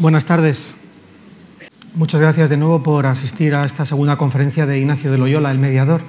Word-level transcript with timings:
Buenas 0.00 0.24
tardes. 0.24 0.74
Muchas 1.94 2.22
gracias 2.22 2.48
de 2.48 2.56
nuevo 2.56 2.82
por 2.82 3.04
asistir 3.04 3.54
a 3.54 3.66
esta 3.66 3.84
segunda 3.84 4.16
conferencia 4.16 4.64
de 4.64 4.78
Ignacio 4.78 5.12
de 5.12 5.18
Loyola, 5.18 5.50
el 5.50 5.58
mediador. 5.58 6.00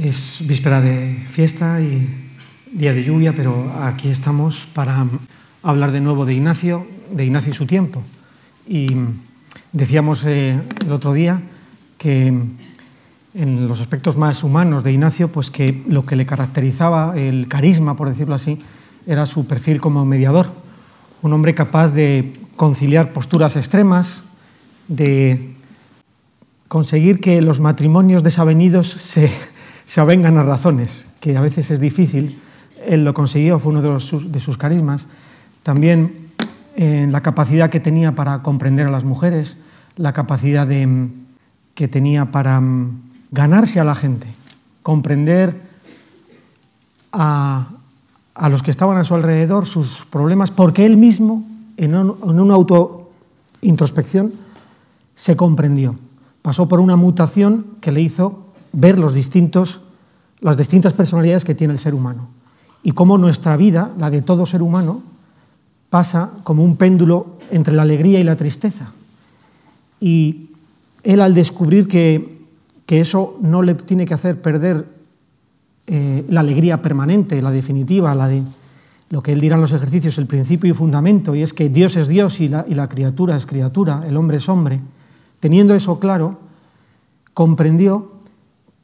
Es 0.00 0.38
víspera 0.48 0.80
de 0.80 1.22
fiesta 1.28 1.82
y 1.82 2.30
día 2.72 2.94
de 2.94 3.04
lluvia, 3.04 3.34
pero 3.36 3.70
aquí 3.82 4.08
estamos 4.08 4.66
para 4.72 5.04
hablar 5.62 5.92
de 5.92 6.00
nuevo 6.00 6.24
de 6.24 6.32
Ignacio, 6.32 6.86
de 7.12 7.26
Ignacio 7.26 7.50
y 7.50 7.54
su 7.54 7.66
tiempo. 7.66 8.02
Y 8.66 8.96
decíamos 9.70 10.24
eh, 10.24 10.58
el 10.86 10.90
otro 10.90 11.12
día 11.12 11.42
que 11.98 12.28
en 13.34 13.68
los 13.68 13.82
aspectos 13.82 14.16
más 14.16 14.42
humanos 14.42 14.84
de 14.84 14.92
Ignacio, 14.92 15.28
pues 15.28 15.50
que 15.50 15.82
lo 15.86 16.06
que 16.06 16.16
le 16.16 16.24
caracterizaba, 16.24 17.12
el 17.14 17.46
carisma, 17.46 17.94
por 17.94 18.08
decirlo 18.08 18.36
así, 18.36 18.58
era 19.06 19.26
su 19.26 19.46
perfil 19.46 19.82
como 19.82 20.06
mediador 20.06 20.63
un 21.24 21.32
hombre 21.32 21.54
capaz 21.54 21.88
de 21.88 22.34
conciliar 22.54 23.12
posturas 23.12 23.56
extremas, 23.56 24.22
de 24.88 25.54
conseguir 26.68 27.18
que 27.18 27.40
los 27.40 27.60
matrimonios 27.60 28.22
desavenidos 28.22 28.88
se, 28.88 29.30
se 29.86 30.00
avengan 30.02 30.36
a 30.36 30.42
razones, 30.42 31.06
que 31.20 31.36
a 31.36 31.40
veces 31.40 31.70
es 31.70 31.80
difícil. 31.80 32.38
Él 32.86 33.04
lo 33.04 33.14
consiguió, 33.14 33.58
fue 33.58 33.72
uno 33.72 33.80
de, 33.80 33.88
de 34.28 34.40
sus 34.40 34.58
carismas. 34.58 35.08
También 35.62 36.24
la 36.76 37.22
capacidad 37.22 37.70
que 37.70 37.80
tenía 37.80 38.14
para 38.14 38.42
comprender 38.42 38.86
a 38.86 38.90
las 38.90 39.04
mujeres, 39.04 39.56
la 39.96 40.12
capacidad 40.12 40.68
que 41.74 41.88
tenía 41.88 42.26
para 42.26 42.60
mm, 42.60 43.00
ganarse 43.30 43.80
a 43.80 43.84
la 43.84 43.94
gente, 43.94 44.26
comprender 44.82 45.58
a, 47.12 47.68
a 48.34 48.48
los 48.48 48.62
que 48.62 48.70
estaban 48.70 48.96
a 48.98 49.04
su 49.04 49.14
alrededor 49.14 49.66
sus 49.66 50.04
problemas, 50.06 50.50
porque 50.50 50.84
él 50.84 50.96
mismo, 50.96 51.44
en, 51.76 51.94
una 51.94 52.54
autointrospección, 52.54 54.32
se 55.14 55.36
comprendió. 55.36 55.94
Pasó 56.42 56.68
por 56.68 56.80
una 56.80 56.96
mutación 56.96 57.66
que 57.80 57.92
le 57.92 58.00
hizo 58.00 58.46
ver 58.72 58.98
los 58.98 59.14
distintos, 59.14 59.82
las 60.40 60.56
distintas 60.56 60.92
personalidades 60.92 61.44
que 61.44 61.54
tiene 61.54 61.72
el 61.72 61.78
ser 61.78 61.94
humano. 61.94 62.28
Y 62.82 62.92
cómo 62.92 63.16
nuestra 63.16 63.56
vida, 63.56 63.92
la 63.98 64.10
de 64.10 64.20
todo 64.20 64.44
ser 64.46 64.62
humano, 64.62 65.02
pasa 65.88 66.30
como 66.42 66.64
un 66.64 66.76
péndulo 66.76 67.38
entre 67.50 67.74
la 67.74 67.82
alegría 67.82 68.18
y 68.18 68.24
la 68.24 68.36
tristeza. 68.36 68.90
Y 70.00 70.50
él 71.04 71.20
al 71.20 71.34
descubrir 71.34 71.86
que, 71.86 72.40
que 72.84 73.00
eso 73.00 73.38
no 73.40 73.62
le 73.62 73.74
tiene 73.74 74.04
que 74.04 74.14
hacer 74.14 74.42
perder 74.42 74.93
eh, 75.86 76.24
la 76.28 76.40
alegría 76.40 76.80
permanente, 76.80 77.40
la 77.42 77.50
definitiva, 77.50 78.14
la 78.14 78.28
de 78.28 78.42
lo 79.10 79.22
que 79.22 79.32
él 79.32 79.40
dirá 79.40 79.56
en 79.56 79.60
los 79.60 79.72
ejercicios, 79.72 80.18
el 80.18 80.26
principio 80.26 80.70
y 80.70 80.74
fundamento, 80.74 81.34
y 81.34 81.42
es 81.42 81.52
que 81.52 81.68
Dios 81.68 81.96
es 81.96 82.08
Dios 82.08 82.40
y 82.40 82.48
la, 82.48 82.64
y 82.66 82.74
la 82.74 82.88
criatura 82.88 83.36
es 83.36 83.46
criatura, 83.46 84.02
el 84.06 84.16
hombre 84.16 84.38
es 84.38 84.48
hombre, 84.48 84.80
teniendo 85.40 85.74
eso 85.74 85.98
claro, 86.00 86.38
comprendió 87.34 88.12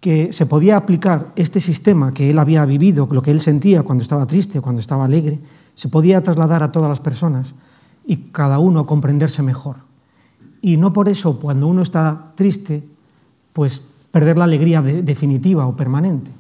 que 0.00 0.32
se 0.32 0.46
podía 0.46 0.76
aplicar 0.76 1.32
este 1.36 1.60
sistema 1.60 2.12
que 2.12 2.30
él 2.30 2.38
había 2.38 2.64
vivido, 2.64 3.08
lo 3.10 3.22
que 3.22 3.30
él 3.30 3.40
sentía 3.40 3.82
cuando 3.82 4.02
estaba 4.02 4.26
triste 4.26 4.60
cuando 4.60 4.80
estaba 4.80 5.04
alegre, 5.04 5.38
se 5.74 5.88
podía 5.88 6.22
trasladar 6.22 6.62
a 6.62 6.72
todas 6.72 6.88
las 6.88 7.00
personas 7.00 7.54
y 8.06 8.16
cada 8.32 8.58
uno 8.58 8.86
comprenderse 8.86 9.42
mejor. 9.42 9.76
Y 10.62 10.76
no 10.76 10.92
por 10.92 11.08
eso, 11.08 11.38
cuando 11.38 11.66
uno 11.66 11.82
está 11.82 12.32
triste, 12.34 12.82
pues 13.52 13.82
perder 14.10 14.36
la 14.38 14.44
alegría 14.44 14.82
definitiva 14.82 15.66
o 15.66 15.76
permanente. 15.76 16.30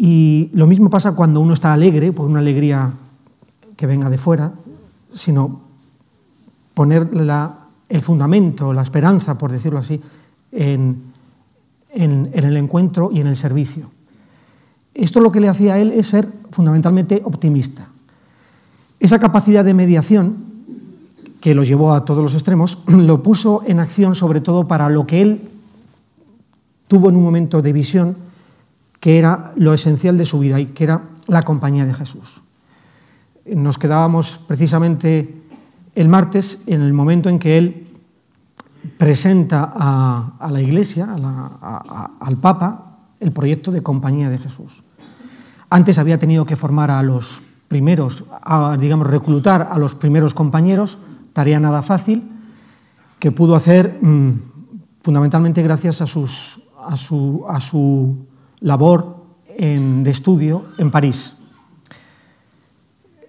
Y 0.00 0.50
lo 0.52 0.68
mismo 0.68 0.88
pasa 0.88 1.16
cuando 1.16 1.40
uno 1.40 1.54
está 1.54 1.72
alegre, 1.72 2.12
por 2.12 2.26
una 2.26 2.38
alegría 2.38 2.92
que 3.76 3.84
venga 3.84 4.08
de 4.08 4.16
fuera, 4.16 4.52
sino 5.12 5.60
poner 6.72 7.10
el 7.88 8.00
fundamento, 8.00 8.72
la 8.72 8.82
esperanza, 8.82 9.36
por 9.36 9.50
decirlo 9.50 9.80
así, 9.80 10.00
en, 10.52 11.02
en, 11.90 12.30
el 12.32 12.56
encuentro 12.56 13.10
y 13.12 13.18
en 13.18 13.26
el 13.26 13.34
servicio. 13.34 13.90
Esto 14.94 15.18
lo 15.18 15.32
que 15.32 15.40
le 15.40 15.48
hacía 15.48 15.74
a 15.74 15.78
él 15.80 15.90
es 15.90 16.06
ser 16.06 16.32
fundamentalmente 16.52 17.20
optimista. 17.24 17.88
Esa 19.00 19.18
capacidad 19.18 19.64
de 19.64 19.74
mediación 19.74 20.36
que 21.40 21.56
lo 21.56 21.64
llevó 21.64 21.92
a 21.92 22.04
todos 22.04 22.22
los 22.22 22.34
extremos, 22.34 22.78
lo 22.86 23.20
puso 23.24 23.62
en 23.66 23.80
acción 23.80 24.14
sobre 24.14 24.40
todo 24.40 24.68
para 24.68 24.88
lo 24.90 25.08
que 25.08 25.22
él 25.22 25.40
tuvo 26.86 27.10
en 27.10 27.16
un 27.16 27.24
momento 27.24 27.62
de 27.62 27.72
visión, 27.72 28.27
que 29.00 29.18
era 29.18 29.52
lo 29.56 29.72
esencial 29.74 30.18
de 30.18 30.26
su 30.26 30.38
vida 30.38 30.58
y 30.60 30.66
que 30.66 30.84
era 30.84 31.02
la 31.26 31.42
compañía 31.42 31.86
de 31.86 31.94
Jesús. 31.94 32.42
Nos 33.46 33.78
quedábamos 33.78 34.40
precisamente 34.46 35.42
el 35.94 36.08
martes 36.08 36.58
en 36.66 36.82
el 36.82 36.92
momento 36.92 37.28
en 37.28 37.38
que 37.38 37.58
él 37.58 37.86
presenta 38.96 39.72
a, 39.74 40.48
la 40.50 40.60
Iglesia, 40.60 41.08
al 42.20 42.36
Papa, 42.38 42.98
el 43.20 43.32
proyecto 43.32 43.70
de 43.70 43.82
compañía 43.82 44.30
de 44.30 44.38
Jesús. 44.38 44.84
Antes 45.70 45.98
había 45.98 46.18
tenido 46.18 46.44
que 46.44 46.56
formar 46.56 46.90
a 46.90 47.02
los 47.02 47.42
primeros, 47.68 48.24
digamos, 48.78 49.06
reclutar 49.06 49.68
a 49.70 49.78
los 49.78 49.94
primeros 49.94 50.34
compañeros, 50.34 50.98
tarea 51.32 51.60
nada 51.60 51.82
fácil, 51.82 52.22
que 53.18 53.32
pudo 53.32 53.54
hacer 53.54 53.98
mm, 54.00 54.32
fundamentalmente 55.02 55.62
gracias 55.62 56.00
a, 56.00 56.06
sus, 56.06 56.62
a, 56.80 56.96
su, 56.96 57.44
a 57.48 57.60
su 57.60 58.16
labor 58.60 59.18
de 59.58 60.10
estudio 60.10 60.66
en 60.78 60.90
París. 60.90 61.36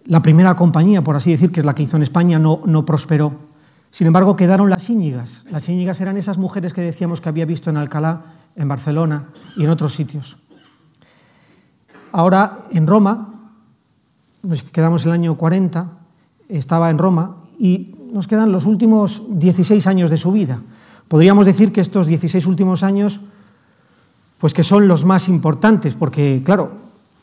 La 0.05 0.21
primera 0.21 0.55
compañía, 0.55 1.03
por 1.03 1.15
así 1.15 1.31
decir, 1.31 1.51
que 1.51 1.59
es 1.59 1.65
la 1.65 1.75
que 1.75 1.83
hizo 1.83 1.97
en 1.97 2.03
España, 2.03 2.39
no, 2.39 2.61
no 2.65 2.85
prosperó. 2.85 3.33
Sin 3.91 4.07
embargo, 4.07 4.35
quedaron 4.35 4.69
las 4.69 4.89
íñigas. 4.89 5.45
Las 5.51 5.67
íñigas 5.69 5.99
eran 6.01 6.17
esas 6.17 6.37
mujeres 6.37 6.73
que 6.73 6.81
decíamos 6.81 7.21
que 7.21 7.29
había 7.29 7.45
visto 7.45 7.69
en 7.69 7.77
Alcalá, 7.77 8.21
en 8.55 8.67
Barcelona 8.67 9.29
y 9.55 9.63
en 9.63 9.69
otros 9.69 9.93
sitios. 9.93 10.37
Ahora, 12.11 12.65
en 12.71 12.87
Roma, 12.87 13.51
nos 14.43 14.63
quedamos 14.63 15.05
el 15.05 15.11
año 15.11 15.35
40, 15.35 15.89
estaba 16.47 16.89
en 16.89 16.97
Roma 16.97 17.37
y 17.59 17.95
nos 18.11 18.27
quedan 18.27 18.51
los 18.51 18.65
últimos 18.65 19.23
16 19.29 19.85
años 19.87 20.09
de 20.09 20.17
su 20.17 20.31
vida. 20.31 20.61
Podríamos 21.07 21.45
decir 21.45 21.71
que 21.71 21.81
estos 21.81 22.07
16 22.07 22.45
últimos 22.45 22.83
años 22.83 23.21
pues 24.39 24.53
que 24.53 24.63
son 24.63 24.87
los 24.87 25.05
más 25.05 25.27
importantes, 25.27 25.93
porque, 25.93 26.41
claro, 26.43 26.71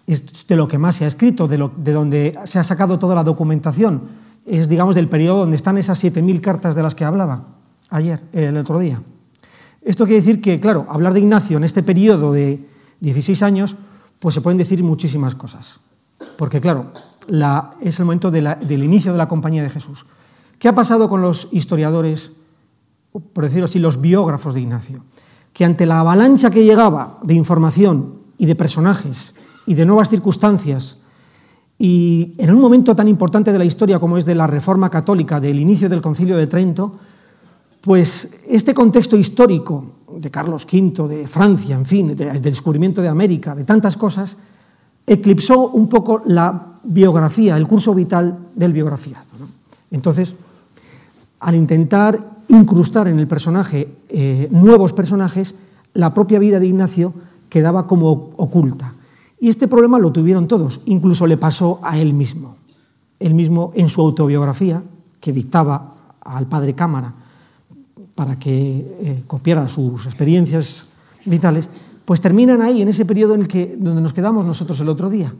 es 0.06 0.46
de 0.46 0.56
lo 0.56 0.68
que 0.68 0.78
más 0.78 0.96
se 0.96 1.04
ha 1.04 1.08
escrito, 1.08 1.48
de, 1.48 1.56
donde 1.92 2.38
se 2.44 2.58
ha 2.58 2.64
sacado 2.64 2.98
toda 2.98 3.14
la 3.14 3.24
documentación, 3.24 4.02
es, 4.44 4.68
digamos, 4.68 4.94
del 4.94 5.08
periodo 5.08 5.40
donde 5.40 5.56
están 5.56 5.78
esas 5.78 6.02
7.000 6.02 6.40
cartas 6.40 6.74
de 6.74 6.82
las 6.82 6.94
que 6.94 7.04
hablaba 7.04 7.44
ayer, 7.90 8.22
el 8.32 8.56
otro 8.58 8.78
día. 8.78 9.02
Esto 9.82 10.04
quiere 10.04 10.20
decir 10.20 10.40
que, 10.40 10.60
claro, 10.60 10.86
hablar 10.88 11.14
de 11.14 11.20
Ignacio 11.20 11.56
en 11.56 11.64
este 11.64 11.82
periodo 11.82 12.32
de 12.32 12.64
16 13.00 13.42
años, 13.42 13.76
pues 14.18 14.34
se 14.34 14.40
pueden 14.40 14.58
decir 14.58 14.82
muchísimas 14.84 15.34
cosas. 15.34 15.80
Porque, 16.36 16.60
claro, 16.60 16.92
es 17.80 17.98
el 17.98 18.04
momento 18.04 18.30
del 18.30 18.82
inicio 18.82 19.12
de 19.12 19.18
la 19.18 19.28
compañía 19.28 19.62
de 19.62 19.70
Jesús. 19.70 20.06
¿Qué 20.58 20.68
ha 20.68 20.74
pasado 20.74 21.08
con 21.08 21.22
los 21.22 21.48
historiadores, 21.50 22.32
por 23.32 23.44
decirlo 23.44 23.64
así, 23.64 23.78
los 23.78 24.00
biógrafos 24.00 24.54
de 24.54 24.60
Ignacio? 24.60 25.02
Que 25.56 25.64
ante 25.64 25.86
la 25.86 26.00
avalancha 26.00 26.50
que 26.50 26.64
llegaba 26.64 27.18
de 27.22 27.32
información 27.32 28.16
y 28.36 28.44
de 28.44 28.54
personajes 28.54 29.34
y 29.66 29.72
de 29.72 29.86
nuevas 29.86 30.10
circunstancias, 30.10 30.98
y 31.78 32.34
en 32.36 32.50
un 32.50 32.60
momento 32.60 32.94
tan 32.94 33.08
importante 33.08 33.50
de 33.52 33.58
la 33.58 33.64
historia 33.64 33.98
como 33.98 34.18
es 34.18 34.26
de 34.26 34.34
la 34.34 34.46
Reforma 34.46 34.90
Católica, 34.90 35.40
del 35.40 35.58
inicio 35.58 35.88
del 35.88 36.02
Concilio 36.02 36.36
de 36.36 36.46
Trento, 36.46 36.92
pues 37.80 38.36
este 38.46 38.74
contexto 38.74 39.16
histórico 39.16 39.92
de 40.20 40.30
Carlos 40.30 40.66
V, 40.70 41.08
de 41.08 41.26
Francia, 41.26 41.74
en 41.74 41.86
fin, 41.86 42.14
del 42.14 42.42
descubrimiento 42.42 43.00
de 43.00 43.08
América, 43.08 43.54
de 43.54 43.64
tantas 43.64 43.96
cosas, 43.96 44.36
eclipsó 45.06 45.70
un 45.70 45.88
poco 45.88 46.20
la 46.26 46.80
biografía, 46.84 47.56
el 47.56 47.66
curso 47.66 47.94
vital 47.94 48.40
del 48.54 48.74
biografiado. 48.74 49.24
Entonces, 49.90 50.34
al 51.40 51.54
intentar 51.54 52.35
incrustar 52.48 53.08
en 53.08 53.18
el 53.18 53.26
personaje 53.26 53.88
eh, 54.08 54.48
nuevos 54.50 54.92
personajes, 54.92 55.54
la 55.94 56.14
propia 56.14 56.38
vida 56.38 56.60
de 56.60 56.66
Ignacio 56.66 57.12
quedaba 57.48 57.86
como 57.86 58.30
oculta. 58.36 58.94
Y 59.40 59.48
este 59.48 59.68
problema 59.68 59.98
lo 59.98 60.12
tuvieron 60.12 60.48
todos, 60.48 60.80
incluso 60.86 61.26
le 61.26 61.36
pasó 61.36 61.80
a 61.82 61.98
él 61.98 62.14
mismo. 62.14 62.56
Él 63.18 63.34
mismo 63.34 63.72
en 63.74 63.88
su 63.88 64.00
autobiografía, 64.00 64.82
que 65.20 65.32
dictaba 65.32 65.92
al 66.20 66.46
padre 66.46 66.74
Cámara 66.74 67.14
para 68.14 68.36
que 68.36 68.96
eh, 69.00 69.22
copiara 69.26 69.68
sus 69.68 70.06
experiencias 70.06 70.86
vitales, 71.24 71.68
pues 72.04 72.20
terminan 72.20 72.62
ahí, 72.62 72.82
en 72.82 72.88
ese 72.88 73.04
periodo 73.04 73.34
en 73.34 73.42
el 73.42 73.48
que, 73.48 73.76
donde 73.78 74.00
nos 74.00 74.14
quedamos 74.14 74.46
nosotros 74.46 74.80
el 74.80 74.88
otro 74.88 75.10
día. 75.10 75.34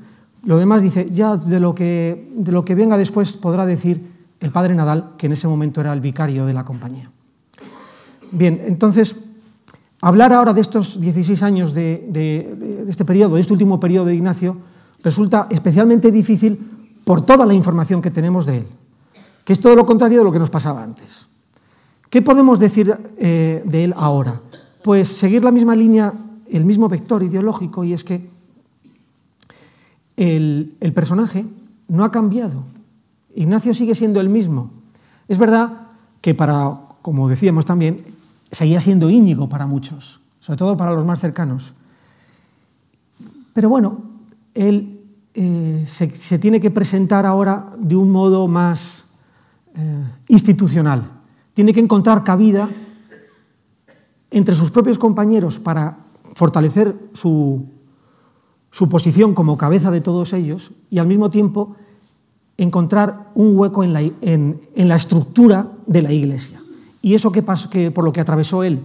Lo 0.44 0.58
demás 0.58 0.82
dice, 0.82 1.08
ya 1.10 1.36
de 1.36 1.60
lo 1.60 1.74
que, 1.74 2.30
de 2.34 2.52
lo 2.52 2.64
que 2.64 2.74
venga 2.74 2.98
después 2.98 3.32
podrá 3.36 3.66
decir 3.66 4.15
el 4.40 4.50
padre 4.50 4.74
Nadal, 4.74 5.12
que 5.16 5.26
en 5.26 5.32
ese 5.32 5.48
momento 5.48 5.80
era 5.80 5.92
el 5.92 6.00
vicario 6.00 6.46
de 6.46 6.52
la 6.52 6.64
compañía. 6.64 7.10
Bien, 8.30 8.62
entonces, 8.66 9.16
hablar 10.00 10.32
ahora 10.32 10.52
de 10.52 10.60
estos 10.60 11.00
16 11.00 11.42
años 11.42 11.72
de, 11.72 12.84
este 12.88 13.04
periodo, 13.04 13.36
de 13.36 13.40
este 13.40 13.52
último 13.52 13.80
periodo 13.80 14.06
de 14.06 14.14
Ignacio, 14.14 14.56
resulta 15.02 15.46
especialmente 15.50 16.10
difícil 16.10 16.58
por 17.04 17.24
toda 17.24 17.46
la 17.46 17.54
información 17.54 18.02
que 18.02 18.10
tenemos 18.10 18.46
de 18.46 18.58
él, 18.58 18.66
que 19.44 19.52
es 19.52 19.60
todo 19.60 19.76
lo 19.76 19.86
contrario 19.86 20.18
de 20.18 20.24
lo 20.24 20.32
que 20.32 20.38
nos 20.38 20.50
pasaba 20.50 20.82
antes. 20.82 21.28
¿Qué 22.10 22.22
podemos 22.22 22.58
decir 22.58 22.96
eh, 23.18 23.62
de 23.64 23.84
él 23.84 23.94
ahora? 23.96 24.40
Pues 24.82 25.08
seguir 25.08 25.44
la 25.44 25.50
misma 25.50 25.74
línea, 25.74 26.12
el 26.50 26.64
mismo 26.64 26.88
vector 26.88 27.22
ideológico, 27.22 27.84
y 27.84 27.92
es 27.92 28.04
que 28.04 28.28
el, 30.16 30.76
el 30.80 30.92
personaje 30.92 31.44
no 31.88 32.04
ha 32.04 32.10
cambiado. 32.10 32.75
Ignacio 33.36 33.74
sigue 33.74 33.94
siendo 33.94 34.20
el 34.20 34.28
mismo. 34.28 34.70
Es 35.28 35.38
verdad 35.38 35.88
que 36.20 36.34
para, 36.34 36.80
como 37.02 37.28
decíamos 37.28 37.66
también, 37.66 38.02
seguía 38.50 38.80
siendo 38.80 39.10
Íñigo 39.10 39.48
para 39.48 39.66
muchos, 39.66 40.20
sobre 40.40 40.58
todo 40.58 40.76
para 40.76 40.92
los 40.92 41.04
más 41.04 41.20
cercanos. 41.20 41.74
Pero 43.52 43.68
bueno, 43.68 44.00
él 44.54 45.00
eh, 45.34 45.84
se, 45.86 46.38
tiene 46.38 46.60
que 46.60 46.70
presentar 46.70 47.26
ahora 47.26 47.72
de 47.78 47.94
un 47.94 48.10
modo 48.10 48.48
más 48.48 49.04
eh, 49.74 50.04
institucional. 50.28 51.10
Tiene 51.52 51.74
que 51.74 51.80
encontrar 51.80 52.24
cabida 52.24 52.68
entre 54.30 54.54
sus 54.54 54.70
propios 54.70 54.98
compañeros 54.98 55.58
para 55.58 55.98
fortalecer 56.34 56.96
su, 57.12 57.66
su 58.70 58.88
posición 58.88 59.34
como 59.34 59.56
cabeza 59.58 59.90
de 59.90 60.00
todos 60.00 60.32
ellos 60.32 60.72
y 60.90 60.98
al 60.98 61.06
mismo 61.06 61.30
tiempo 61.30 61.76
encontrar 62.58 63.30
un 63.34 63.56
hueco 63.56 63.84
en 63.84 63.92
la, 63.92 64.00
en, 64.00 64.58
la 64.76 64.96
estructura 64.96 65.68
de 65.86 66.02
la 66.02 66.12
Iglesia. 66.12 66.60
Y 67.02 67.14
eso 67.14 67.30
que, 67.30 67.42
pasó, 67.42 67.70
que 67.70 67.90
por 67.90 68.04
lo 68.04 68.12
que 68.12 68.20
atravesó 68.20 68.62
él, 68.62 68.80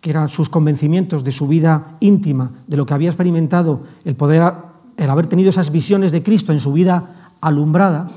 que 0.00 0.10
eran 0.10 0.28
sus 0.28 0.48
convencimientos 0.48 1.24
de 1.24 1.32
su 1.32 1.48
vida 1.48 1.96
íntima, 2.00 2.50
de 2.66 2.76
lo 2.76 2.84
que 2.84 2.94
había 2.94 3.08
experimentado, 3.08 3.82
el 4.04 4.16
poder, 4.16 4.52
el 4.96 5.10
haber 5.10 5.26
tenido 5.26 5.50
esas 5.50 5.70
visiones 5.70 6.12
de 6.12 6.22
Cristo 6.22 6.52
en 6.52 6.60
su 6.60 6.72
vida 6.72 7.32
alumbrada, 7.40 8.10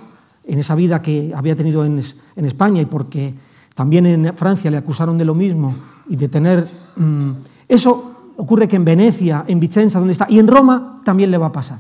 en 0.46 0.60
esa 0.60 0.76
vida 0.76 1.02
que 1.02 1.34
había 1.36 1.56
tenido 1.56 1.86
en, 1.86 2.02
en 2.36 2.46
España 2.46 2.82
y 2.82 2.86
porque 2.86 3.34
también 3.76 4.06
en 4.06 4.36
Francia 4.36 4.72
le 4.72 4.78
acusaron 4.78 5.18
de 5.18 5.26
lo 5.26 5.36
mismo 5.36 5.74
y 6.10 6.16
de 6.16 6.28
tener... 6.28 6.68
Mmm, 6.96 7.32
eso 7.68 8.32
ocurre 8.38 8.68
que 8.68 8.76
en 8.76 8.86
Venecia, 8.86 9.44
en 9.48 9.60
Vicenza, 9.60 10.00
donde 10.00 10.14
está, 10.14 10.28
y 10.30 10.40
en 10.40 10.48
Roma 10.48 11.02
también 11.04 11.32
le 11.32 11.38
va 11.38 11.48
a 11.48 11.52
pasar. 11.52 11.80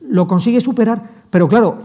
Lo 0.00 0.26
consigue 0.26 0.60
superar, 0.60 1.02
pero 1.30 1.46
claro, 1.46 1.78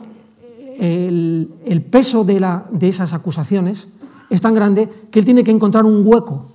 el, 0.79 1.88
peso 1.89 2.24
de, 2.24 2.45
de, 2.71 2.88
esas 2.88 3.13
acusaciones 3.13 3.88
es 4.29 4.41
tan 4.41 4.53
grande 4.53 5.07
que 5.12 5.19
él 5.19 5.25
tiene 5.25 5.44
que 5.44 5.51
encontrar 5.51 5.85
un 5.85 6.01
hueco 6.06 6.45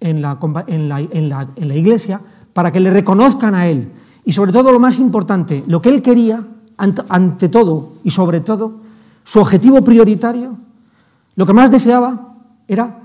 en 0.00 0.20
la, 0.20 0.38
en, 0.66 0.88
la, 0.88 1.00
en, 1.00 1.28
la, 1.68 1.76
iglesia 1.76 2.20
para 2.52 2.72
que 2.72 2.80
le 2.80 2.90
reconozcan 2.90 3.54
a 3.54 3.68
él. 3.68 3.90
Y 4.24 4.32
sobre 4.32 4.52
todo 4.52 4.72
lo 4.72 4.80
más 4.80 4.98
importante, 4.98 5.64
lo 5.66 5.80
que 5.80 5.88
él 5.88 6.02
quería, 6.02 6.46
ante, 6.76 7.48
todo 7.48 7.92
y 8.04 8.10
sobre 8.10 8.40
todo, 8.40 8.80
su 9.24 9.40
objetivo 9.40 9.82
prioritario, 9.82 10.56
lo 11.36 11.46
que 11.46 11.52
más 11.52 11.70
deseaba 11.70 12.34
era 12.66 13.00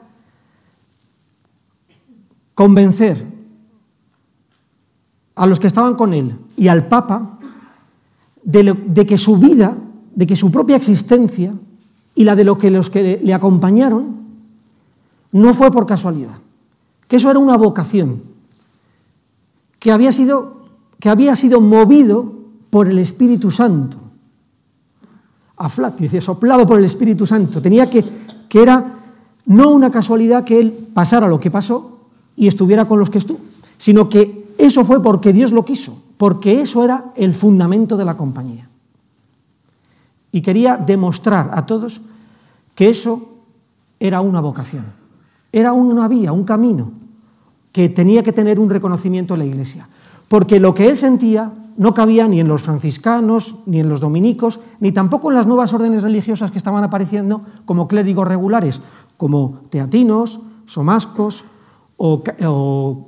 convencer 2.54 3.24
a 5.36 5.46
los 5.46 5.60
que 5.60 5.68
estaban 5.68 5.96
con 5.96 6.14
él 6.14 6.36
y 6.58 6.68
al 6.68 6.88
Papa 6.88 7.38
de 8.44 9.06
que 9.06 9.18
su 9.18 9.38
vida 9.38 9.78
de 10.18 10.26
que 10.26 10.36
su 10.36 10.50
propia 10.50 10.76
existencia 10.76 11.54
y 12.16 12.24
la 12.24 12.36
de 12.36 12.44
los 12.44 12.90
que 12.90 13.22
le 13.24 13.34
acompañaron 13.36 14.18
no 15.32 15.54
fue 15.54 15.70
por 15.70 15.86
casualidad, 15.86 16.34
que 17.08 17.18
eso 17.18 17.30
era 17.30 17.38
una 17.38 17.56
vocación, 17.56 18.24
que 19.78 19.92
había 19.92 20.12
sido, 20.12 20.66
que 21.00 21.10
había 21.10 21.36
sido 21.36 21.62
movido 21.62 22.34
por 22.72 22.88
el 22.88 22.98
Espíritu 22.98 23.52
Santo. 23.52 23.98
Aflat, 25.58 26.00
dice, 26.00 26.20
soplado 26.20 26.66
por 26.66 26.80
el 26.80 26.86
Espíritu 26.86 27.28
Santo. 27.28 27.62
Tenía 27.62 27.88
que, 27.88 28.04
que 28.50 28.64
era 28.64 28.94
no 29.46 29.70
una 29.70 29.92
casualidad 29.92 30.44
que 30.44 30.60
él 30.60 30.72
pasara 30.96 31.28
lo 31.28 31.40
que 31.40 31.52
pasó 31.52 32.00
y 32.36 32.48
estuviera 32.48 32.86
con 32.86 32.98
los 32.98 33.12
que 33.12 33.20
estuvo, 33.20 33.40
sino 33.78 34.10
que 34.10 34.48
eso 34.58 34.84
fue 34.84 35.00
porque 35.00 35.32
Dios 35.32 35.52
lo 35.52 35.64
quiso, 35.64 35.96
porque 36.18 36.60
eso 36.60 36.84
era 36.84 37.12
el 37.16 37.36
fundamento 37.36 37.96
de 37.96 38.06
la 38.06 38.18
compañía 38.18 38.68
y 40.38 40.42
quería 40.42 40.78
demostrar 40.78 41.50
a 41.52 41.66
todos 41.66 42.00
que 42.76 42.90
eso 42.90 43.42
era 44.00 44.22
una 44.22 44.40
vocación, 44.40 44.86
era 45.52 45.74
una 45.74 46.08
vía, 46.08 46.32
un 46.32 46.44
camino 46.44 46.92
que 47.72 47.90
tenía 47.90 48.22
que 48.22 48.32
tener 48.32 48.60
un 48.60 48.70
reconocimiento 48.70 49.34
en 49.34 49.40
la 49.40 49.48
Iglesia, 49.48 49.90
porque 50.28 50.60
lo 50.60 50.76
que 50.76 50.90
él 50.90 50.96
sentía 50.96 51.52
no 51.76 51.96
cabía 51.96 52.28
ni 52.28 52.40
en 52.40 52.48
los 52.48 52.62
franciscanos, 52.62 53.56
ni 53.66 53.80
en 53.80 53.90
los 53.90 54.00
dominicos, 54.00 54.60
ni 54.80 54.92
tampoco 54.92 55.32
en 55.32 55.38
las 55.38 55.48
nuevas 55.48 55.74
órdenes 55.74 56.04
religiosas 56.04 56.52
que 56.52 56.60
estaban 56.60 56.84
apareciendo 56.84 57.42
como 57.66 57.88
clérigos 57.88 58.28
regulares, 58.28 58.80
como 59.18 59.62
teatinos, 59.72 60.40
somascos 60.68 61.46
o, 61.98 62.22
o, 62.46 63.08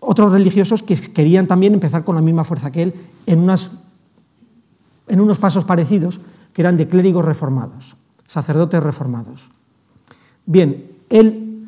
otros 0.00 0.32
religiosos 0.32 0.82
que 0.82 0.96
querían 0.96 1.46
también 1.46 1.74
empezar 1.74 2.04
con 2.04 2.14
la 2.14 2.22
misma 2.22 2.42
fuerza 2.42 2.72
que 2.72 2.84
él 2.84 2.94
en 3.26 3.38
unas 3.38 3.70
en 5.12 5.20
unos 5.20 5.38
pasos 5.38 5.64
parecidos, 5.64 6.20
que 6.54 6.62
eran 6.62 6.78
de 6.78 6.88
clérigos 6.88 7.22
reformados, 7.22 7.96
sacerdotes 8.26 8.82
reformados. 8.82 9.50
Bien, 10.46 10.86
él 11.10 11.66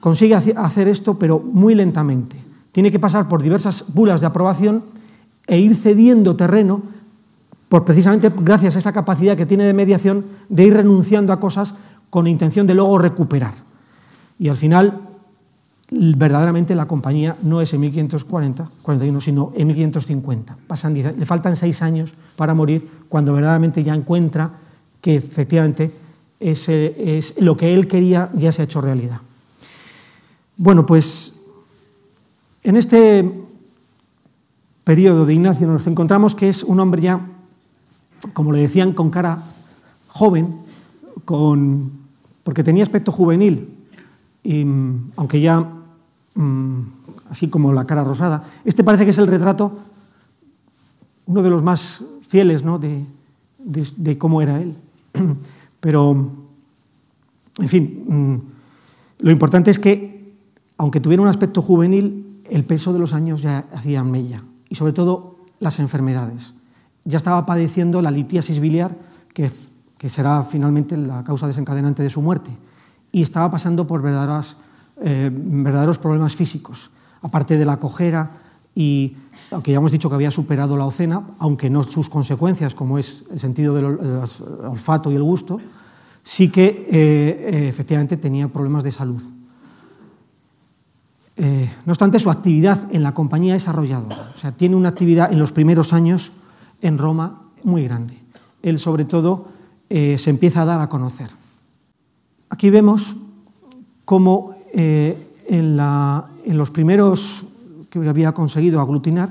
consigue 0.00 0.34
hacer 0.34 0.88
esto, 0.88 1.16
pero 1.16 1.38
muy 1.38 1.76
lentamente. 1.76 2.36
Tiene 2.72 2.90
que 2.90 2.98
pasar 2.98 3.28
por 3.28 3.40
diversas 3.40 3.84
bulas 3.94 4.20
de 4.20 4.26
aprobación 4.26 4.82
e 5.46 5.60
ir 5.60 5.76
cediendo 5.76 6.34
terreno, 6.34 6.82
por 7.68 7.84
precisamente 7.84 8.32
gracias 8.36 8.74
a 8.74 8.80
esa 8.80 8.92
capacidad 8.92 9.36
que 9.36 9.46
tiene 9.46 9.62
de 9.62 9.72
mediación, 9.72 10.24
de 10.48 10.64
ir 10.64 10.74
renunciando 10.74 11.32
a 11.32 11.38
cosas 11.38 11.74
con 12.10 12.26
intención 12.26 12.66
de 12.66 12.74
luego 12.74 12.98
recuperar. 12.98 13.54
Y 14.40 14.48
al 14.48 14.56
final 14.56 15.00
verdaderamente 15.90 16.74
la 16.74 16.86
compañía 16.86 17.36
no 17.42 17.60
es 17.60 17.72
en 17.72 17.80
1540, 17.80 18.70
41, 18.82 19.20
sino 19.20 19.52
en 19.54 19.66
1550. 19.68 20.56
Pasan, 20.66 20.94
le 20.94 21.26
faltan 21.26 21.56
seis 21.56 21.82
años 21.82 22.14
para 22.34 22.54
morir 22.54 22.88
cuando 23.08 23.32
verdaderamente 23.32 23.82
ya 23.82 23.94
encuentra 23.94 24.50
que 25.00 25.16
efectivamente 25.16 25.92
ese 26.40 27.16
es 27.16 27.40
lo 27.40 27.56
que 27.56 27.72
él 27.72 27.86
quería 27.86 28.30
ya 28.34 28.50
se 28.52 28.62
ha 28.62 28.64
hecho 28.64 28.80
realidad. 28.80 29.20
Bueno, 30.56 30.84
pues 30.84 31.34
en 32.62 32.76
este 32.76 33.30
periodo 34.82 35.26
de 35.26 35.34
Ignacio 35.34 35.66
nos 35.66 35.86
encontramos 35.86 36.34
que 36.34 36.48
es 36.48 36.62
un 36.64 36.80
hombre 36.80 37.02
ya, 37.02 37.20
como 38.32 38.52
le 38.52 38.60
decían, 38.60 38.92
con 38.92 39.10
cara 39.10 39.42
joven, 40.08 40.60
con, 41.24 41.92
porque 42.42 42.64
tenía 42.64 42.82
aspecto 42.82 43.12
juvenil, 43.12 43.68
y, 44.42 44.64
aunque 45.16 45.40
ya 45.40 45.75
mmm, 46.36 46.80
así 47.30 47.48
como 47.48 47.72
la 47.72 47.84
cara 47.84 48.04
rosada. 48.04 48.44
Este 48.64 48.84
parece 48.84 49.04
que 49.04 49.10
es 49.10 49.18
el 49.18 49.26
retrato, 49.26 49.72
uno 51.26 51.42
de 51.42 51.50
los 51.50 51.62
más 51.62 52.04
fieles 52.22 52.62
de, 53.58 54.18
cómo 54.18 54.42
era 54.42 54.60
él. 54.60 54.76
Pero, 55.80 56.30
en 57.58 57.68
fin, 57.68 58.04
mmm, 58.06 58.36
lo 59.20 59.30
importante 59.30 59.70
es 59.70 59.78
que, 59.78 60.34
aunque 60.78 61.00
tuviera 61.00 61.22
un 61.22 61.28
aspecto 61.28 61.62
juvenil, 61.62 62.42
el 62.50 62.64
peso 62.64 62.92
de 62.92 62.98
los 62.98 63.12
años 63.12 63.42
ya 63.42 63.66
hacía 63.72 64.04
mella, 64.04 64.42
y 64.68 64.74
sobre 64.74 64.92
todo 64.92 65.36
las 65.58 65.78
enfermedades. 65.78 66.54
Ya 67.04 67.16
estaba 67.16 67.46
padeciendo 67.46 68.02
la 68.02 68.10
litiasis 68.10 68.60
biliar, 68.60 68.96
que, 69.32 69.50
que 69.98 70.08
será 70.08 70.42
finalmente 70.42 70.96
la 70.96 71.24
causa 71.24 71.46
desencadenante 71.46 72.02
de 72.02 72.10
su 72.10 72.20
muerte, 72.20 72.50
y 73.10 73.22
estaba 73.22 73.50
pasando 73.50 73.86
por 73.86 74.02
verdaderas 74.02 74.56
eh, 75.02 75.30
verdaderos 75.32 75.98
problemas 75.98 76.34
físicos, 76.34 76.90
aparte 77.22 77.56
de 77.56 77.64
la 77.64 77.78
cojera 77.78 78.30
y, 78.74 79.16
aunque 79.50 79.72
ya 79.72 79.78
hemos 79.78 79.92
dicho 79.92 80.08
que 80.08 80.14
había 80.14 80.30
superado 80.30 80.76
la 80.76 80.84
ocena, 80.84 81.22
aunque 81.38 81.70
no 81.70 81.82
sus 81.82 82.08
consecuencias, 82.08 82.74
como 82.74 82.98
es 82.98 83.24
el 83.30 83.40
sentido 83.40 83.74
del 83.74 83.84
olfato 83.84 85.10
y 85.10 85.16
el 85.16 85.22
gusto, 85.22 85.58
sí 86.22 86.50
que 86.50 86.86
eh, 86.90 87.68
efectivamente 87.68 88.16
tenía 88.16 88.48
problemas 88.48 88.84
de 88.84 88.92
salud. 88.92 89.22
Eh, 91.36 91.70
no 91.84 91.92
obstante, 91.92 92.18
su 92.18 92.30
actividad 92.30 92.88
en 92.92 93.02
la 93.02 93.12
compañía 93.12 93.54
es 93.54 93.68
arrolladora, 93.68 94.30
o 94.34 94.38
sea, 94.38 94.52
tiene 94.52 94.74
una 94.74 94.88
actividad 94.88 95.30
en 95.30 95.38
los 95.38 95.52
primeros 95.52 95.92
años 95.92 96.32
en 96.80 96.96
Roma 96.96 97.42
muy 97.62 97.84
grande. 97.84 98.18
Él, 98.62 98.78
sobre 98.78 99.04
todo, 99.04 99.48
eh, 99.90 100.16
se 100.18 100.30
empieza 100.30 100.62
a 100.62 100.64
dar 100.64 100.80
a 100.80 100.88
conocer. 100.88 101.28
Aquí 102.48 102.70
vemos 102.70 103.16
cómo 104.04 104.55
eh, 104.78 105.16
en, 105.48 106.58
los 106.58 106.70
primeros 106.70 107.46
que 107.88 108.06
había 108.06 108.32
conseguido 108.32 108.78
aglutinar, 108.78 109.30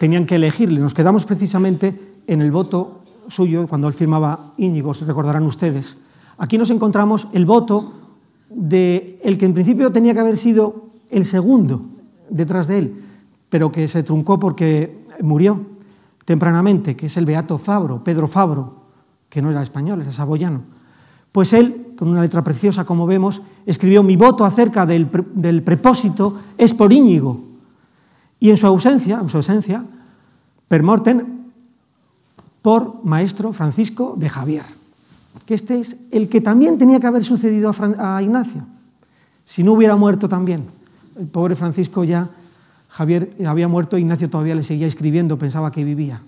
tenían 0.00 0.26
que 0.26 0.34
elegirle. 0.34 0.80
Nos 0.80 0.94
quedamos 0.94 1.24
precisamente 1.24 2.18
en 2.26 2.42
el 2.42 2.50
voto 2.50 3.02
suyo, 3.28 3.68
cuando 3.68 3.86
él 3.86 3.94
firmaba 3.94 4.52
Íñigo, 4.56 4.92
recordarán 4.92 5.44
ustedes. 5.44 5.96
Aquí 6.38 6.58
nos 6.58 6.70
encontramos 6.70 7.28
el 7.32 7.46
voto 7.46 7.92
de 8.48 9.20
el 9.22 9.38
que 9.38 9.46
en 9.46 9.54
principio 9.54 9.92
tenía 9.92 10.12
que 10.12 10.20
haber 10.20 10.36
sido 10.36 10.86
el 11.08 11.24
segundo 11.24 11.86
detrás 12.28 12.66
de 12.66 12.78
él, 12.78 13.02
pero 13.48 13.70
que 13.70 13.86
se 13.86 14.02
truncó 14.02 14.40
porque 14.40 15.06
murió. 15.22 15.66
tempranamente, 16.24 16.96
que 16.96 17.06
es 17.06 17.16
el 17.16 17.26
beato 17.26 17.58
Fabro, 17.58 18.02
Pedro 18.02 18.26
Fabro, 18.26 18.74
que 19.28 19.40
no 19.40 19.50
era 19.50 19.62
español, 19.62 20.02
era 20.02 20.12
saboyano. 20.12 20.79
Pues 21.32 21.52
él, 21.52 21.94
con 21.96 22.08
una 22.08 22.22
letra 22.22 22.42
preciosa, 22.42 22.84
como 22.84 23.06
vemos, 23.06 23.42
escribió 23.66 24.02
mi 24.02 24.16
voto 24.16 24.44
acerca 24.44 24.86
del, 24.86 25.08
del 25.34 25.62
prepósito 25.62 26.40
es 26.58 26.74
por 26.74 26.92
Íñigo. 26.92 27.40
Y 28.40 28.50
en 28.50 28.56
su 28.56 28.66
ausencia, 28.66 29.20
en 29.20 29.28
su 29.28 29.36
ausencia, 29.36 29.84
per 30.66 30.82
mortem, 30.82 31.40
por 32.62 33.04
maestro 33.04 33.52
Francisco 33.52 34.14
de 34.16 34.28
Javier, 34.28 34.64
que 35.46 35.54
este 35.54 35.80
es 35.80 35.96
el 36.10 36.28
que 36.28 36.40
también 36.40 36.78
tenía 36.78 37.00
que 37.00 37.06
haber 37.06 37.24
sucedido 37.24 37.70
a, 37.70 38.16
a 38.16 38.22
Ignacio, 38.22 38.62
si 39.44 39.62
no 39.62 39.72
hubiera 39.72 39.96
muerto 39.96 40.28
también. 40.28 40.64
El 41.18 41.26
pobre 41.26 41.56
Francisco 41.56 42.04
ya, 42.04 42.28
Javier 42.88 43.34
había 43.46 43.68
muerto, 43.68 43.98
Ignacio 43.98 44.30
todavía 44.30 44.54
le 44.54 44.62
seguía 44.62 44.86
escribiendo, 44.86 45.38
pensaba 45.38 45.70
que 45.70 45.84
vivía. 45.84 46.20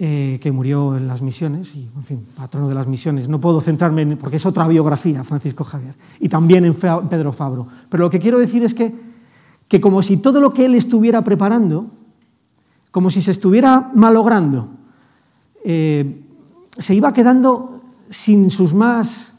Eh, 0.00 0.38
que 0.40 0.52
murió 0.52 0.96
en 0.96 1.08
las 1.08 1.22
misiones, 1.22 1.74
y, 1.74 1.90
en 1.96 2.04
fin, 2.04 2.24
patrono 2.36 2.68
de 2.68 2.74
las 2.76 2.86
misiones. 2.86 3.28
No 3.28 3.40
puedo 3.40 3.60
centrarme 3.60 4.02
en, 4.02 4.16
porque 4.16 4.36
es 4.36 4.46
otra 4.46 4.68
biografía, 4.68 5.24
Francisco 5.24 5.64
Javier, 5.64 5.96
y 6.20 6.28
también 6.28 6.64
en 6.64 6.74
Pedro 6.74 7.32
Fabro. 7.32 7.66
Pero 7.88 8.04
lo 8.04 8.08
que 8.08 8.20
quiero 8.20 8.38
decir 8.38 8.62
es 8.62 8.74
que, 8.74 8.94
que 9.66 9.80
como 9.80 10.00
si 10.04 10.18
todo 10.18 10.40
lo 10.40 10.52
que 10.52 10.66
él 10.66 10.76
estuviera 10.76 11.24
preparando, 11.24 11.90
como 12.92 13.10
si 13.10 13.20
se 13.20 13.32
estuviera 13.32 13.90
malogrando, 13.92 14.68
eh, 15.64 16.22
se 16.78 16.94
iba 16.94 17.12
quedando 17.12 17.82
sin 18.08 18.52
sus 18.52 18.74
más 18.74 19.34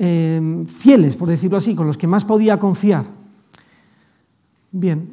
eh, 0.00 0.64
fieles, 0.66 1.14
por 1.14 1.28
decirlo 1.28 1.58
así, 1.58 1.76
con 1.76 1.86
los 1.86 1.96
que 1.96 2.08
más 2.08 2.24
podía 2.24 2.58
confiar. 2.58 3.04
Bien, 4.72 5.12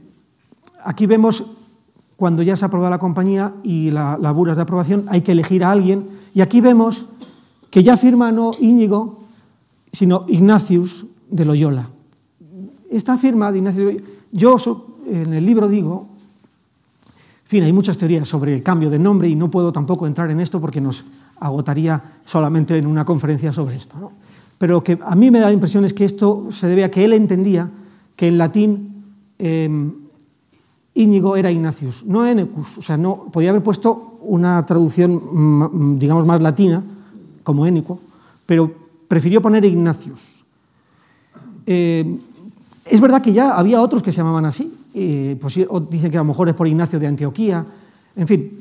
aquí 0.83 1.05
vemos 1.05 1.45
cuando 2.23 2.41
ya 2.41 2.55
se 2.55 2.63
ha 2.63 2.69
aprobado 2.69 2.89
la 2.89 2.99
compañía 2.99 3.53
y 3.63 3.91
la, 3.91 4.17
la 4.17 4.31
de 4.31 4.61
aprobación, 4.61 5.03
hay 5.09 5.19
que 5.23 5.33
elegir 5.33 5.61
a 5.61 5.71
alguien. 5.71 6.07
Y 6.33 6.39
aquí 6.39 6.61
vemos 6.61 7.05
que 7.69 7.83
ya 7.83 7.97
firma 7.97 8.31
no 8.31 8.53
Íñigo, 8.57 9.25
sino 9.91 10.23
Ignacius 10.29 11.05
de 11.29 11.43
Loyola. 11.43 11.89
Esta 12.89 13.17
firma 13.17 13.51
de 13.51 13.57
Ignacio, 13.57 13.91
yo 14.31 14.55
en 15.05 15.33
el 15.33 15.45
libro 15.45 15.67
digo, 15.67 16.07
en 17.43 17.49
fin, 17.49 17.63
hay 17.65 17.73
muchas 17.73 17.97
teorías 17.97 18.25
sobre 18.25 18.53
el 18.53 18.63
cambio 18.63 18.89
de 18.89 18.99
nombre 18.99 19.27
y 19.27 19.35
no 19.35 19.51
puedo 19.51 19.73
tampoco 19.73 20.07
entrar 20.07 20.31
en 20.31 20.39
esto 20.39 20.61
porque 20.61 20.79
nos 20.79 21.03
agotaría 21.41 22.01
solamente 22.23 22.77
en 22.77 22.87
una 22.87 23.03
conferencia 23.03 23.51
sobre 23.51 23.75
esto. 23.75 23.97
¿no? 23.99 24.13
Pero 24.57 24.81
que 24.81 24.97
a 25.03 25.13
mí 25.13 25.29
me 25.29 25.39
da 25.39 25.47
la 25.47 25.51
impresión 25.51 25.83
es 25.83 25.93
que 25.93 26.05
esto 26.05 26.47
se 26.51 26.67
debe 26.67 26.85
a 26.85 26.89
que 26.89 27.03
él 27.03 27.11
entendía 27.11 27.69
que 28.15 28.29
en 28.29 28.37
latín 28.37 29.03
eh, 29.39 29.91
Íñigo 30.95 31.35
era 31.35 31.49
Ignacius, 31.49 32.05
no 32.05 32.25
Enecus, 32.25 32.77
o 32.77 32.81
sea, 32.81 32.97
no, 32.97 33.31
podía 33.31 33.49
haber 33.49 33.63
puesto 33.63 34.19
una 34.21 34.63
traducción, 34.65 35.15
mm, 35.15 35.97
digamos, 35.97 36.25
más 36.25 36.41
latina, 36.41 36.83
como 37.43 37.65
Énico, 37.65 37.99
pero 38.45 38.71
prefirió 39.07 39.41
poner 39.41 39.65
Ignacius. 39.65 40.43
Eh, 41.65 42.19
es 42.85 43.01
verdad 43.01 43.21
que 43.21 43.33
ya 43.33 43.55
había 43.55 43.81
otros 43.81 44.03
que 44.03 44.11
se 44.11 44.17
llamaban 44.17 44.45
así, 44.45 44.71
eh, 44.93 45.37
pues, 45.41 45.59
dicen 45.89 46.11
que 46.11 46.17
a 46.17 46.21
lo 46.21 46.25
mejor 46.25 46.49
es 46.49 46.55
por 46.55 46.67
Ignacio 46.67 46.99
de 46.99 47.07
Antioquía, 47.07 47.65
en 48.15 48.27
fin, 48.27 48.51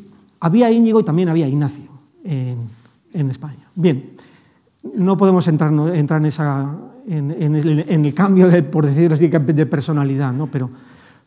había 0.41 0.71
Íñigo 0.71 1.01
y 1.01 1.05
también 1.05 1.29
había 1.29 1.47
Ignacio 1.47 1.91
en, 2.25 3.31
España. 3.31 3.69
Bien, 3.75 4.13
no 4.95 5.17
podemos 5.19 5.47
entrar, 5.49 5.71
en, 5.71 6.11
el, 6.11 7.85
en, 7.87 8.05
el, 8.05 8.15
cambio, 8.15 8.49
de, 8.49 8.63
por 8.63 8.87
decirlo 8.87 9.15
así, 9.15 9.29
de 9.29 9.67
personalidad, 9.67 10.33
¿no? 10.33 10.47
pero 10.47 10.71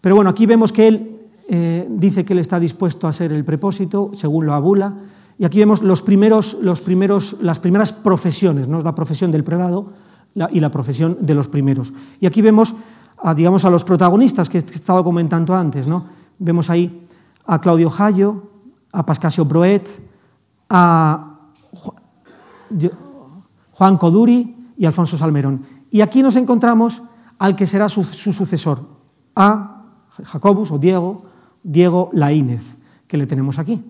pero 0.05 0.13
bueno, 0.13 0.29
aquí 0.29 0.45
vemos 0.45 0.71
que 0.71 0.87
él 0.87 1.17
eh, 1.49 1.87
dice 1.89 2.23
que 2.23 2.33
él 2.33 2.39
está 2.39 2.59
dispuesto 2.59 3.07
a 3.07 3.11
ser 3.11 3.33
el 3.33 3.43
prepósito, 3.43 4.11
según 4.13 4.45
lo 4.45 4.53
abula, 4.53 4.93
y 5.39 5.45
aquí 5.45 5.57
vemos 5.57 5.81
los 5.81 6.03
primeros, 6.03 6.59
los 6.61 6.79
primeros, 6.79 7.37
las 7.41 7.57
primeras 7.57 7.91
profesiones, 7.91 8.67
¿no? 8.67 8.79
la 8.81 8.93
profesión 8.93 9.31
del 9.31 9.43
prelado 9.43 9.93
la, 10.35 10.47
y 10.51 10.59
la 10.59 10.69
profesión 10.69 11.17
de 11.21 11.33
los 11.33 11.47
primeros. 11.47 11.91
Y 12.19 12.27
aquí 12.27 12.43
vemos 12.43 12.75
a, 13.17 13.33
digamos, 13.33 13.65
a 13.65 13.71
los 13.71 13.83
protagonistas 13.83 14.47
que 14.47 14.59
he 14.59 14.61
estado 14.61 15.03
comentando 15.03 15.55
antes. 15.55 15.87
¿no? 15.87 16.05
Vemos 16.37 16.69
ahí 16.69 17.07
a 17.47 17.59
Claudio 17.59 17.89
Jayo, 17.89 18.43
a 18.91 19.03
Pascasio 19.07 19.43
Broet, 19.43 19.89
a 20.69 21.39
Juan 23.71 23.97
Coduri 23.97 24.55
y 24.77 24.85
Alfonso 24.85 25.17
Salmerón. 25.17 25.65
Y 25.89 26.01
aquí 26.01 26.21
nos 26.21 26.35
encontramos 26.35 27.01
al 27.39 27.55
que 27.55 27.65
será 27.65 27.89
su, 27.89 28.03
su 28.03 28.31
sucesor, 28.31 28.87
a 29.35 29.74
Jacobus 30.23 30.71
o 30.71 30.77
Diego, 30.77 31.23
Diego 31.63 32.09
Laínez, 32.13 32.61
que 33.07 33.17
le 33.17 33.27
tenemos 33.27 33.59
aquí. 33.59 33.81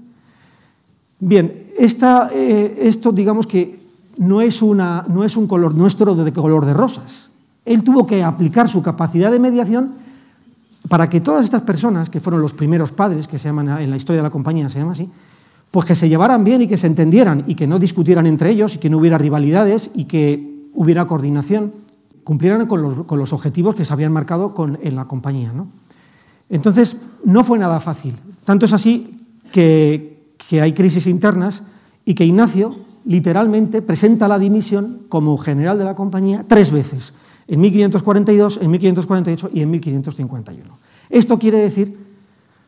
Bien, 1.20 1.53
eh, 1.79 2.77
esto 2.82 3.12
digamos 3.12 3.48
que 3.48 3.79
no 4.17 4.41
es, 4.41 4.62
un 4.62 5.48
color 5.48 5.75
nuestro 5.75 6.15
de 6.15 6.34
color 6.34 6.65
de 6.65 6.74
rosas. 6.74 7.29
Él 7.65 7.84
tuvo 7.84 8.05
que 8.05 8.24
aplicar 8.24 8.70
su 8.70 8.82
capacidad 8.82 9.32
de 9.32 9.39
mediación 9.39 9.94
para 10.88 11.10
que 11.10 11.22
todas 11.22 11.44
estas 11.44 11.63
personas, 11.63 12.10
que 12.10 12.20
fueron 12.20 12.41
los 12.41 12.53
primeros 12.53 12.91
padres, 12.91 13.27
que 13.27 13.39
se 13.39 13.48
llaman 13.48 13.82
en 13.82 13.89
la 13.89 13.96
historia 13.96 14.22
de 14.22 14.27
la 14.27 14.29
compañía, 14.29 14.70
se 14.70 14.79
llama 14.79 14.91
así, 14.91 15.10
pues 15.72 15.86
que 15.86 15.96
se 15.96 16.08
llevaran 16.08 16.44
bien 16.44 16.62
y 16.62 16.67
que 16.67 16.77
se 16.77 16.88
entendieran 16.88 17.44
y 17.48 17.55
que 17.55 17.67
no 17.67 17.79
discutieran 17.79 18.27
entre 18.27 18.51
ellos 18.51 18.75
y 18.75 18.77
que 18.77 18.89
no 18.89 18.98
hubiera 18.98 19.17
rivalidades 19.17 19.89
y 19.96 20.05
que 20.05 20.70
hubiera 20.74 21.08
coordinación, 21.08 21.74
cumplieran 22.24 22.67
con 22.67 22.82
los, 23.20 23.34
objetivos 23.34 23.75
que 23.75 23.84
se 23.84 23.94
habían 23.94 24.13
marcado 24.13 24.53
en 24.82 24.96
la 24.96 25.05
compañía. 25.05 25.51
¿no? 25.53 25.67
Entonces, 26.49 26.97
no 27.23 27.43
fue 27.43 27.59
nada 27.59 27.79
fácil. 27.79 28.13
Tanto 28.43 28.65
es 28.65 28.73
así 28.73 29.17
que, 29.51 30.13
hay 30.61 30.73
crisis 30.73 31.07
internas 31.07 31.63
y 32.05 32.13
que 32.13 32.25
Ignacio 32.25 32.75
literalmente 33.05 33.81
presenta 33.81 34.27
la 34.27 34.39
dimisión 34.39 35.01
como 35.09 35.37
general 35.37 35.77
de 35.77 35.85
la 35.85 35.95
compañía 35.95 36.45
tres 36.47 36.71
veces, 36.71 37.13
en 37.47 37.61
1542, 37.61 38.59
en 38.61 38.71
1548 38.71 39.49
y 39.53 39.61
en 39.61 39.71
1551. 39.71 40.77
Esto 41.09 41.39
quiere 41.39 41.59
decir, 41.59 41.97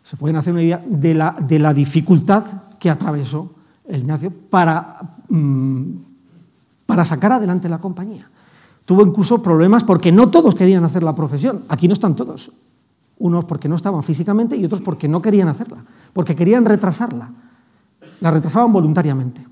se 0.03 0.17
pueden 0.17 0.35
hacer 0.37 0.53
una 0.53 0.63
idea 0.63 0.83
de 0.85 1.13
la, 1.13 1.35
de 1.39 1.59
la 1.59 1.73
dificultad 1.73 2.43
que 2.79 2.89
atravesó 2.89 3.51
Ignacio 3.89 4.31
para, 4.49 4.99
mmm, 5.29 5.83
para 6.85 7.05
sacar 7.05 7.31
adelante 7.31 7.69
la 7.69 7.79
compañía. 7.79 8.29
Tuvo 8.85 9.05
incluso 9.05 9.41
problemas 9.41 9.83
porque 9.83 10.11
no 10.11 10.29
todos 10.29 10.55
querían 10.55 10.83
hacer 10.83 11.03
la 11.03 11.15
profesión. 11.15 11.63
Aquí 11.69 11.87
no 11.87 11.93
están 11.93 12.15
todos. 12.15 12.51
Unos 13.19 13.45
porque 13.45 13.67
no 13.67 13.75
estaban 13.75 14.03
físicamente 14.03 14.55
y 14.55 14.65
otros 14.65 14.81
porque 14.81 15.07
no 15.07 15.21
querían 15.21 15.47
hacerla, 15.47 15.83
porque 16.13 16.35
querían 16.35 16.65
retrasarla. 16.65 17.31
La 18.21 18.31
retrasaban 18.31 18.71
voluntariamente. 18.71 19.45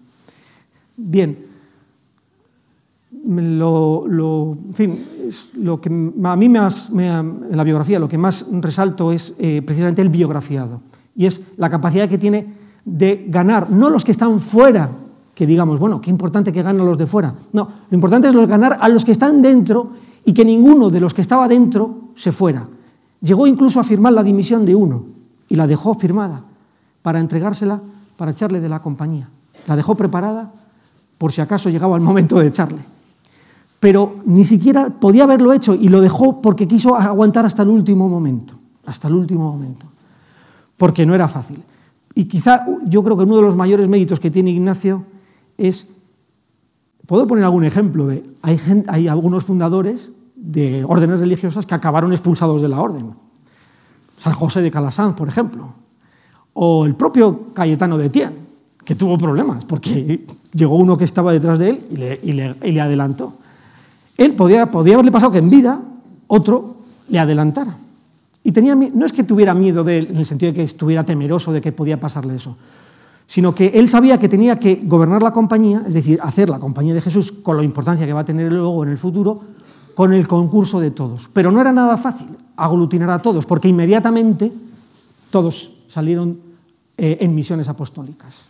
Bien, 0.98 1.38
lo, 3.26 4.06
lo, 4.08 4.58
en 4.68 4.74
fin, 4.74 5.06
lo 5.56 5.82
que 5.82 5.90
a 5.90 6.36
mí 6.36 6.50
me, 6.50 6.60
me, 6.92 7.08
en 7.08 7.58
la 7.58 7.64
biografía 7.64 8.00
lo 8.00 8.08
que 8.08 8.18
más 8.18 8.46
resalto 8.52 9.12
es 9.12 9.34
eh, 9.40 9.62
precisamente 9.66 10.02
el 10.02 10.10
biografiado 10.10 10.82
y 11.16 11.26
es 11.26 11.42
la 11.58 11.70
capacidad 11.70 12.08
que 12.08 12.18
tiene 12.18 12.54
de 12.84 13.26
ganar, 13.28 13.72
no 13.72 13.90
los 13.90 14.06
que 14.06 14.12
están 14.12 14.40
fuera, 14.40 14.90
que 15.34 15.48
digamos, 15.48 15.80
bueno, 15.80 16.00
qué 16.00 16.10
importante 16.10 16.52
que 16.52 16.62
ganen 16.62 16.86
los 16.86 16.98
de 16.98 17.08
fuera. 17.08 17.34
No, 17.52 17.68
lo 17.90 17.96
importante 17.96 18.28
es 18.28 18.36
ganar 18.48 18.78
a 18.80 18.88
los 18.90 19.04
que 19.04 19.12
están 19.12 19.42
dentro 19.42 19.92
y 20.24 20.34
que 20.34 20.46
ninguno 20.46 20.90
de 20.90 21.00
los 21.00 21.14
que 21.14 21.22
estaba 21.22 21.48
dentro 21.48 22.12
se 22.16 22.32
fuera. 22.32 22.68
Llegó 23.26 23.48
incluso 23.48 23.80
a 23.80 23.84
firmar 23.84 24.14
la 24.14 24.22
dimisión 24.22 24.68
de 24.68 24.76
uno 24.76 25.04
y 25.50 25.56
la 25.56 25.66
dejó 25.66 25.96
firmada 25.96 26.44
para 27.02 27.20
entregársela, 27.20 27.82
para 28.18 28.32
echarle 28.32 28.60
de 28.60 28.70
la 28.70 28.84
compañía. 28.84 29.28
La 29.68 29.76
dejó 29.76 29.96
preparada 29.96 30.54
por 31.18 31.32
si 31.32 31.42
acaso 31.42 31.72
llegaba 31.72 31.96
el 31.96 32.04
momento 32.04 32.38
de 32.38 32.48
echarle. 32.48 32.82
Pero 33.80 34.18
ni 34.26 34.46
siquiera 34.46 34.92
podía 34.92 35.24
haberlo 35.24 35.54
hecho 35.54 35.74
y 35.74 35.88
lo 35.88 36.02
dejó 36.02 36.40
porque 36.40 36.68
quiso 36.68 36.96
aguantar 36.96 37.48
hasta 37.48 37.64
el 37.64 37.70
último 37.70 38.08
momento, 38.08 38.54
hasta 38.86 39.08
el 39.08 39.16
último 39.16 39.52
momento, 39.52 39.88
porque 40.78 41.04
no 41.04 41.16
era 41.16 41.28
fácil. 41.28 41.64
Y 42.14 42.26
quizá 42.26 42.64
yo 42.86 43.04
creo 43.04 43.18
que 43.18 43.24
uno 43.24 43.38
de 43.38 43.42
los 43.42 43.56
mayores 43.56 43.90
méritos 43.90 44.20
que 44.20 44.30
tiene 44.30 44.52
Ignacio 44.52 45.04
es, 45.58 45.88
puedo 47.08 47.26
poner 47.26 47.44
algún 47.44 47.66
ejemplo 47.66 48.08
hay, 48.44 48.60
hay 48.88 49.08
algunos 49.08 49.46
fundadores 49.46 50.12
de 50.46 50.86
órdenes 50.86 51.20
religiosas 51.20 51.66
que 51.66 51.74
acabaron 51.74 52.12
expulsados 52.12 52.62
de 52.62 52.70
la 52.70 52.80
orden. 52.80 53.14
San 54.18 54.34
José 54.34 54.62
de 54.62 54.72
Calasanz, 54.72 55.16
por 55.16 55.28
ejemplo, 55.28 55.74
o 56.54 56.86
el 56.86 56.96
propio 56.96 57.48
Cayetano 57.54 57.98
de 57.98 58.10
Tien, 58.10 58.34
que 58.84 58.96
tuvo 58.96 59.18
problemas 59.18 59.66
porque 59.66 60.26
llegó 60.54 60.76
uno 60.76 60.98
que 60.98 61.04
estaba 61.04 61.34
detrás 61.34 61.58
de 61.58 61.72
él 61.72 61.80
y 61.90 61.98
le, 61.98 62.20
y 62.64 62.72
le, 62.72 62.82
adelantó. 62.82 63.34
Él 64.18 64.36
podía, 64.36 64.70
podía, 64.70 64.94
haberle 64.94 65.12
pasado 65.12 65.32
que 65.32 65.40
en 65.40 65.50
vida 65.50 65.84
otro 66.28 66.78
le 67.10 67.20
adelantara. 67.20 67.76
Y 68.44 68.52
tenía, 68.52 68.76
no 68.76 69.06
es 69.06 69.12
que 69.12 69.24
tuviera 69.24 69.56
miedo 69.56 69.84
de 69.84 69.98
él, 69.98 70.08
en 70.12 70.18
el 70.18 70.26
sentido 70.26 70.52
de 70.52 70.58
que 70.58 70.64
estuviera 70.64 71.04
temeroso 71.04 71.52
de 71.52 71.62
que 71.62 71.72
podía 71.72 72.00
pasarle 72.00 72.36
eso, 72.36 72.56
sino 73.26 73.56
que 73.56 73.68
él 73.74 73.88
sabía 73.88 74.20
que 74.20 74.30
tenía 74.30 74.60
que 74.60 74.82
gobernar 74.84 75.24
la 75.24 75.34
compañía, 75.34 75.82
es 75.88 75.96
decir, 75.96 76.20
hacer 76.22 76.48
la 76.50 76.60
compañía 76.60 76.94
de 76.94 77.02
Jesús 77.02 77.32
con 77.32 77.58
la 77.58 77.64
importancia 77.64 78.06
que 78.06 78.14
va 78.14 78.22
a 78.22 78.26
tener 78.26 78.54
luego 78.54 78.84
en 78.84 78.92
el 78.92 79.00
futuro, 79.00 79.42
con 79.96 80.14
el 80.14 80.28
concurso 80.28 80.80
de 80.80 80.92
todos. 80.92 81.30
Pero 81.34 81.50
no 81.50 81.62
era 81.62 81.72
nada 81.72 81.98
fácil 81.98 82.28
aglutinar 82.58 83.10
a 83.10 83.22
todos, 83.22 83.46
porque 83.46 83.70
inmediatamente 83.70 84.52
todos 85.32 85.72
salieron 85.88 86.40
eh, 86.98 87.18
en 87.22 87.34
misiones 87.34 87.68
apostólicas. 87.68 88.50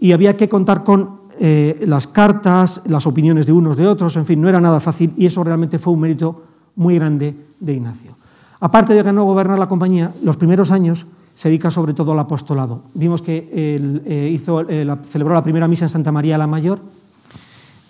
Y 0.00 0.12
había 0.12 0.36
que 0.36 0.48
contar 0.48 0.82
con 0.82 1.20
eh, 1.38 1.84
las 1.86 2.06
cartas, 2.06 2.82
las 2.86 3.06
opiniones 3.06 3.46
de 3.46 3.52
unos 3.52 3.76
de 3.76 3.86
otros, 3.86 4.16
en 4.16 4.24
fin, 4.24 4.40
no 4.40 4.48
era 4.48 4.60
nada 4.60 4.80
fácil 4.80 5.12
y 5.16 5.26
eso 5.26 5.44
realmente 5.44 5.78
fue 5.78 5.92
un 5.92 6.00
mérito 6.00 6.42
muy 6.76 6.96
grande 6.96 7.34
de 7.60 7.72
Ignacio. 7.72 8.16
Aparte 8.60 8.94
de 8.94 9.04
que 9.04 9.12
no 9.12 9.24
gobernar 9.24 9.58
la 9.58 9.68
compañía, 9.68 10.12
los 10.22 10.36
primeros 10.36 10.70
años 10.70 11.06
se 11.34 11.48
dedica 11.48 11.70
sobre 11.70 11.92
todo 11.92 12.12
al 12.12 12.18
apostolado. 12.18 12.82
Vimos 12.94 13.20
que 13.20 13.48
eh, 13.52 14.30
hizo, 14.32 14.64
celebró 15.08 15.34
la 15.34 15.42
primera 15.42 15.68
misa 15.68 15.84
en 15.84 15.90
Santa 15.90 16.12
María 16.12 16.38
la 16.38 16.46
Mayor, 16.46 16.80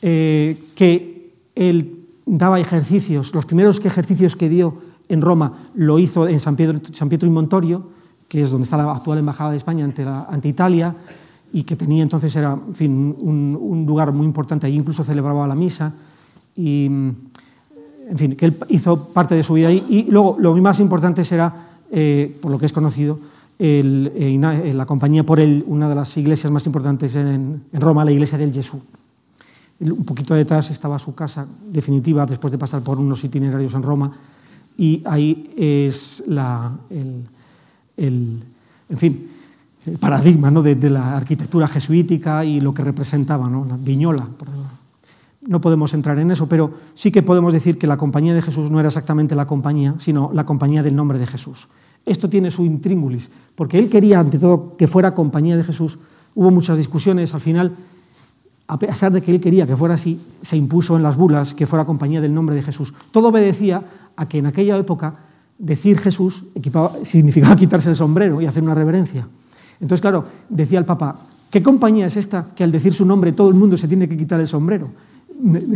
que 0.00 1.32
él 1.54 2.03
daba 2.26 2.60
ejercicios, 2.60 3.34
los 3.34 3.46
primeros 3.46 3.84
ejercicios 3.84 4.36
que 4.36 4.48
dio 4.48 4.74
en 5.08 5.20
Roma 5.20 5.52
lo 5.74 5.98
hizo 5.98 6.26
en 6.26 6.40
San, 6.40 6.56
Pedro, 6.56 6.80
San 6.92 7.08
Pietro 7.08 7.28
y 7.28 7.32
Montorio, 7.32 7.86
que 8.28 8.42
es 8.42 8.50
donde 8.50 8.64
está 8.64 8.76
la 8.76 8.90
actual 8.90 9.18
Embajada 9.18 9.50
de 9.50 9.58
España 9.58 9.84
ante, 9.84 10.48
Italia, 10.48 10.94
y 11.52 11.62
que 11.62 11.76
tenía 11.76 12.02
entonces 12.02 12.34
era 12.34 12.52
en 12.52 12.74
fin, 12.74 13.16
un, 13.18 13.84
lugar 13.86 14.12
muy 14.12 14.26
importante, 14.26 14.66
allí 14.66 14.76
incluso 14.76 15.04
celebraba 15.04 15.46
la 15.46 15.54
misa, 15.54 15.92
y 16.56 16.86
en 16.86 18.16
fin, 18.16 18.36
que 18.36 18.46
él 18.46 18.56
hizo 18.68 19.08
parte 19.08 19.34
de 19.34 19.42
su 19.42 19.54
vida 19.54 19.68
ahí, 19.68 19.84
y 19.88 20.10
luego 20.10 20.36
lo 20.38 20.54
más 20.56 20.80
importante 20.80 21.22
será, 21.24 21.68
eh, 21.90 22.36
por 22.40 22.50
lo 22.50 22.58
que 22.58 22.66
es 22.66 22.72
conocido, 22.72 23.18
el, 23.58 24.12
eh, 24.16 24.72
la 24.74 24.86
compañía 24.86 25.24
por 25.24 25.38
el, 25.38 25.64
una 25.66 25.88
de 25.88 25.94
las 25.94 26.16
iglesias 26.16 26.52
más 26.52 26.66
importantes 26.66 27.14
en, 27.14 27.62
en 27.72 27.80
Roma, 27.80 28.04
la 28.04 28.10
iglesia 28.12 28.36
del 28.36 28.52
Jesús. 28.52 28.80
Un 29.80 30.04
poquito 30.04 30.34
detrás 30.34 30.70
estaba 30.70 30.98
su 30.98 31.14
casa 31.14 31.46
definitiva 31.70 32.24
después 32.26 32.52
de 32.52 32.58
pasar 32.58 32.82
por 32.82 32.98
unos 32.98 33.22
itinerarios 33.24 33.74
en 33.74 33.82
Roma 33.82 34.12
y 34.76 35.02
ahí 35.04 35.50
es 35.56 36.24
la, 36.26 36.72
el, 36.90 37.24
el, 37.96 38.42
en 38.88 38.96
fin, 38.96 39.30
el 39.86 39.98
paradigma 39.98 40.50
¿no? 40.50 40.62
de, 40.62 40.76
la 40.90 41.16
arquitectura 41.16 41.68
jesuítica 41.68 42.44
y 42.44 42.60
lo 42.60 42.72
que 42.72 42.82
representaba, 42.82 43.48
¿no? 43.48 43.64
la 43.64 43.76
viñola. 43.76 44.26
No 45.46 45.60
podemos 45.60 45.92
entrar 45.92 46.18
en 46.18 46.30
eso, 46.30 46.48
pero 46.48 46.72
sí 46.94 47.10
que 47.10 47.22
podemos 47.22 47.52
decir 47.52 47.78
que 47.78 47.86
la 47.86 47.98
compañía 47.98 48.34
de 48.34 48.42
Jesús 48.42 48.70
no 48.70 48.80
era 48.80 48.88
exactamente 48.88 49.34
la 49.34 49.46
compañía, 49.46 49.94
sino 49.98 50.30
la 50.32 50.46
compañía 50.46 50.82
del 50.82 50.96
nombre 50.96 51.18
de 51.18 51.26
Jesús. 51.26 51.68
Esto 52.06 52.28
tiene 52.28 52.50
su 52.50 52.64
intríngulis, 52.64 53.30
porque 53.54 53.78
él 53.78 53.88
quería, 53.88 54.20
ante 54.20 54.38
todo, 54.38 54.76
que 54.76 54.86
fuera 54.86 55.14
compañía 55.14 55.56
de 55.56 55.64
Jesús. 55.64 55.98
Hubo 56.34 56.50
muchas 56.50 56.78
discusiones, 56.78 57.34
al 57.34 57.40
final, 57.40 57.72
a 58.66 58.78
pesar 58.78 59.12
de 59.12 59.20
que 59.20 59.30
él 59.30 59.40
quería 59.40 59.66
que 59.66 59.76
fuera 59.76 59.94
así, 59.94 60.18
se 60.40 60.56
impuso 60.56 60.96
en 60.96 61.02
las 61.02 61.16
bulas 61.16 61.54
que 61.54 61.66
fuera 61.66 61.84
compañía 61.84 62.20
del 62.20 62.32
nombre 62.32 62.54
de 62.56 62.62
Jesús. 62.62 62.94
Todo 63.10 63.28
obedecía 63.28 63.82
a 64.16 64.28
que 64.28 64.38
en 64.38 64.46
aquella 64.46 64.76
época 64.76 65.14
decir 65.58 65.98
Jesús 65.98 66.44
significaba 67.02 67.56
quitarse 67.56 67.90
el 67.90 67.96
sombrero 67.96 68.40
y 68.40 68.46
hacer 68.46 68.62
una 68.62 68.74
reverencia. 68.74 69.28
Entonces, 69.80 70.00
claro, 70.00 70.24
decía 70.48 70.78
el 70.78 70.84
Papa, 70.84 71.16
¿qué 71.50 71.62
compañía 71.62 72.06
es 72.06 72.16
esta 72.16 72.46
que 72.54 72.64
al 72.64 72.72
decir 72.72 72.94
su 72.94 73.04
nombre 73.04 73.32
todo 73.32 73.48
el 73.48 73.54
mundo 73.54 73.76
se 73.76 73.88
tiene 73.88 74.08
que 74.08 74.16
quitar 74.16 74.40
el 74.40 74.48
sombrero? 74.48 74.90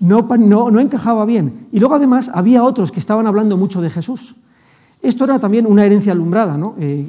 No 0.00 0.80
encajaba 0.80 1.26
bien. 1.26 1.66
Y 1.72 1.78
luego, 1.78 1.94
además, 1.94 2.30
había 2.32 2.64
otros 2.64 2.90
que 2.90 2.98
estaban 2.98 3.26
hablando 3.26 3.58
mucho 3.58 3.82
de 3.82 3.90
Jesús. 3.90 4.34
Esto 5.02 5.24
era 5.24 5.38
también 5.38 5.66
una 5.66 5.84
herencia 5.84 6.12
alumbrada, 6.12 6.56
¿no? 6.56 6.74
Eh, 6.78 7.06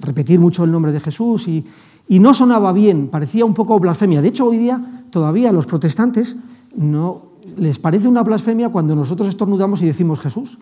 repetir 0.00 0.40
mucho 0.40 0.64
el 0.64 0.72
nombre 0.72 0.92
de 0.92 1.00
Jesús 1.00 1.46
y, 1.48 1.64
y, 2.08 2.18
no 2.18 2.34
sonaba 2.34 2.72
bien, 2.72 3.08
parecía 3.08 3.44
un 3.44 3.54
poco 3.54 3.78
blasfemia. 3.78 4.22
De 4.22 4.28
hecho, 4.28 4.46
hoy 4.46 4.58
día 4.58 4.80
todavía 5.10 5.50
a 5.50 5.52
los 5.52 5.66
protestantes 5.66 6.36
no 6.76 7.22
les 7.56 7.78
parece 7.78 8.08
una 8.08 8.22
blasfemia 8.22 8.70
cuando 8.70 8.94
nosotros 8.94 9.28
estornudamos 9.28 9.82
y 9.82 9.86
decimos 9.86 10.20
Jesús, 10.20 10.58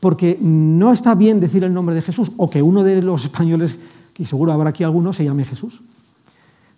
porque 0.00 0.38
no 0.40 0.92
está 0.92 1.14
bien 1.14 1.40
decir 1.40 1.64
el 1.64 1.74
nombre 1.74 1.94
de 1.94 2.02
Jesús 2.02 2.32
o 2.36 2.48
que 2.48 2.62
uno 2.62 2.82
de 2.82 3.02
los 3.02 3.24
españoles, 3.24 3.76
y 4.18 4.26
seguro 4.26 4.52
habrá 4.52 4.70
aquí 4.70 4.84
alguno, 4.84 5.12
se 5.12 5.24
llame 5.24 5.44
Jesús. 5.44 5.82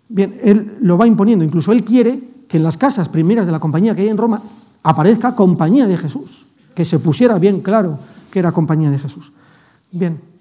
Bien, 0.07 0.33
él 0.43 0.77
lo 0.81 0.97
va 0.97 1.07
imponiendo, 1.07 1.43
incluso 1.43 1.71
él 1.71 1.83
quiere 1.83 2.21
que 2.47 2.57
en 2.57 2.63
las 2.63 2.77
casas 2.77 3.09
primeras 3.09 3.45
de 3.45 3.51
la 3.51 3.59
compañía 3.59 3.95
que 3.95 4.03
hay 4.03 4.09
en 4.09 4.17
Roma 4.17 4.41
aparezca 4.83 5.35
compañía 5.35 5.87
de 5.87 5.97
Jesús, 5.97 6.45
que 6.75 6.85
se 6.85 6.99
pusiera 6.99 7.39
bien 7.39 7.61
claro 7.61 7.99
que 8.31 8.39
era 8.39 8.51
compañía 8.51 8.91
de 8.91 8.99
Jesús. 8.99 9.33
Bien. 9.91 10.32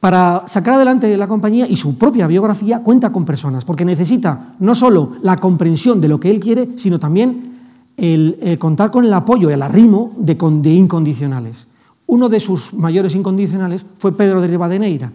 Para 0.00 0.44
sacar 0.46 0.74
adelante 0.74 1.16
la 1.16 1.26
compañía 1.26 1.66
y 1.68 1.74
su 1.74 1.98
propia 1.98 2.28
biografía 2.28 2.80
cuenta 2.80 3.10
con 3.10 3.24
personas, 3.24 3.64
porque 3.64 3.84
necesita 3.84 4.54
no 4.60 4.74
solo 4.74 5.14
la 5.22 5.36
comprensión 5.36 6.00
de 6.00 6.08
lo 6.08 6.20
que 6.20 6.30
él 6.30 6.38
quiere, 6.38 6.68
sino 6.76 7.00
también 7.00 7.58
el, 7.96 8.38
el 8.40 8.58
contar 8.60 8.92
con 8.92 9.04
el 9.04 9.12
apoyo, 9.12 9.50
el 9.50 9.60
arrimo 9.60 10.12
de, 10.16 10.36
incondicionales. 10.72 11.66
Uno 12.06 12.28
de 12.28 12.38
sus 12.38 12.72
mayores 12.74 13.16
incondicionales 13.16 13.84
fue 13.98 14.16
Pedro 14.16 14.40
de 14.40 14.46
Rivadeneira, 14.46 15.10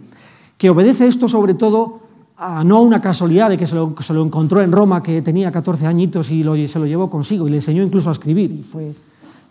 que 0.58 0.68
obedece 0.68 1.06
esto 1.06 1.28
sobre 1.28 1.54
todo 1.54 2.00
a 2.36 2.62
no 2.62 2.82
una 2.82 3.00
casualidad 3.00 3.48
de 3.48 3.56
que 3.56 3.66
se 3.66 3.74
lo, 3.74 4.22
encontró 4.22 4.60
en 4.60 4.70
Roma, 4.70 5.02
que 5.02 5.22
tenía 5.22 5.50
14 5.50 5.86
añitos 5.86 6.30
y 6.30 6.42
se 6.68 6.78
lo 6.78 6.86
llevó 6.86 7.08
consigo 7.08 7.48
y 7.48 7.50
le 7.50 7.56
enseñó 7.56 7.82
incluso 7.82 8.10
a 8.10 8.12
escribir. 8.12 8.60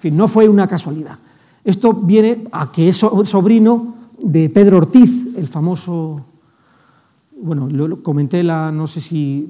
Y 0.04 0.12
no 0.12 0.28
fue 0.28 0.48
una 0.48 0.68
casualidad. 0.68 1.18
Esto 1.64 1.94
viene 1.94 2.44
a 2.52 2.72
que 2.72 2.90
es 2.90 2.98
sobrino 2.98 4.03
de 4.24 4.50
Pedro 4.50 4.78
Ortiz, 4.78 5.36
el 5.36 5.48
famoso, 5.48 6.22
bueno, 7.42 7.68
lo 7.70 8.02
comenté, 8.02 8.42
la, 8.42 8.72
no 8.72 8.88
sé 8.88 9.02
si 9.02 9.50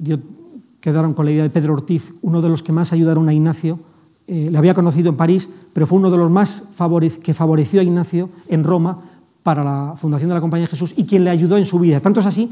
quedaron 0.80 1.14
con 1.14 1.24
la 1.24 1.30
idea 1.30 1.44
de 1.44 1.50
Pedro 1.50 1.74
Ortiz, 1.74 2.12
uno 2.22 2.42
de 2.42 2.48
los 2.48 2.62
que 2.62 2.72
más 2.72 2.92
ayudaron 2.92 3.28
a 3.28 3.32
Ignacio, 3.32 3.78
eh, 4.26 4.48
le 4.50 4.58
había 4.58 4.74
conocido 4.74 5.10
en 5.10 5.16
París, 5.16 5.48
pero 5.72 5.86
fue 5.86 5.98
uno 5.98 6.10
de 6.10 6.18
los 6.18 6.30
más 6.30 6.64
que 7.22 7.34
favoreció 7.34 7.80
a 7.80 7.84
Ignacio 7.84 8.28
en 8.48 8.64
Roma 8.64 8.98
para 9.44 9.62
la 9.62 9.94
fundación 9.96 10.28
de 10.30 10.34
la 10.34 10.40
Compañía 10.40 10.66
de 10.66 10.70
Jesús 10.70 10.92
y 10.96 11.04
quien 11.04 11.22
le 11.22 11.30
ayudó 11.30 11.56
en 11.56 11.66
su 11.66 11.78
vida. 11.78 12.00
Tanto 12.00 12.18
es 12.18 12.26
así 12.26 12.50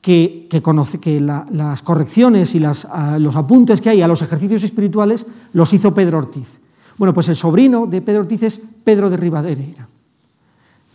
que, 0.00 0.46
que, 0.48 0.62
conoce, 0.62 1.00
que 1.00 1.18
la, 1.18 1.44
las 1.50 1.82
correcciones 1.82 2.54
y 2.54 2.60
las, 2.60 2.84
a, 2.84 3.18
los 3.18 3.34
apuntes 3.34 3.80
que 3.80 3.90
hay 3.90 4.02
a 4.02 4.08
los 4.08 4.22
ejercicios 4.22 4.62
espirituales 4.62 5.26
los 5.54 5.72
hizo 5.72 5.92
Pedro 5.92 6.18
Ortiz. 6.18 6.60
Bueno, 6.98 7.12
pues 7.12 7.28
el 7.28 7.36
sobrino 7.36 7.86
de 7.86 8.00
Pedro 8.00 8.20
Ortiz 8.20 8.42
es 8.44 8.60
Pedro 8.84 9.10
de 9.10 9.16
Rivadeneira. 9.16 9.88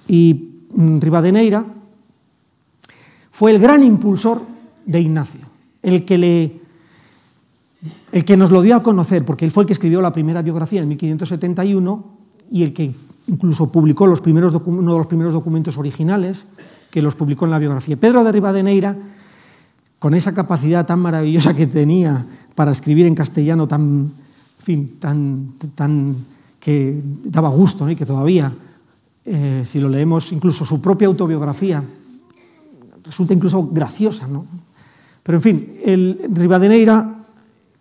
Y 0.08 0.53
Rivadeneira 0.76 1.66
fue 3.32 3.52
el 3.52 3.60
gran 3.60 3.84
impulsor 3.84 4.42
de 4.86 5.00
Ignacio, 5.02 5.42
el 5.82 6.06
que, 6.06 6.60
el 8.12 8.26
que 8.26 8.38
nos 8.38 8.52
lo 8.52 8.62
dio 8.62 8.76
a 8.76 8.84
conocer, 8.84 9.26
porque 9.26 9.46
él 9.46 9.52
fue 9.52 9.64
el 9.64 9.68
que 9.68 9.74
escribió 9.74 10.02
la 10.02 10.14
primera 10.14 10.42
biografía 10.42 10.82
en 10.82 10.88
1571 10.88 12.06
y 12.52 12.64
el 12.64 12.74
que 12.74 12.94
incluso 13.28 13.72
publicó 13.72 14.06
los 14.06 14.22
primeros 14.22 14.54
uno 14.66 14.92
de 14.92 14.98
los 14.98 15.08
primeros 15.08 15.34
documentos 15.34 15.78
originales 15.78 16.46
que 16.92 17.02
los 17.02 17.16
publicó 17.16 17.46
en 17.46 17.52
la 17.52 17.60
biografía. 17.60 17.98
Pedro 17.98 18.24
de 18.24 18.32
Rivadeneira, 18.32 18.96
con 19.98 20.14
esa 20.14 20.34
capacidad 20.34 20.86
tan 20.86 21.00
maravillosa 21.00 21.56
que 21.56 21.66
tenía 21.66 22.24
para 22.56 22.72
escribir 22.72 23.08
en 23.08 23.16
castellano 23.16 23.68
tan, 23.68 24.12
fin, 24.58 24.98
tan, 25.00 25.54
tan 25.74 26.16
que 26.60 27.02
daba 27.26 27.50
gusto 27.50 27.90
y 27.90 27.96
que 27.96 28.06
todavía, 28.06 28.52
eh, 29.26 29.64
si 29.66 29.80
lo 29.80 29.88
leemos, 29.88 30.32
incluso 30.32 30.66
su 30.66 30.82
propia 30.82 31.08
autobiografía, 31.08 31.84
resulta 33.04 33.34
incluso 33.34 33.68
graciosa. 33.68 34.28
¿no? 34.28 34.46
Pero 35.24 35.38
en 35.38 35.42
fin, 35.42 35.74
el 35.86 36.20
Rivadeneira 36.30 37.22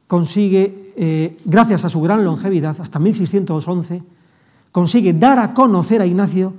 consigue, 0.06 0.92
eh, 0.96 1.36
gracias 1.44 1.84
a 1.84 1.88
su 1.88 2.00
gran 2.00 2.24
longevidad, 2.24 2.76
hasta 2.80 2.98
1611, 2.98 4.02
consigue 4.70 5.12
dar 5.12 5.38
a 5.38 5.52
conocer 5.52 6.00
a 6.00 6.06
Ignacio 6.06 6.54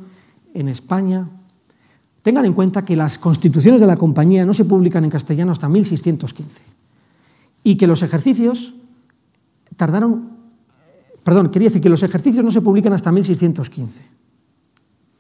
en 0.54 0.68
España. 0.68 1.28
Tengan 2.22 2.46
en 2.46 2.54
cuenta 2.54 2.84
que 2.84 2.96
las 2.96 3.18
constituciones 3.18 3.80
de 3.80 3.88
la 3.88 3.98
compañía 3.98 4.46
no 4.46 4.54
se 4.54 4.66
publican 4.66 5.04
en 5.04 5.10
castellano 5.10 5.52
hasta 5.52 5.70
1615 5.70 6.62
y 7.64 7.76
que 7.76 7.88
los 7.88 8.02
ejercicios 8.02 8.74
tardaron, 9.78 10.30
perdón, 11.24 11.50
quería 11.50 11.70
decir 11.70 11.82
que 11.82 11.90
los 11.90 12.04
ejercicios 12.04 12.44
no 12.44 12.52
se 12.52 12.62
publican 12.62 12.94
hasta 12.94 13.12
1615 13.12 14.23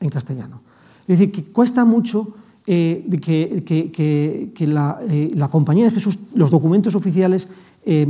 en 0.03 0.09
castellano. 0.09 0.61
Es 1.01 1.19
decir, 1.19 1.31
que 1.31 1.43
cuesta 1.43 1.85
mucho 1.85 2.27
eh, 2.67 3.05
que, 3.21 3.63
que, 3.65 4.51
que, 4.53 4.67
la, 4.67 4.99
eh, 5.09 5.31
la, 5.35 5.47
Compañía 5.47 5.85
de 5.85 5.91
Jesús, 5.91 6.19
los 6.35 6.51
documentos 6.51 6.95
oficiales, 6.95 7.47
eh, 7.85 8.07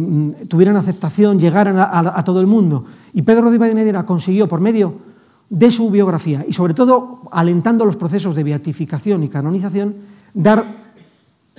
tuvieran 0.47 0.75
aceptación, 0.75 1.39
llegaran 1.39 1.77
a, 1.79 2.23
todo 2.23 2.41
el 2.41 2.47
mundo. 2.47 2.85
Y 3.13 3.21
Pedro 3.21 3.49
de 3.49 3.57
Badenedera 3.57 4.05
consiguió, 4.05 4.47
por 4.47 4.59
medio 4.59 5.13
de 5.49 5.71
su 5.71 5.89
biografía 5.89 6.45
y 6.47 6.53
sobre 6.53 6.73
todo 6.73 7.21
alentando 7.31 7.85
los 7.85 7.95
procesos 7.95 8.33
de 8.33 8.43
beatificación 8.43 9.23
y 9.23 9.29
canonización, 9.29 9.95
dar 10.33 10.63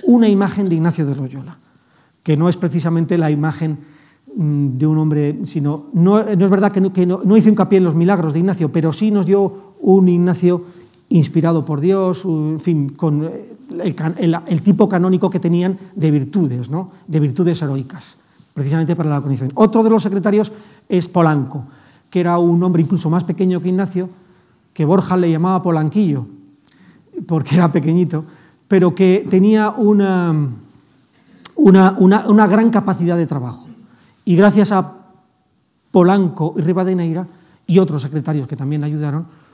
una 0.03 0.27
imagen 0.27 0.67
de 0.67 0.75
Ignacio 0.75 1.05
de 1.05 1.15
Loyola, 1.15 1.57
que 2.23 2.35
no 2.35 2.49
es 2.49 2.57
precisamente 2.57 3.17
la 3.17 3.31
imagen 3.31 3.77
Mm, 4.37 4.77
de 4.77 4.85
un 4.85 4.97
hombre, 4.97 5.39
sino 5.45 5.85
no, 5.93 6.21
no 6.21 6.45
es 6.45 6.49
verdad 6.49 6.69
que, 6.69 6.81
no, 6.81 6.91
que 6.91 7.05
no, 7.05 7.21
no, 7.23 7.37
hincapié 7.37 7.77
en 7.77 7.85
los 7.85 7.95
milagros 7.95 8.33
de 8.33 8.39
Ignacio, 8.39 8.69
pero 8.69 8.91
sí 8.91 9.09
nos 9.09 9.25
dio 9.25 9.74
un 9.85 10.09
Ignacio 10.09 10.65
inspirado 11.09 11.63
por 11.63 11.79
Dios, 11.79 12.25
en 12.25 12.59
fin, 12.59 12.89
con 12.89 13.23
el, 13.23 14.37
el, 14.47 14.61
tipo 14.61 14.89
canónico 14.89 15.29
que 15.29 15.39
tenían 15.39 15.77
de 15.95 16.09
virtudes, 16.09 16.69
¿no? 16.69 16.91
de 17.07 17.19
virtudes 17.19 17.61
heroicas, 17.61 18.17
precisamente 18.53 18.95
para 18.95 19.09
la 19.09 19.21
condición. 19.21 19.51
Otro 19.53 19.83
de 19.83 19.91
los 19.91 20.01
secretarios 20.01 20.51
es 20.89 21.07
Polanco, 21.07 21.65
que 22.09 22.19
era 22.19 22.39
un 22.39 22.61
hombre 22.63 22.81
incluso 22.81 23.11
más 23.11 23.23
pequeño 23.23 23.61
que 23.61 23.69
Ignacio, 23.69 24.09
que 24.73 24.85
Borja 24.85 25.15
le 25.17 25.29
llamaba 25.29 25.61
Polanquillo. 25.61 26.25
porque 27.27 27.55
era 27.55 27.71
pequeñito, 27.71 28.25
pero 28.67 28.95
que 28.95 29.27
tenía 29.29 29.69
una, 29.69 30.35
una, 31.55 31.95
una, 31.99 32.27
una 32.27 32.47
gran 32.47 32.71
capacidad 32.71 33.17
de 33.17 33.27
trabajo. 33.27 33.67
Y 34.25 34.35
gracias 34.35 34.71
a 34.71 34.93
Polanco 35.91 36.55
y 36.57 36.61
Rivadeneira 36.61 37.27
y 37.67 37.77
otros 37.77 38.01
secretarios 38.01 38.47
que 38.47 38.57
también 38.57 38.83
ayudaron, 38.83 39.44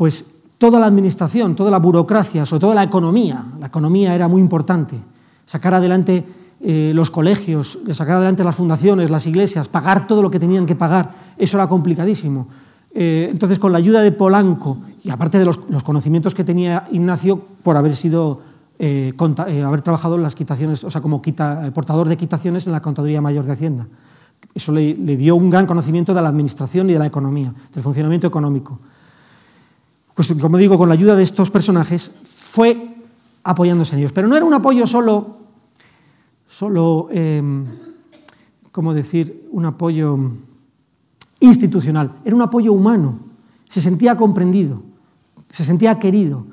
pues 0.00 0.24
toda 0.56 0.80
la 0.80 0.86
administración, 0.86 1.54
toda 1.54 1.70
la 1.70 1.78
burocracia, 1.78 2.46
sobre 2.46 2.60
todo 2.62 2.72
la 2.72 2.84
economía, 2.84 3.44
la 3.60 3.66
economía 3.66 4.14
era 4.14 4.28
muy 4.28 4.40
importante, 4.40 4.96
sacar 5.44 5.74
adelante 5.74 6.24
eh, 6.58 6.92
los 6.94 7.10
colegios, 7.10 7.78
sacar 7.92 8.16
adelante 8.16 8.42
las 8.42 8.56
fundaciones, 8.56 9.10
las 9.10 9.26
iglesias, 9.26 9.68
pagar 9.68 10.06
todo 10.06 10.22
lo 10.22 10.30
que 10.30 10.40
tenían 10.40 10.64
que 10.64 10.74
pagar, 10.74 11.14
eso 11.36 11.58
era 11.58 11.68
complicadísimo. 11.68 12.48
Eh, 12.94 13.28
entonces, 13.30 13.58
con 13.58 13.72
la 13.72 13.76
ayuda 13.76 14.00
de 14.00 14.10
Polanco 14.10 14.78
y 15.04 15.10
aparte 15.10 15.38
de 15.38 15.44
los, 15.44 15.58
conocimientos 15.84 16.34
que 16.34 16.44
tenía 16.44 16.86
Ignacio 16.92 17.38
por 17.62 17.76
haber 17.76 17.94
sido 17.94 18.40
eh, 18.78 19.12
haber 19.18 19.82
trabajado 19.82 20.14
en 20.14 20.22
las 20.22 20.34
quitaciones, 20.34 20.82
o 20.82 20.90
sea, 20.90 21.02
como 21.02 21.20
portador 21.20 22.08
de 22.08 22.16
quitaciones 22.16 22.66
en 22.66 22.72
la 22.72 22.80
Contaduría 22.80 23.20
Mayor 23.20 23.44
de 23.44 23.52
Hacienda. 23.52 23.86
Eso 24.54 24.72
le, 24.72 24.94
dio 24.94 25.36
un 25.36 25.50
gran 25.50 25.66
conocimiento 25.66 26.14
de 26.14 26.22
la 26.22 26.30
administración 26.30 26.88
y 26.88 26.94
de 26.94 26.98
la 26.98 27.06
economía, 27.06 27.52
del 27.74 27.82
funcionamiento 27.82 28.26
económico. 28.26 28.80
Pues, 30.14 30.32
como 30.40 30.58
digo, 30.58 30.76
con 30.76 30.88
la 30.88 30.94
ayuda 30.94 31.16
de 31.16 31.22
estos 31.22 31.50
personajes 31.50 32.12
fue 32.50 32.96
apoyándose 33.44 33.94
en 33.94 34.00
ellos. 34.00 34.12
Pero 34.12 34.28
no 34.28 34.36
era 34.36 34.44
un 34.44 34.54
apoyo 34.54 34.86
solo, 34.86 35.36
solo 36.46 37.08
eh, 37.10 37.42
¿cómo 38.72 38.94
decir? 38.94 39.48
Un 39.52 39.66
apoyo 39.66 40.18
institucional, 41.40 42.16
era 42.24 42.36
un 42.36 42.42
apoyo 42.42 42.72
humano. 42.72 43.18
Se 43.68 43.80
sentía 43.80 44.16
comprendido, 44.16 44.82
se 45.48 45.64
sentía 45.64 45.98
querido. 45.98 46.46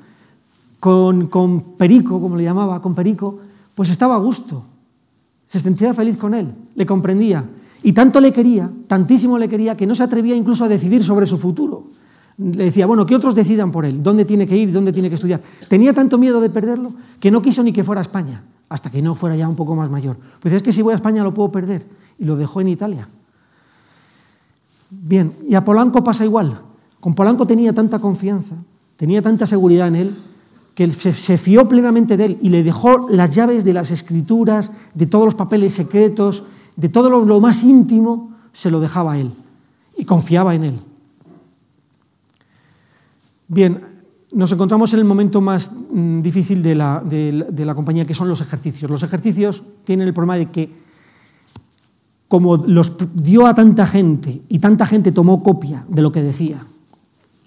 Con, 0.80 1.26
con 1.26 1.60
Perico, 1.76 2.20
como 2.20 2.36
le 2.36 2.44
llamaba, 2.44 2.80
con 2.80 2.94
Perico, 2.94 3.40
pues 3.74 3.90
estaba 3.90 4.14
a 4.14 4.18
gusto. 4.18 4.62
Se 5.48 5.58
sentía 5.58 5.92
feliz 5.92 6.16
con 6.16 6.34
él, 6.34 6.54
le 6.76 6.86
comprendía. 6.86 7.44
Y 7.82 7.92
tanto 7.92 8.20
le 8.20 8.32
quería, 8.32 8.70
tantísimo 8.86 9.38
le 9.38 9.48
quería, 9.48 9.74
que 9.76 9.86
no 9.86 9.94
se 9.94 10.04
atrevía 10.04 10.36
incluso 10.36 10.64
a 10.64 10.68
decidir 10.68 11.02
sobre 11.02 11.26
su 11.26 11.36
futuro. 11.36 11.87
Le 12.38 12.66
decía, 12.66 12.86
bueno, 12.86 13.04
que 13.04 13.16
otros 13.16 13.34
decidan 13.34 13.72
por 13.72 13.84
él, 13.84 14.02
dónde 14.02 14.24
tiene 14.24 14.46
que 14.46 14.56
ir, 14.56 14.72
dónde 14.72 14.92
tiene 14.92 15.08
que 15.08 15.16
estudiar. 15.16 15.40
Tenía 15.68 15.92
tanto 15.92 16.18
miedo 16.18 16.40
de 16.40 16.50
perderlo 16.50 16.92
que 17.18 17.30
no 17.30 17.42
quiso 17.42 17.62
ni 17.62 17.72
que 17.72 17.82
fuera 17.82 18.00
a 18.00 18.02
España, 18.02 18.42
hasta 18.68 18.90
que 18.90 19.02
no 19.02 19.14
fuera 19.14 19.34
ya 19.34 19.48
un 19.48 19.56
poco 19.56 19.74
más 19.74 19.90
mayor. 19.90 20.16
Pues 20.40 20.54
es 20.54 20.62
que 20.62 20.72
si 20.72 20.82
voy 20.82 20.92
a 20.92 20.96
España 20.96 21.22
lo 21.24 21.34
puedo 21.34 21.50
perder. 21.50 21.84
Y 22.18 22.24
lo 22.24 22.36
dejó 22.36 22.60
en 22.60 22.68
Italia. 22.68 23.08
Bien, 24.90 25.32
y 25.46 25.54
a 25.54 25.64
Polanco 25.64 26.02
pasa 26.02 26.24
igual. 26.24 26.60
Con 27.00 27.14
Polanco 27.14 27.46
tenía 27.46 27.72
tanta 27.72 27.98
confianza, 27.98 28.56
tenía 28.96 29.22
tanta 29.22 29.46
seguridad 29.46 29.88
en 29.88 29.96
él, 29.96 30.16
que 30.74 30.90
se, 30.92 31.12
se, 31.12 31.38
fió 31.38 31.68
plenamente 31.68 32.16
de 32.16 32.24
él 32.24 32.38
y 32.40 32.50
le 32.50 32.62
dejó 32.62 33.08
las 33.10 33.34
llaves 33.34 33.64
de 33.64 33.72
las 33.72 33.90
escrituras, 33.90 34.70
de 34.94 35.06
todos 35.06 35.24
los 35.24 35.34
papeles 35.34 35.72
secretos, 35.72 36.44
de 36.76 36.88
todo 36.88 37.10
lo, 37.10 37.24
lo 37.24 37.40
más 37.40 37.64
íntimo, 37.64 38.32
se 38.52 38.70
lo 38.70 38.78
dejaba 38.78 39.12
a 39.12 39.18
él 39.18 39.32
y 39.96 40.04
confiaba 40.04 40.54
en 40.54 40.64
él. 40.64 40.78
Bien, 43.48 43.80
nos 44.30 44.52
encontramos 44.52 44.92
en 44.92 44.98
el 45.00 45.06
momento 45.06 45.40
más 45.40 45.72
mm, 45.72 46.20
difícil 46.20 46.62
de 46.62 46.74
la, 46.74 47.02
de, 47.04 47.64
la 47.64 47.74
compañía, 47.74 48.04
que 48.04 48.14
son 48.14 48.28
los 48.28 48.42
ejercicios. 48.42 48.90
Los 48.90 49.02
ejercicios 49.02 49.62
tienen 49.84 50.06
el 50.06 50.14
problema 50.14 50.36
de 50.36 50.50
que 50.50 50.88
como 52.28 52.58
los 52.58 52.92
dio 53.14 53.46
a 53.46 53.54
tanta 53.54 53.86
gente 53.86 54.42
y 54.50 54.58
tanta 54.58 54.84
gente 54.84 55.12
tomó 55.12 55.42
copia 55.42 55.86
de 55.88 56.02
lo 56.02 56.12
que 56.12 56.22
decía, 56.22 56.58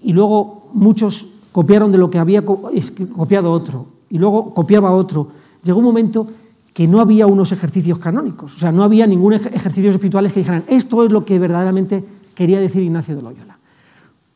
y 0.01 0.11
luego 0.13 0.71
muchos 0.73 1.27
copiaron 1.51 1.91
de 1.91 1.99
lo 1.99 2.09
que 2.09 2.17
había 2.17 2.43
copiado 2.43 3.51
otro, 3.51 3.85
y 4.09 4.17
luego 4.17 4.55
copiaba 4.55 4.91
otro, 4.91 5.27
llegó 5.63 5.77
un 5.77 5.85
momento 5.85 6.27
que 6.73 6.87
no 6.87 6.99
había 6.99 7.27
unos 7.27 7.51
ejercicios 7.51 7.99
canónicos, 7.99 8.55
o 8.55 8.57
sea, 8.57 8.71
no 8.71 8.81
había 8.81 9.05
ningún 9.05 9.33
ejercicio 9.33 9.91
espirituales 9.91 10.33
que 10.33 10.39
dijeran, 10.39 10.63
esto 10.67 11.03
es 11.03 11.11
lo 11.11 11.25
que 11.25 11.37
verdaderamente 11.37 12.03
quería 12.33 12.59
decir 12.59 12.81
Ignacio 12.81 13.15
de 13.15 13.21
Loyola. 13.21 13.59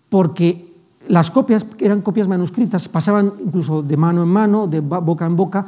Porque 0.10 0.75
las 1.08 1.32
copias 1.32 1.66
eran 1.80 2.02
copias 2.02 2.28
manuscritas, 2.28 2.88
pasaban 2.88 3.32
incluso 3.46 3.82
de 3.82 3.98
mano 3.98 4.24
en 4.24 4.30
mano, 4.30 4.68
de 4.68 4.80
boca 4.80 5.26
en 5.26 5.36
boca, 5.36 5.66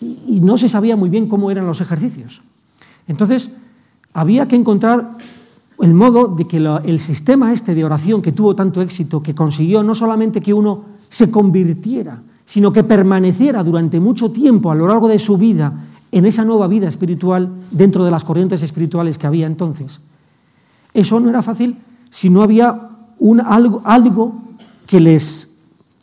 y 0.00 0.40
no 0.40 0.56
se 0.56 0.68
sabía 0.68 0.96
muy 0.96 1.08
bien 1.08 1.28
cómo 1.28 1.50
eran 1.50 1.66
los 1.66 1.80
ejercicios. 1.80 2.42
Entonces, 3.06 3.50
había 4.14 4.46
que 4.46 4.56
encontrar 4.56 5.12
el 5.80 5.94
modo 5.94 6.28
de 6.28 6.46
que 6.46 6.58
el 6.58 7.00
sistema 7.00 7.52
este 7.52 7.74
de 7.74 7.84
oración 7.84 8.22
que 8.22 8.32
tuvo 8.32 8.54
tanto 8.54 8.80
éxito, 8.80 9.22
que 9.22 9.34
consiguió 9.34 9.82
no 9.82 9.94
solamente 9.94 10.40
que 10.40 10.54
uno 10.54 10.84
se 11.08 11.30
convirtiera, 11.30 12.22
sino 12.44 12.72
que 12.72 12.84
permaneciera 12.84 13.62
durante 13.62 13.98
mucho 13.98 14.30
tiempo 14.30 14.70
a 14.70 14.74
lo 14.74 14.86
largo 14.86 15.08
de 15.08 15.18
su 15.18 15.36
vida 15.36 15.72
en 16.10 16.26
esa 16.26 16.44
nueva 16.44 16.68
vida 16.68 16.88
espiritual 16.88 17.50
dentro 17.70 18.04
de 18.04 18.10
las 18.10 18.24
corrientes 18.24 18.62
espirituales 18.62 19.18
que 19.18 19.26
había 19.26 19.46
entonces. 19.46 20.00
Eso 20.92 21.18
no 21.18 21.30
era 21.30 21.42
fácil 21.42 21.78
si 22.10 22.28
no 22.28 22.42
había 22.42 22.90
algo 23.46 24.32
que, 24.92 25.00
les, 25.00 25.48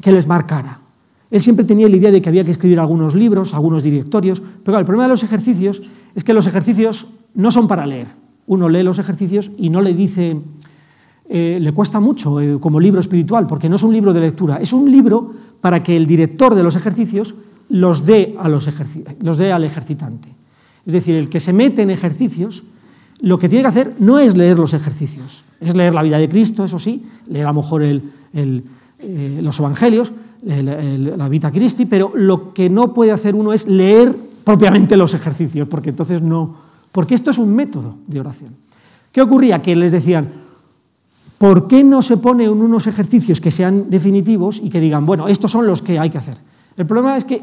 que 0.02 0.12
les 0.12 0.25
marcara. 0.25 0.82
Él 1.30 1.39
siempre 1.39 1.63
tenía 1.63 1.88
la 1.88 1.95
idea 1.95 2.10
de 2.10 2.23
que 2.23 2.30
había 2.30 2.43
que 2.43 2.49
escribir 2.49 2.80
algunos 2.80 3.13
libros, 3.13 3.54
algunos 3.54 3.84
directorios, 3.84 4.41
pero 4.63 4.80
el 4.80 4.84
problema 4.84 5.04
de 5.04 5.10
los 5.10 5.21
ejercicios 5.21 5.84
es 6.15 6.23
que 6.23 6.34
los 6.34 6.47
ejercicios 6.47 7.06
no 7.36 7.52
son 7.52 7.67
para 7.67 7.86
leer. 7.86 8.08
Uno 8.47 8.67
lee 8.67 8.82
los 8.82 8.97
ejercicios 8.97 9.52
y 9.58 9.69
no 9.69 9.82
le 9.82 9.93
dice, 9.93 10.41
eh, 11.30 11.60
le 11.62 11.71
cuesta 11.71 11.99
mucho 11.99 12.41
eh, 12.41 12.60
como 12.60 12.80
libro 12.80 12.99
espiritual, 12.99 13.45
porque 13.45 13.69
no 13.69 13.75
es 13.75 13.84
un 13.84 13.93
libro 13.93 14.12
de 14.12 14.21
lectura, 14.21 14.58
es 14.58 14.73
un 14.73 14.91
libro 14.91 15.34
para 15.62 15.84
que 15.84 15.95
el 15.95 16.08
director 16.08 16.56
de 16.56 16.63
los 16.63 16.75
ejercicios 16.75 17.36
los 17.69 18.08
dé, 18.08 18.36
a 18.39 18.49
los 18.49 18.67
los 19.21 19.38
dé 19.38 19.52
al 19.52 19.65
ejercitante. 19.65 20.30
Es 20.88 20.93
decir, 20.93 21.15
el 21.15 21.30
que 21.30 21.39
se 21.39 21.54
mete 21.54 21.84
en 21.84 21.91
ejercicios, 21.91 22.63
lo 23.21 23.38
que 23.38 23.49
tiene 23.49 23.62
que 23.62 23.69
hacer 23.69 23.95
no 23.99 24.17
es 24.17 24.36
leer 24.36 24.58
los 24.58 24.73
ejercicios, 24.73 25.45
es 25.60 25.75
leer 25.75 25.93
la 25.93 26.02
vida 26.02 26.17
de 26.17 26.28
Cristo, 26.28 26.65
eso 26.65 26.80
sí, 26.80 27.06
leer 27.28 27.45
a 27.45 27.49
lo 27.49 27.62
mejor 27.62 27.84
el, 27.84 28.02
el, 28.34 28.63
eh, 29.00 29.40
los 29.42 29.60
evangelios, 29.60 30.12
el, 30.46 31.18
la 31.18 31.30
Vita 31.30 31.52
Christi, 31.52 31.86
pero 31.86 32.12
lo 32.16 32.54
que 32.54 32.70
no 32.70 32.94
puede 32.94 33.12
hacer 33.12 33.36
uno 33.36 33.54
es 33.54 33.68
leer 33.68 34.16
propiamente 34.44 34.98
los 34.98 35.14
ejercicios, 35.14 35.68
porque 35.68 35.90
entonces 35.90 36.22
no, 36.22 36.56
porque 36.92 37.16
esto 37.16 37.32
es 37.32 37.38
un 37.38 37.56
método 37.56 37.96
de 38.08 38.20
oración. 38.20 38.56
¿Qué 39.12 39.22
ocurría? 39.22 39.62
Que 39.62 39.76
les 39.76 39.92
decían, 39.92 40.30
¿por 41.38 41.68
qué 41.68 41.84
no 41.84 42.02
se 42.02 42.18
ponen 42.18 42.50
unos 42.50 42.88
ejercicios 42.88 43.42
que 43.42 43.52
sean 43.52 43.90
definitivos 43.90 44.60
y 44.64 44.70
que 44.70 44.80
digan, 44.80 45.06
bueno, 45.06 45.28
estos 45.28 45.52
son 45.52 45.66
los 45.66 45.82
que 45.82 46.00
hay 46.00 46.10
que 46.10 46.18
hacer? 46.18 46.38
El 46.78 46.86
problema 46.86 47.18
es 47.18 47.26
que, 47.26 47.42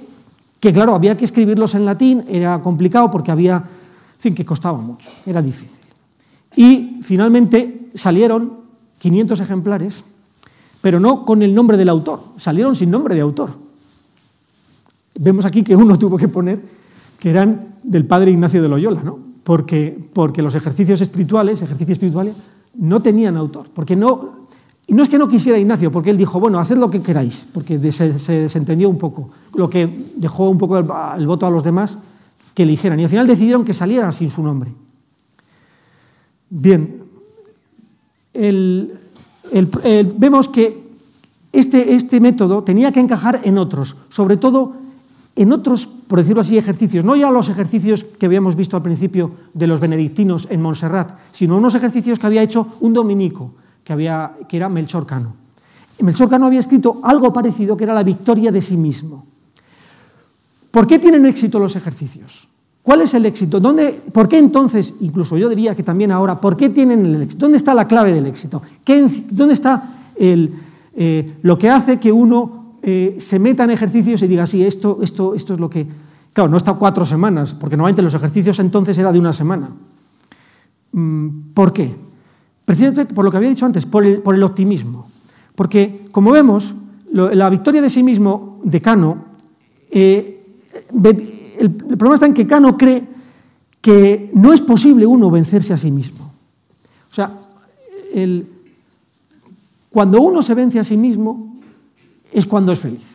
que 0.61 0.73
claro, 0.73 0.95
había 0.95 1.17
que 1.17 1.25
escribirlos 1.25 1.75
en 1.75 1.85
latín, 1.85 2.25
era 2.29 2.61
complicado 2.63 3.11
porque 3.11 3.31
había, 3.31 3.57
en 3.57 4.21
fin, 4.21 4.35
que 4.35 4.45
costaba 4.45 4.79
mucho, 4.79 5.11
era 5.25 5.43
difícil. 5.43 5.81
Y 6.55 7.01
finalmente 7.03 7.91
salieron 7.95 8.53
500 8.99 9.41
ejemplares, 9.41 10.05
pero 10.87 11.01
no 11.01 11.25
con 11.25 11.43
el 11.43 11.53
nombre 11.53 11.77
del 11.77 11.89
autor, 11.89 12.21
salieron 12.37 12.77
sin 12.77 12.93
nombre 12.93 13.17
de 13.17 13.21
autor. 13.21 13.51
Vemos 15.19 15.45
aquí 15.45 15.65
que 15.65 15.75
uno 15.75 15.99
tuvo 15.99 16.17
que 16.17 16.29
poner 16.29 16.61
que 17.19 17.29
eran 17.29 17.75
del 17.83 18.07
padre 18.07 18.31
Ignacio 18.31 18.63
de 18.63 18.69
Loyola, 18.69 19.03
¿no? 19.03 19.19
porque, 19.43 19.99
porque 20.13 20.43
los 20.43 20.55
ejercicios 20.55 21.01
espirituales, 21.01 21.61
ejercicios 21.61 21.97
espirituales, 21.97 22.37
no 22.77 23.03
tenían 23.03 23.37
autor. 23.37 23.67
Porque 23.75 23.97
no, 23.97 24.47
y 24.87 24.95
no 24.95 25.03
es 25.03 25.09
que 25.09 25.19
no 25.19 25.27
quisiera 25.27 25.59
Ignacio, 25.59 25.91
porque 25.91 26.11
él 26.11 26.17
dijo, 26.17 26.39
bueno, 26.39 26.61
haced 26.61 26.77
lo 26.77 26.89
que 26.89 27.03
queráis, 27.03 27.49
porque 27.53 27.81
se, 27.91 28.17
se 28.17 28.33
desentendió 28.43 28.89
un 28.89 28.97
poco, 28.97 29.31
lo 29.55 29.69
que 29.69 29.91
dejó 30.15 30.49
un 30.49 30.59
poco 30.59 30.79
el, 30.79 30.87
el, 31.19 31.27
voto 31.27 31.49
a 31.49 31.51
los 31.51 31.65
demás 31.65 31.99
que 32.55 32.63
eligieran. 32.63 33.01
Y 33.01 33.03
al 33.03 33.11
final 33.11 33.27
decidieron 33.27 33.65
que 33.65 33.73
salieran 33.73 34.13
sin 34.13 34.31
su 34.31 34.41
nombre. 34.41 34.73
Bien, 36.49 37.03
el, 38.33 39.01
vemos 40.17 40.49
que 40.49 40.87
este, 41.53 41.95
este 41.95 42.21
método 42.21 42.63
tenía 42.63 42.93
que 42.93 43.01
encajar 43.01 43.41
en 43.45 43.59
otros, 43.59 43.97
sobre 44.11 44.37
todo 44.37 44.75
en 45.37 45.53
otros, 45.53 45.87
por 45.87 46.19
decirlo 46.19 46.41
así, 46.41 46.57
ejercicios, 46.57 47.05
no 47.05 47.15
ya 47.15 47.31
los 47.31 47.49
ejercicios 47.49 48.05
que 48.05 48.27
habíamos 48.27 48.57
visto 48.57 48.77
al 48.77 48.83
principio 48.83 49.33
de 49.53 49.67
los 49.67 49.81
benedictinos 49.81 50.49
en 50.51 50.63
Montserrat, 50.63 51.13
sino 51.33 51.57
unos 51.59 51.75
ejercicios 51.75 52.19
que 52.19 52.27
había 52.27 52.43
hecho 52.43 52.67
un 52.81 52.95
dominico, 52.95 53.53
que, 53.85 53.93
había, 53.93 54.33
que 54.49 54.57
era 54.57 54.69
Melchor 54.69 55.07
Cano. 55.07 55.35
Melchor 56.01 56.29
Cano 56.29 56.47
había 56.47 56.61
escrito 56.61 57.01
algo 57.03 57.33
parecido, 57.33 57.77
que 57.77 57.85
era 57.85 57.95
la 57.95 58.03
victoria 58.03 58.51
de 58.51 58.63
sí 58.63 58.77
mismo. 58.77 59.27
¿Por 60.71 60.87
qué 60.87 60.99
tienen 60.99 61.25
éxito 61.27 61.59
los 61.59 61.77
ejercicios? 61.77 62.49
¿Cuál 62.87 63.01
es 63.01 63.15
el 63.15 63.27
éxito? 63.27 63.59
¿Dónde, 63.59 64.01
¿Por 64.13 64.29
qué 64.29 64.39
entonces, 64.39 64.95
incluso 65.01 65.37
yo 65.37 65.49
diría 65.49 65.75
que 65.75 65.83
también 65.83 66.13
ahora, 66.13 66.41
¿por 66.41 66.57
qué 66.57 66.69
tienen 66.69 67.05
el 67.05 67.21
éxito? 67.21 67.47
¿Dónde 67.47 67.59
está 67.59 67.75
la 67.75 67.89
clave 67.89 68.13
del 68.13 68.27
éxito? 68.27 68.63
¿Qué, 68.85 69.05
¿Dónde 69.29 69.55
está 69.55 70.13
el, 70.15 70.55
eh, 70.95 71.33
lo 71.43 71.59
que 71.59 71.69
hace 71.69 71.99
que 71.99 72.13
uno 72.13 72.77
eh, 72.85 73.17
se 73.19 73.41
meta 73.41 73.65
en 73.65 73.71
ejercicios 73.71 74.23
y 74.23 74.29
diga, 74.29 74.47
sí, 74.47 74.63
esto, 74.63 75.01
esto, 75.03 75.35
esto 75.35 75.55
es 75.55 75.59
lo 75.59 75.69
que... 75.69 75.85
Claro, 76.33 76.49
no 76.49 76.57
está 76.57 76.75
cuatro 76.75 77.05
semanas, 77.05 77.55
porque 77.55 77.77
normalmente 77.77 78.03
los 78.03 78.15
ejercicios 78.15 78.61
entonces 78.61 78.97
era 78.97 79.11
de 79.11 79.19
una 79.19 79.33
semana. 79.33 79.69
Mm, 80.93 81.55
¿Por 81.55 81.73
qué? 81.73 81.93
Precisamente 82.65 83.13
por 83.13 83.25
lo 83.25 83.33
que 83.33 83.39
había 83.39 83.51
dicho 83.51 83.67
antes, 83.67 83.85
por 83.85 84.07
el, 84.07 84.19
por 84.19 84.37
el 84.37 84.45
optimismo. 84.45 85.09
Porque, 85.57 86.05
como 86.13 86.31
vemos, 86.31 86.77
la 87.11 87.51
victoria 87.51 87.83
de 87.83 87.91
sí 87.91 88.05
mismo 88.05 88.61
de 88.63 88.81
Cano, 88.81 89.25
eh, 89.91 90.35
el, 91.59 91.71
problema 91.71 92.15
está 92.15 92.27
en 92.27 92.35
que 92.35 92.47
Cano 92.47 92.77
cree 92.77 93.05
que 93.81 94.31
no 94.35 94.53
es 94.53 94.61
posible 94.61 95.07
uno 95.07 95.31
vencerse 95.31 95.73
a 95.73 95.79
sí 95.79 95.91
mismo. 95.91 96.31
O 97.11 97.15
sea, 97.15 97.33
cuando 99.91 100.21
uno 100.21 100.43
se 100.43 100.55
vence 100.55 100.79
a 100.79 100.85
sí 100.85 100.97
mismo 100.97 101.57
es 102.33 102.47
cuando 102.47 102.73
es 102.73 102.81
feliz. 102.81 103.07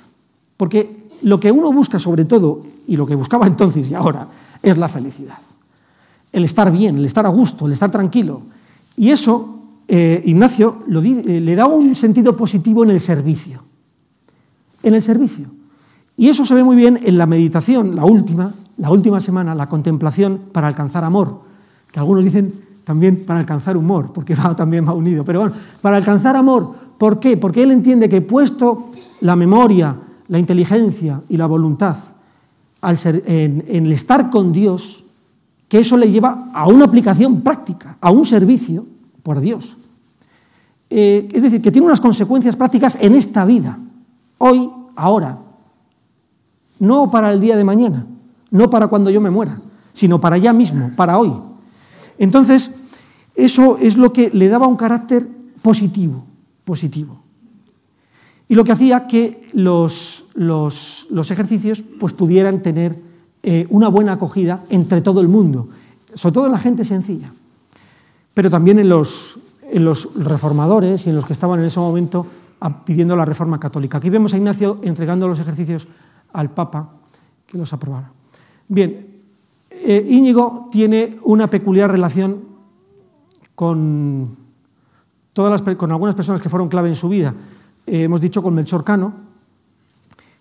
Porque 0.58 1.08
lo 1.24 1.40
que 1.40 1.52
uno 1.52 1.72
busca 1.72 2.00
sobre 2.00 2.26
todo, 2.26 2.64
y 2.88 2.96
lo 2.96 3.06
que 3.06 3.16
buscaba 3.16 3.48
entonces 3.48 3.90
y 3.90 3.94
ahora, 3.94 4.28
es 4.62 4.78
la 4.78 4.88
felicidad. 4.88 5.40
El 6.32 6.44
estar 6.44 6.72
bien, 6.72 6.98
el 6.98 7.06
estar 7.06 7.26
a 7.26 7.30
gusto, 7.30 7.66
el 7.68 7.74
estar 7.74 7.92
tranquilo. 7.92 8.42
Y 8.96 9.10
eso, 9.10 9.60
eh, 9.88 10.22
Ignacio 10.26 10.84
eh, 10.88 11.42
le 11.42 11.56
da 11.56 11.68
un 11.68 11.96
sentido 11.96 12.36
positivo 12.36 12.84
en 12.84 12.92
el 12.92 13.00
servicio. 13.00 13.62
En 14.82 14.96
el 14.96 15.02
servicio. 15.02 15.61
Y 16.18 16.30
eso 16.30 16.46
se 16.46 16.56
ve 16.56 16.64
muy 16.64 16.76
bien 16.76 17.00
en 17.04 17.18
la 17.18 17.26
meditación, 17.26 17.96
la 17.96 18.06
última, 18.06 18.52
la 18.78 18.90
última 18.90 19.22
semana, 19.22 19.56
la 19.56 19.70
contemplación 19.70 20.42
para 20.52 20.68
alcanzar 20.68 21.04
amor, 21.04 21.42
que 21.92 22.00
algunos 22.00 22.24
dicen 22.24 22.54
también 22.84 23.24
para 23.26 23.40
alcanzar 23.40 23.78
humor, 23.78 24.12
porque 24.14 24.36
va, 24.36 24.56
también 24.56 24.88
va 24.88 24.94
unido. 24.94 25.24
Pero 25.24 25.42
bueno, 25.42 25.56
para 25.82 25.98
alcanzar 25.98 26.36
amor, 26.36 26.74
¿por 26.98 27.20
qué? 27.20 27.38
Porque 27.38 27.64
él 27.64 27.72
entiende 27.72 28.10
que 28.10 28.22
puesto 28.22 28.92
la 29.22 29.36
memoria, 29.36 29.96
la 30.28 30.40
inteligencia 30.40 31.22
y 31.30 31.38
la 31.38 31.46
voluntad 31.46 31.98
en, 32.82 33.64
el 33.68 33.92
estar 33.92 34.30
con 34.30 34.52
Dios, 34.52 35.06
que 35.68 35.80
eso 35.80 35.96
le 35.98 36.12
lleva 36.12 36.52
a 36.54 36.68
una 36.68 36.86
aplicación 36.86 37.42
práctica, 37.42 37.98
a 38.02 38.12
un 38.12 38.26
servicio 38.26 38.86
por 39.24 39.40
Dios. 39.40 39.78
Eh, 40.90 41.30
es 41.32 41.44
decir, 41.44 41.62
que 41.62 41.72
tiene 41.72 41.88
unas 41.88 42.02
consecuencias 42.02 42.56
prácticas 42.56 42.98
en 43.00 43.16
esta 43.16 43.46
vida, 43.46 43.78
hoy, 44.38 44.70
ahora, 44.96 45.38
no 46.82 47.12
para 47.12 47.32
el 47.32 47.40
día 47.40 47.56
de 47.56 47.64
mañana, 47.64 48.08
no 48.50 48.70
para 48.72 48.88
cuando 48.88 49.12
yo 49.12 49.22
me 49.22 49.30
muera, 49.30 49.62
sino 49.94 50.20
para 50.20 50.40
ya 50.40 50.52
mismo, 50.52 50.92
para 50.96 51.20
hoy. 51.20 51.32
Entonces, 52.18 52.72
eso 53.36 53.78
es 53.78 53.98
lo 53.98 54.12
que 54.12 54.32
le 54.32 54.50
daba 54.50 54.66
un 54.66 54.76
carácter 54.76 55.28
positivo, 55.62 56.26
positivo. 56.66 57.20
Y 58.48 58.56
lo 58.56 58.64
que 58.64 58.72
hacía 58.72 59.06
que 59.06 59.48
los, 59.54 60.26
los, 60.34 61.32
ejercicios 61.32 61.84
pues, 62.00 62.14
pudieran 62.14 62.64
tener 62.64 62.98
eh, 63.44 63.68
una 63.70 63.88
buena 63.88 64.14
acogida 64.14 64.64
entre 64.70 65.02
todo 65.02 65.22
el 65.22 65.28
mundo, 65.28 65.70
sobre 66.16 66.34
todo 66.34 66.46
en 66.48 66.52
la 66.52 66.58
gente 66.58 66.84
sencilla, 66.84 67.32
pero 68.34 68.50
también 68.50 68.80
en 68.80 68.90
los, 68.90 69.38
en 69.72 69.86
los 69.86 70.10
reformadores 70.16 71.06
y 71.06 71.12
en 71.12 71.16
los 71.16 71.28
que 71.28 71.34
estaban 71.34 71.60
en 71.60 71.68
ese 71.68 71.80
momento 71.80 72.26
pidiendo 72.86 73.16
la 73.16 73.26
reforma 73.26 73.60
católica. 73.60 74.00
Aquí 74.00 74.10
vemos 74.10 74.34
a 74.34 74.38
Ignacio 74.38 74.80
entregando 74.82 75.28
los 75.28 75.40
ejercicios 75.40 75.88
al 76.34 76.52
Papa 76.52 76.90
que 77.46 77.58
los 77.58 77.72
aprobara. 77.74 78.12
Bien, 78.68 79.08
eh, 79.70 80.06
Íñigo 80.10 80.70
tiene 80.72 81.18
una 81.24 81.50
peculiar 81.50 81.92
relación 81.92 82.40
con, 83.56 84.38
todas 85.34 85.62
las, 85.62 85.76
con 85.76 85.92
algunas 85.92 86.16
personas 86.16 86.42
que 86.42 86.50
fueron 86.50 86.70
clave 86.70 86.90
en 86.90 86.96
su 86.96 87.10
vida. 87.10 87.34
Eh, 87.86 88.04
hemos 88.04 88.22
dicho 88.22 88.42
con 88.42 88.54
Melchor 88.54 88.84
Cano, 88.84 89.14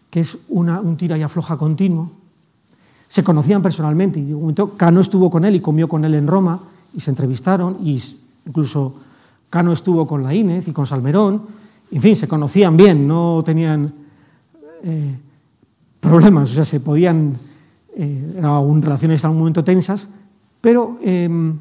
que 0.08 0.20
es 0.20 0.38
un 0.48 0.96
tira 0.96 1.16
y 1.16 1.22
afloja 1.22 1.56
continuo. 1.56 2.10
Se 3.08 3.24
conocían 3.24 3.62
personalmente 3.62 4.20
y 4.20 4.32
un 4.32 4.40
momento 4.40 4.70
Cano 4.76 5.00
estuvo 5.00 5.30
con 5.30 5.44
él 5.44 5.56
y 5.56 5.60
comió 5.60 5.88
con 5.88 6.04
él 6.04 6.14
en 6.14 6.26
Roma 6.26 6.60
y 6.92 7.00
se 7.00 7.10
entrevistaron 7.10 7.76
y 7.82 8.00
incluso 8.46 8.94
Cano 9.48 9.72
estuvo 9.72 10.06
con 10.06 10.22
la 10.22 10.34
Inés 10.34 10.68
y 10.68 10.72
con 10.72 10.86
Salmerón. 10.86 11.42
En 11.90 12.00
fin, 12.00 12.14
se 12.14 12.28
conocían 12.28 12.76
bien, 12.76 13.06
no 13.06 13.42
tenían... 13.44 13.92
Eh, 14.82 15.16
problemas, 16.00 16.50
o 16.50 16.54
sea, 16.54 16.64
se 16.64 16.80
podían, 16.80 17.36
eh, 17.94 18.34
eran 18.38 18.82
relaciones 18.82 19.22
en 19.22 19.30
un 19.30 19.38
momento 19.38 19.62
tensas, 19.62 20.08
pero, 20.60 20.98
em, 21.02 21.58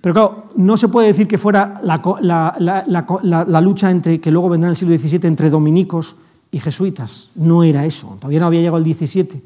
pero 0.00 0.14
claro, 0.14 0.44
no 0.56 0.76
se 0.76 0.88
puede 0.88 1.08
decir 1.08 1.28
que 1.28 1.38
fuera 1.38 1.80
la, 1.82 2.54
la, 2.58 3.60
lucha 3.60 3.90
entre, 3.90 4.20
que 4.20 4.30
luego 4.30 4.48
vendrá 4.48 4.68
en 4.68 4.70
el 4.70 4.76
siglo 4.76 4.96
XVII 4.96 5.28
entre 5.28 5.50
dominicos 5.50 6.16
y 6.50 6.58
jesuitas, 6.58 7.30
no 7.36 7.62
era 7.62 7.84
eso, 7.86 8.16
todavía 8.18 8.40
no 8.40 8.46
había 8.46 8.60
llegado 8.60 8.78
el 8.78 8.94
XVII 8.94 9.42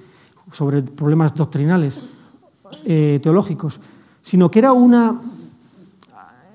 sobre 0.53 0.83
problemas 0.83 1.35
doctrinales, 1.35 2.01
eh, 2.85 3.19
teológicos, 3.23 3.81
sino 4.21 4.51
que 4.51 4.59
era 4.59 4.73
una, 4.73 5.21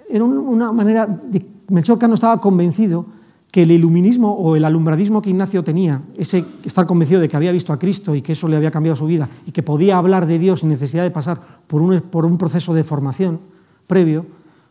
era 0.09 0.23
una 0.23 0.71
manera 0.71 1.07
de... 1.07 1.53
Melchor 1.69 1.97
Cano 1.97 2.13
estaba 2.13 2.39
convencido 2.39 3.05
que 3.53 3.61
el 3.61 3.69
iluminismo 3.69 4.33
o 4.33 4.55
el 4.55 4.65
alumbradismo 4.65 5.21
que 5.21 5.29
Ignacio 5.29 5.63
tenía, 5.63 6.01
ese 6.17 6.43
estar 6.65 6.87
convencido 6.87 7.21
de 7.21 7.29
que 7.29 7.37
había 7.37 7.51
visto 7.51 7.71
a 7.71 7.77
Cristo 7.77 8.15
y 8.15 8.23
que 8.23 8.31
eso 8.31 8.47
le 8.47 8.57
había 8.57 8.71
cambiado 8.71 8.95
su 8.95 9.05
vida 9.05 9.29
y 9.45 9.51
que 9.51 9.61
podía 9.61 9.99
hablar 9.99 10.25
de 10.25 10.39
Dios 10.39 10.61
sin 10.61 10.69
necesidad 10.69 11.03
de 11.03 11.11
pasar 11.11 11.39
por 11.67 11.79
un, 11.83 12.01
por 12.01 12.25
un 12.25 12.39
proceso 12.39 12.73
de 12.73 12.83
formación 12.83 13.39
previo, 13.85 14.25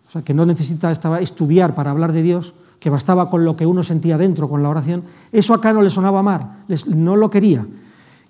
o 0.09 0.11
sea, 0.11 0.23
que 0.23 0.35
no 0.35 0.45
necesitaba 0.45 1.21
estudiar 1.21 1.77
para 1.77 1.92
hablar 1.92 2.11
de 2.11 2.23
Dios, 2.23 2.55
que 2.81 2.90
bastaba 2.90 3.31
con 3.31 3.45
lo 3.45 3.55
que 3.55 3.66
uno 3.66 3.85
sentía 3.85 4.18
dentro, 4.18 4.49
con 4.49 4.64
la 4.64 4.68
oración, 4.68 5.05
eso 5.31 5.55
acá 5.55 5.73
no 5.73 5.81
le 5.81 5.88
sonaba 5.88 6.21
mal, 6.25 6.64
no 6.88 7.14
lo 7.14 7.31
quería. 7.31 7.64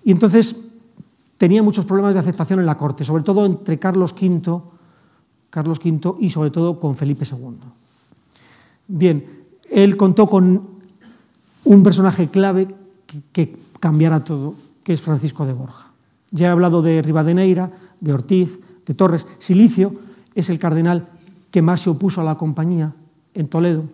Y 0.05 0.13
entonces 0.13 0.55
tenía 1.39 1.63
muchos 1.63 1.87
problemas 1.87 2.13
de 2.13 2.21
aceptación 2.21 2.61
en 2.61 2.67
la 2.67 2.77
corte, 2.77 3.05
sobre 3.05 3.23
todo 3.23 3.47
entre 3.47 3.79
Carlos 3.79 4.13
V, 4.13 4.61
Carlos 5.49 5.81
V 5.83 6.17
y 6.21 6.29
sobre 6.29 6.51
todo 6.51 6.79
con 6.79 6.95
Felipe 6.95 7.25
II. 7.25 7.57
Bien, 8.87 9.42
él 9.73 9.97
contó 9.97 10.27
con 10.27 10.63
un 11.65 11.83
personaje 11.83 12.29
clave 12.29 12.69
que, 13.33 13.57
cambiara 13.81 14.23
todo, 14.23 14.55
que 14.85 14.93
es 14.93 15.01
Francisco 15.01 15.47
de 15.47 15.53
Borja. 15.53 15.89
Ya 16.31 16.49
he 16.49 16.51
hablado 16.51 16.83
de 16.83 17.03
Rivadeneira, 17.03 17.71
de 18.01 18.13
Ortiz, 18.13 18.61
de 18.87 18.95
Torres. 18.95 19.27
Silicio 19.39 19.95
es 20.35 20.51
el 20.51 20.59
cardenal 20.59 21.09
que 21.51 21.63
más 21.63 21.81
se 21.81 21.91
opuso 21.91 22.21
a 22.21 22.25
la 22.25 22.37
compañía 22.37 22.95
en 23.35 23.49
Toledo. 23.49 23.85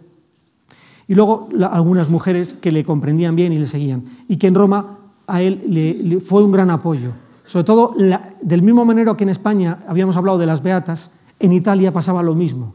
Y 1.07 1.15
luego 1.15 1.49
algunas 1.71 2.11
mujeres 2.11 2.55
que 2.61 2.71
le 2.71 2.85
comprendían 2.85 3.35
bien 3.35 3.53
y 3.53 3.59
le 3.59 3.67
seguían. 3.67 4.05
Y 4.29 4.37
que 4.37 4.47
en 4.47 4.55
Roma 4.55 4.99
a 5.27 5.43
él 5.43 5.63
le, 5.67 6.21
fue 6.21 6.43
un 6.43 6.53
gran 6.53 6.71
apoyo. 6.71 7.13
Sobre 7.45 7.65
todo, 7.65 7.95
del 8.43 8.63
mismo 8.63 8.85
manera 8.85 9.17
que 9.17 9.25
en 9.25 9.31
España 9.31 9.79
habíamos 9.89 10.17
hablado 10.17 10.39
de 10.39 10.47
las 10.47 10.63
beatas, 10.63 11.11
en 11.41 11.53
Italia 11.53 11.93
pasaba 11.93 12.23
lo 12.23 12.35
mismo. 12.35 12.75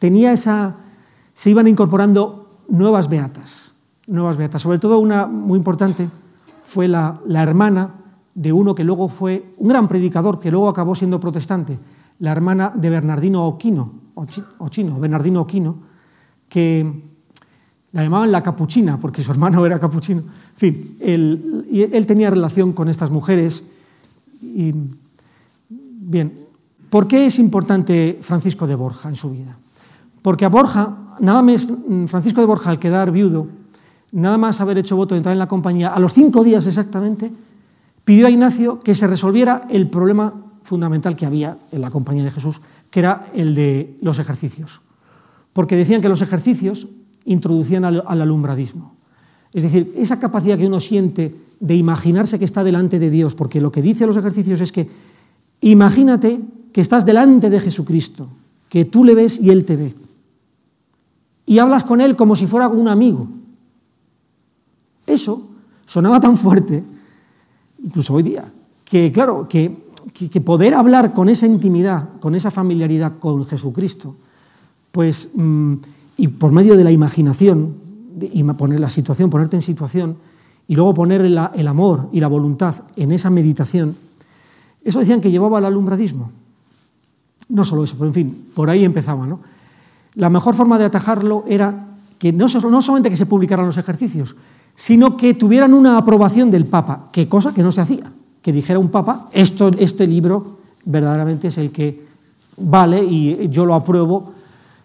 Tenía 0.00 0.32
esa, 0.32 0.74
se 1.40 1.48
iban 1.48 1.66
incorporando 1.66 2.50
nuevas 2.68 3.08
beatas, 3.08 3.72
nuevas 4.06 4.36
beatas. 4.36 4.60
Sobre 4.60 4.78
todo 4.78 4.98
una 4.98 5.26
muy 5.26 5.56
importante 5.56 6.06
fue 6.64 6.86
la, 6.86 7.18
hermana 7.32 7.94
de 8.34 8.52
uno 8.52 8.74
que 8.74 8.84
luego 8.84 9.08
fue 9.08 9.54
un 9.56 9.68
gran 9.68 9.88
predicador, 9.88 10.38
que 10.38 10.50
luego 10.50 10.68
acabó 10.68 10.94
siendo 10.94 11.18
protestante, 11.18 11.78
la 12.18 12.32
hermana 12.32 12.70
de 12.76 12.90
Bernardino 12.90 13.46
Oquino, 13.46 13.90
o 14.12 14.68
chino, 14.68 15.00
Bernardino 15.00 15.40
Oquino, 15.40 15.76
que 16.46 17.04
la 17.92 18.02
llamaban 18.02 18.30
la 18.30 18.42
capuchina, 18.42 19.00
porque 19.00 19.22
su 19.22 19.32
hermano 19.32 19.64
era 19.64 19.78
capuchino. 19.78 20.20
En 20.20 20.56
fin, 20.56 20.96
él, 21.00 21.88
él 21.90 22.04
tenía 22.04 22.28
relación 22.28 22.74
con 22.74 22.90
estas 22.90 23.10
mujeres. 23.10 23.64
Y, 24.42 24.74
bien, 25.70 26.34
¿por 26.90 27.08
qué 27.08 27.24
es 27.24 27.38
importante 27.38 28.18
Francisco 28.20 28.66
de 28.66 28.74
Borja 28.74 29.08
en 29.08 29.16
su 29.16 29.30
vida? 29.30 29.56
Porque 30.22 30.44
a 30.44 30.48
Borja, 30.48 30.96
nada 31.20 31.42
más, 31.42 31.68
mm, 31.70 32.06
Francisco 32.06 32.40
de 32.40 32.46
Borja, 32.46 32.70
al 32.70 32.78
quedar 32.78 33.10
viudo, 33.10 33.48
nada 34.12 34.38
más 34.38 34.60
haber 34.60 34.78
hecho 34.78 34.96
voto 34.96 35.14
de 35.14 35.18
entrar 35.18 35.32
en 35.32 35.38
la 35.38 35.48
compañía, 35.48 35.88
a 35.88 36.00
los 36.00 36.12
cinco 36.12 36.44
días 36.44 36.66
exactamente, 36.66 37.30
pidió 38.04 38.26
a 38.26 38.30
Ignacio 38.30 38.80
que 38.80 38.94
se 38.94 39.06
resolviera 39.06 39.66
el 39.70 39.88
problema 39.88 40.34
fundamental 40.62 41.16
que 41.16 41.26
había 41.26 41.56
en 41.72 41.80
la 41.80 41.90
compañía 41.90 42.24
de 42.24 42.30
Jesús, 42.30 42.60
que 42.90 43.00
era 43.00 43.26
el 43.34 43.54
de 43.54 43.96
los 44.02 44.18
ejercicios. 44.18 44.80
Porque 45.52 45.76
decían 45.76 46.00
que 46.00 46.08
los 46.08 46.22
ejercicios 46.22 46.88
introducían 47.24 47.84
al, 47.84 48.04
alumbradismo. 48.06 48.94
Es 49.52 49.62
decir, 49.62 49.92
esa 49.96 50.20
capacidad 50.20 50.58
que 50.58 50.66
uno 50.66 50.80
siente 50.80 51.34
de 51.58 51.74
imaginarse 51.74 52.38
que 52.38 52.44
está 52.44 52.62
delante 52.62 52.98
de 52.98 53.10
Dios, 53.10 53.34
porque 53.34 53.60
lo 53.60 53.72
que 53.72 53.82
dice 53.82 54.06
los 54.06 54.16
ejercicios 54.16 54.60
es 54.60 54.70
que 54.70 54.88
imagínate 55.60 56.40
que 56.72 56.80
estás 56.80 57.04
delante 57.04 57.50
de 57.50 57.60
Jesucristo, 57.60 58.28
que 58.68 58.84
tú 58.84 59.02
le 59.02 59.14
ves 59.14 59.40
y 59.40 59.50
Él 59.50 59.64
te 59.64 59.76
ve 59.76 59.94
y 61.50 61.58
hablas 61.58 61.82
con 61.82 62.00
él 62.00 62.14
como 62.14 62.36
si 62.36 62.46
fuera 62.46 62.68
un 62.68 62.86
amigo. 62.86 63.26
Eso 65.04 65.48
sonaba 65.84 66.20
tan 66.20 66.36
fuerte, 66.36 66.84
incluso 67.82 68.14
hoy 68.14 68.22
día, 68.22 68.44
que 68.84 69.10
claro, 69.10 69.48
que, 69.48 69.76
poder 70.44 70.74
hablar 70.74 71.12
con 71.12 71.28
esa 71.28 71.46
intimidad, 71.46 72.20
con 72.20 72.36
esa 72.36 72.52
familiaridad 72.52 73.18
con 73.18 73.44
Jesucristo, 73.44 74.14
pues, 74.92 75.30
mm, 75.34 75.74
y 76.18 76.28
por 76.28 76.52
medio 76.52 76.76
de 76.76 76.84
la 76.84 76.92
imaginación, 76.92 77.74
y 78.20 78.44
poner 78.44 78.78
la 78.78 78.88
situación, 78.88 79.28
ponerte 79.28 79.56
en 79.56 79.62
situación, 79.62 80.18
y 80.68 80.76
luego 80.76 80.94
poner 80.94 81.22
el, 81.22 81.36
el 81.54 81.66
amor 81.66 82.10
y 82.12 82.20
la 82.20 82.28
voluntad 82.28 82.76
en 82.94 83.10
esa 83.10 83.28
meditación, 83.28 83.96
eso 84.84 85.00
decían 85.00 85.20
que 85.20 85.32
llevaba 85.32 85.58
al 85.58 85.64
alumbradismo. 85.64 86.30
No 87.48 87.64
solo 87.64 87.82
eso, 87.82 87.96
pero 87.98 88.06
en 88.06 88.14
fin, 88.14 88.46
por 88.54 88.70
ahí 88.70 88.84
empezaba, 88.84 89.26
¿no? 89.26 89.40
La 90.14 90.28
mejor 90.28 90.54
forma 90.54 90.78
de 90.78 90.84
atajarlo 90.84 91.44
era 91.46 91.86
que 92.18 92.32
no, 92.32 92.48
solamente 92.48 93.10
que 93.10 93.16
se 93.16 93.26
publicaran 93.26 93.66
los 93.66 93.78
ejercicios, 93.78 94.36
sino 94.76 95.16
que 95.16 95.34
tuvieran 95.34 95.72
una 95.72 95.96
aprobación 95.96 96.50
del 96.50 96.66
Papa, 96.66 97.08
que 97.12 97.28
cosa 97.28 97.54
que 97.54 97.62
no 97.62 97.72
se 97.72 97.80
hacía, 97.80 98.12
que 98.42 98.52
dijera 98.52 98.78
un 98.78 98.88
Papa, 98.88 99.28
esto, 99.32 99.70
este 99.78 100.06
libro 100.06 100.58
verdaderamente 100.84 101.48
es 101.48 101.58
el 101.58 101.70
que 101.70 102.04
vale 102.58 103.02
y 103.02 103.48
yo 103.48 103.64
lo 103.64 103.74
apruebo. 103.74 104.32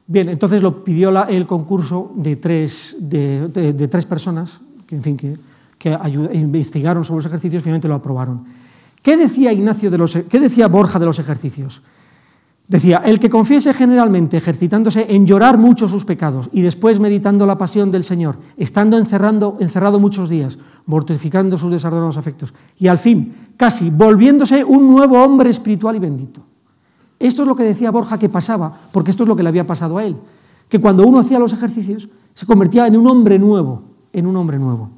Bien, 0.08 0.30
entonces 0.30 0.62
lo 0.62 0.84
pidió 0.84 1.26
el 1.28 1.46
concurso 1.46 2.14
de 2.16 2.36
tres, 2.36 2.96
de, 3.00 3.88
tres 3.90 4.06
personas, 4.06 4.62
que 4.88 4.96
investigaron 6.34 7.04
sobre 7.04 7.18
los 7.18 7.26
ejercicios, 7.26 7.64
finalmente 7.64 7.88
lo 7.88 7.96
aprobaron. 7.96 8.46
¿Qué 9.02 9.18
decía, 9.18 9.52
Ignacio 9.52 9.92
de 9.92 9.98
los, 9.98 10.18
¿Qué 10.30 10.40
decía 10.40 10.68
Borja 10.68 11.00
de 11.00 11.06
los 11.06 11.20
ejercicios? 11.20 11.82
Decía, 12.68 12.98
el 13.06 13.20
que 13.20 13.30
confiese 13.30 13.76
generalmente 13.76 14.38
ejercitándose 14.38 15.06
en 15.14 15.28
llorar 15.28 15.60
mucho 15.60 15.88
sus 15.88 16.04
pecados 16.04 16.50
y 16.52 16.62
después 16.62 17.00
meditando 17.00 17.46
la 17.46 17.60
pasión 17.60 17.92
del 17.92 18.04
Señor, 18.04 18.38
estando 18.58 18.98
encerrando, 18.98 19.58
encerrado 19.60 20.00
muchos 20.00 20.30
días, 20.30 20.58
mortificando 20.88 21.60
sus 21.60 21.70
desordenados 21.70 22.18
afectos 22.18 22.56
y 22.80 22.88
al 22.88 22.98
fin, 22.98 23.36
casi 23.56 23.92
volviéndose 23.92 24.64
un 24.64 24.90
nuevo 24.90 25.22
hombre 25.24 25.52
espiritual 25.52 25.96
y 25.96 26.00
bendito. 26.00 26.42
Esto 27.20 27.44
es 27.44 27.48
lo 27.48 27.56
que 27.56 27.64
decía 27.64 27.92
Borja 27.92 28.18
que 28.18 28.30
pasaba, 28.30 28.76
porque 28.92 29.12
esto 29.12 29.24
es 29.24 29.30
lo 29.30 29.36
que 29.36 29.44
le 29.44 29.50
había 29.50 29.68
pasado 29.68 30.00
a 30.00 30.04
él, 30.04 30.16
que 30.68 30.80
cuando 30.80 31.06
uno 31.06 31.20
hacía 31.20 31.38
los 31.38 31.54
ejercicios 31.54 32.10
se 32.34 32.48
convertía 32.48 32.88
en 32.88 32.98
un 32.98 33.06
hombre 33.06 33.38
nuevo, 33.38 33.84
en 34.12 34.26
un 34.26 34.36
hombre 34.36 34.58
nuevo. 34.58 34.90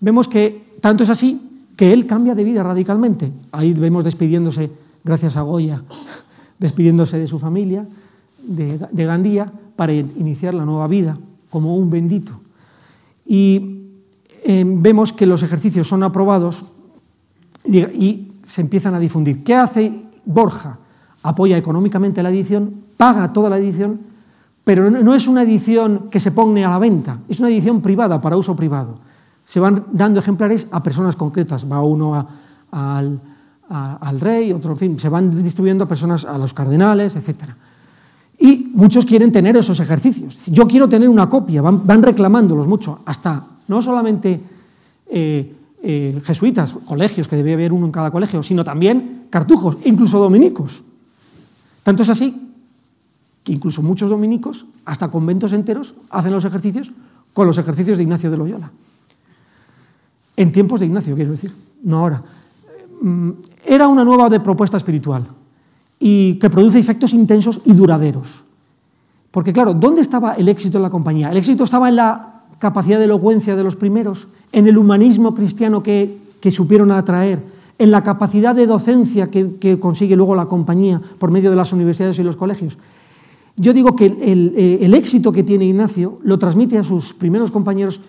Vemos 0.00 0.26
que 0.26 0.78
tanto 0.80 1.02
es 1.02 1.10
así 1.10 1.40
que 1.76 1.92
él 1.92 2.06
cambia 2.06 2.34
de 2.34 2.44
vida 2.44 2.62
radicalmente. 2.62 3.30
Ahí 3.52 3.74
vemos 3.74 4.04
despidiéndose, 4.04 4.70
gracias 5.04 5.36
a 5.36 5.42
Goya, 5.42 5.82
despidiéndose 6.58 7.18
de 7.18 7.26
su 7.26 7.38
familia, 7.38 7.86
de, 8.42 9.04
Gandía, 9.04 9.50
para 9.76 9.92
iniciar 9.92 10.54
la 10.54 10.64
nueva 10.64 10.86
vida 10.86 11.16
como 11.50 11.76
un 11.76 11.90
bendito. 11.90 12.40
Y 13.26 13.78
eh, 14.44 14.64
vemos 14.66 15.12
que 15.12 15.26
los 15.26 15.42
ejercicios 15.42 15.88
son 15.88 16.02
aprobados 16.02 16.64
y, 17.64 18.24
se 18.48 18.62
empiezan 18.62 18.94
a 18.94 18.98
difundir. 18.98 19.44
¿Qué 19.44 19.54
hace 19.54 19.92
Borja? 20.24 20.78
Apoya 21.22 21.58
económicamente 21.58 22.22
la 22.22 22.30
edición, 22.30 22.72
paga 22.96 23.30
toda 23.30 23.50
la 23.50 23.58
edición, 23.58 24.00
pero 24.64 24.90
no 24.90 25.14
es 25.14 25.28
una 25.28 25.42
edición 25.42 26.08
que 26.10 26.18
se 26.18 26.32
pone 26.32 26.64
a 26.64 26.70
la 26.70 26.78
venta, 26.78 27.18
es 27.28 27.40
una 27.40 27.50
edición 27.50 27.82
privada, 27.82 28.22
para 28.22 28.38
uso 28.38 28.56
privado. 28.56 29.00
Se 29.44 29.60
van 29.60 29.84
dando 29.92 30.20
ejemplares 30.20 30.66
a 30.70 30.82
personas 30.82 31.14
concretas, 31.14 31.70
va 31.70 31.82
uno 31.82 32.26
al, 32.70 33.20
al 33.68 34.20
rey, 34.20 34.52
otro, 34.52 34.72
en 34.72 34.76
fin, 34.76 35.00
se 35.00 35.08
van 35.08 35.42
distribuyendo 35.42 35.86
personas, 35.86 36.24
a 36.24 36.38
los 36.38 36.54
cardenales, 36.54 37.16
etc. 37.16 37.44
Y 38.38 38.70
muchos 38.74 39.04
quieren 39.04 39.32
tener 39.32 39.56
esos 39.56 39.80
ejercicios. 39.80 40.38
Yo 40.46 40.66
quiero 40.66 40.88
tener 40.88 41.08
una 41.08 41.28
copia, 41.28 41.60
van, 41.60 42.02
reclamándolos 42.02 42.66
mucho, 42.66 43.00
hasta 43.04 43.44
no 43.66 43.82
solamente 43.82 44.40
eh, 45.10 45.54
eh, 45.82 46.20
jesuitas, 46.24 46.76
colegios, 46.84 47.28
que 47.28 47.36
debe 47.36 47.54
haber 47.54 47.72
uno 47.72 47.86
en 47.86 47.92
cada 47.92 48.10
colegio, 48.10 48.42
sino 48.42 48.64
también 48.64 49.26
cartujos, 49.30 49.76
incluso 49.84 50.18
dominicos. 50.18 50.82
Tanto 51.82 52.02
es 52.02 52.08
así 52.08 52.48
que 53.42 53.52
incluso 53.52 53.82
muchos 53.82 54.10
dominicos, 54.10 54.66
hasta 54.84 55.08
conventos 55.08 55.52
enteros, 55.52 55.94
hacen 56.10 56.32
los 56.32 56.44
ejercicios 56.44 56.92
con 57.32 57.46
los 57.46 57.58
ejercicios 57.58 57.96
de 57.96 58.04
Ignacio 58.04 58.30
de 58.30 58.36
Loyola. 58.36 58.70
En 60.36 60.52
tiempos 60.52 60.80
de 60.80 60.86
Ignacio, 60.86 61.14
quiero 61.14 61.32
decir, 61.32 61.52
no 61.82 61.98
ahora. 61.98 62.22
Era 63.64 63.88
una 63.88 64.04
nueva 64.04 64.28
de 64.28 64.40
propuesta 64.40 64.76
espiritual 64.76 65.26
y 65.98 66.34
que 66.34 66.50
produce 66.50 66.78
efectos 66.78 67.12
intensos 67.12 67.60
y 67.64 67.72
duraderos. 67.72 68.44
Porque 69.30 69.52
claro, 69.52 69.74
¿dónde 69.74 70.00
estaba 70.00 70.34
el 70.34 70.48
éxito 70.48 70.78
de 70.78 70.82
la 70.82 70.90
compañía? 70.90 71.30
El 71.30 71.36
éxito 71.36 71.64
estaba 71.64 71.88
en 71.88 71.96
la 71.96 72.44
capacidad 72.58 72.98
de 72.98 73.04
elocuencia 73.04 73.56
de 73.56 73.64
los 73.64 73.76
primeros, 73.76 74.28
en 74.52 74.66
el 74.66 74.78
humanismo 74.78 75.34
cristiano 75.34 75.82
que, 75.82 76.18
que 76.40 76.50
supieron 76.50 76.90
atraer, 76.90 77.42
en 77.78 77.90
la 77.90 78.02
capacidad 78.02 78.54
de 78.54 78.66
docencia 78.66 79.28
que, 79.28 79.56
que, 79.60 79.78
consigue 79.78 80.16
luego 80.16 80.34
la 80.34 80.46
compañía 80.46 81.00
por 81.18 81.30
medio 81.30 81.50
de 81.50 81.56
las 81.56 81.72
universidades 81.72 82.18
y 82.18 82.24
los 82.24 82.36
colegios. 82.36 82.78
Yo 83.56 83.72
digo 83.72 83.94
que 83.94 84.06
el, 84.06 84.22
el, 84.80 84.94
eh, 84.94 84.96
éxito 84.96 85.30
que 85.30 85.44
tiene 85.44 85.66
Ignacio 85.66 86.18
lo 86.22 86.38
transmite 86.38 86.78
a 86.78 86.84
sus 86.84 87.14
primeros 87.14 87.50
compañeros 87.50 88.00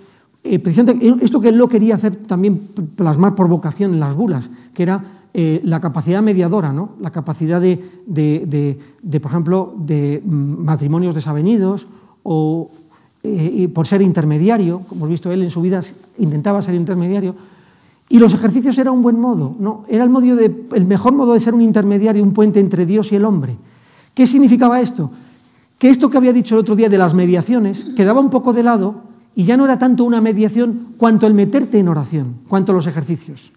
eh, 0.43 0.57
precisamente 0.57 1.05
esto 1.21 1.41
que 1.41 1.49
él 1.49 1.57
lo 1.57 1.67
quería 1.67 1.95
hacer 1.95 2.15
también 2.15 2.57
plasmar 2.95 3.35
por 3.35 3.49
vocación 3.49 3.93
en 3.93 3.99
las 3.99 4.15
bulas, 4.15 4.49
que 4.73 4.83
era 4.83 5.18
eh, 5.33 5.61
la 5.63 5.79
capacidad 5.79 6.23
mediadora, 6.23 6.73
¿no? 6.73 6.93
la 6.99 7.11
capacidad 7.11 7.61
de, 7.61 7.79
de, 8.07 8.79
de, 9.01 9.19
por 9.19 9.31
ejemplo, 9.31 9.75
de 9.77 10.23
mm, 10.25 10.63
matrimonios 10.63 11.13
desavenidos 11.13 11.87
o 12.23 12.71
eh, 13.21 13.69
por 13.73 13.85
ser 13.85 14.01
intermediario, 14.01 14.79
como 14.87 15.01
hemos 15.01 15.09
visto 15.09 15.31
él 15.31 15.43
en 15.43 15.51
su 15.51 15.61
vida 15.61 15.81
intentaba 16.17 16.61
ser 16.61 16.73
intermediario, 16.73 17.35
y 18.09 18.17
los 18.17 18.33
ejercicios 18.33 18.75
era 18.79 18.91
un 18.91 19.03
buen 19.03 19.19
modo, 19.19 19.55
¿no? 19.59 19.83
era 19.87 20.03
el, 20.03 20.09
modo 20.09 20.35
de, 20.35 20.65
el 20.73 20.85
mejor 20.85 21.13
modo 21.13 21.35
de 21.35 21.39
ser 21.39 21.53
un 21.53 21.61
intermediario, 21.61 22.23
un 22.23 22.33
puente 22.33 22.59
entre 22.59 22.87
Dios 22.87 23.11
y 23.11 23.15
el 23.15 23.25
hombre. 23.25 23.55
¿Qué 24.15 24.25
significaba 24.25 24.81
esto? 24.81 25.11
Que 25.77 25.89
esto 25.89 26.09
que 26.09 26.17
había 26.17 26.33
dicho 26.33 26.55
el 26.55 26.61
otro 26.61 26.75
día 26.75 26.89
de 26.89 26.97
las 26.97 27.13
mediaciones 27.13 27.85
quedaba 27.95 28.19
un 28.19 28.31
poco 28.31 28.51
de 28.51 28.63
lado 28.63 28.95
y 29.35 29.43
ya 29.43 29.57
no 29.57 29.65
era 29.65 29.77
tanto 29.77 30.05
una 30.05 30.21
mediación 30.21 30.95
cuanto 30.97 31.27
el 31.27 31.35
meterte 31.35 31.77
en 31.77 31.87
oración, 31.87 32.37
cuanto 32.47 32.73
los 32.73 32.87
ejercicios. 32.87 33.51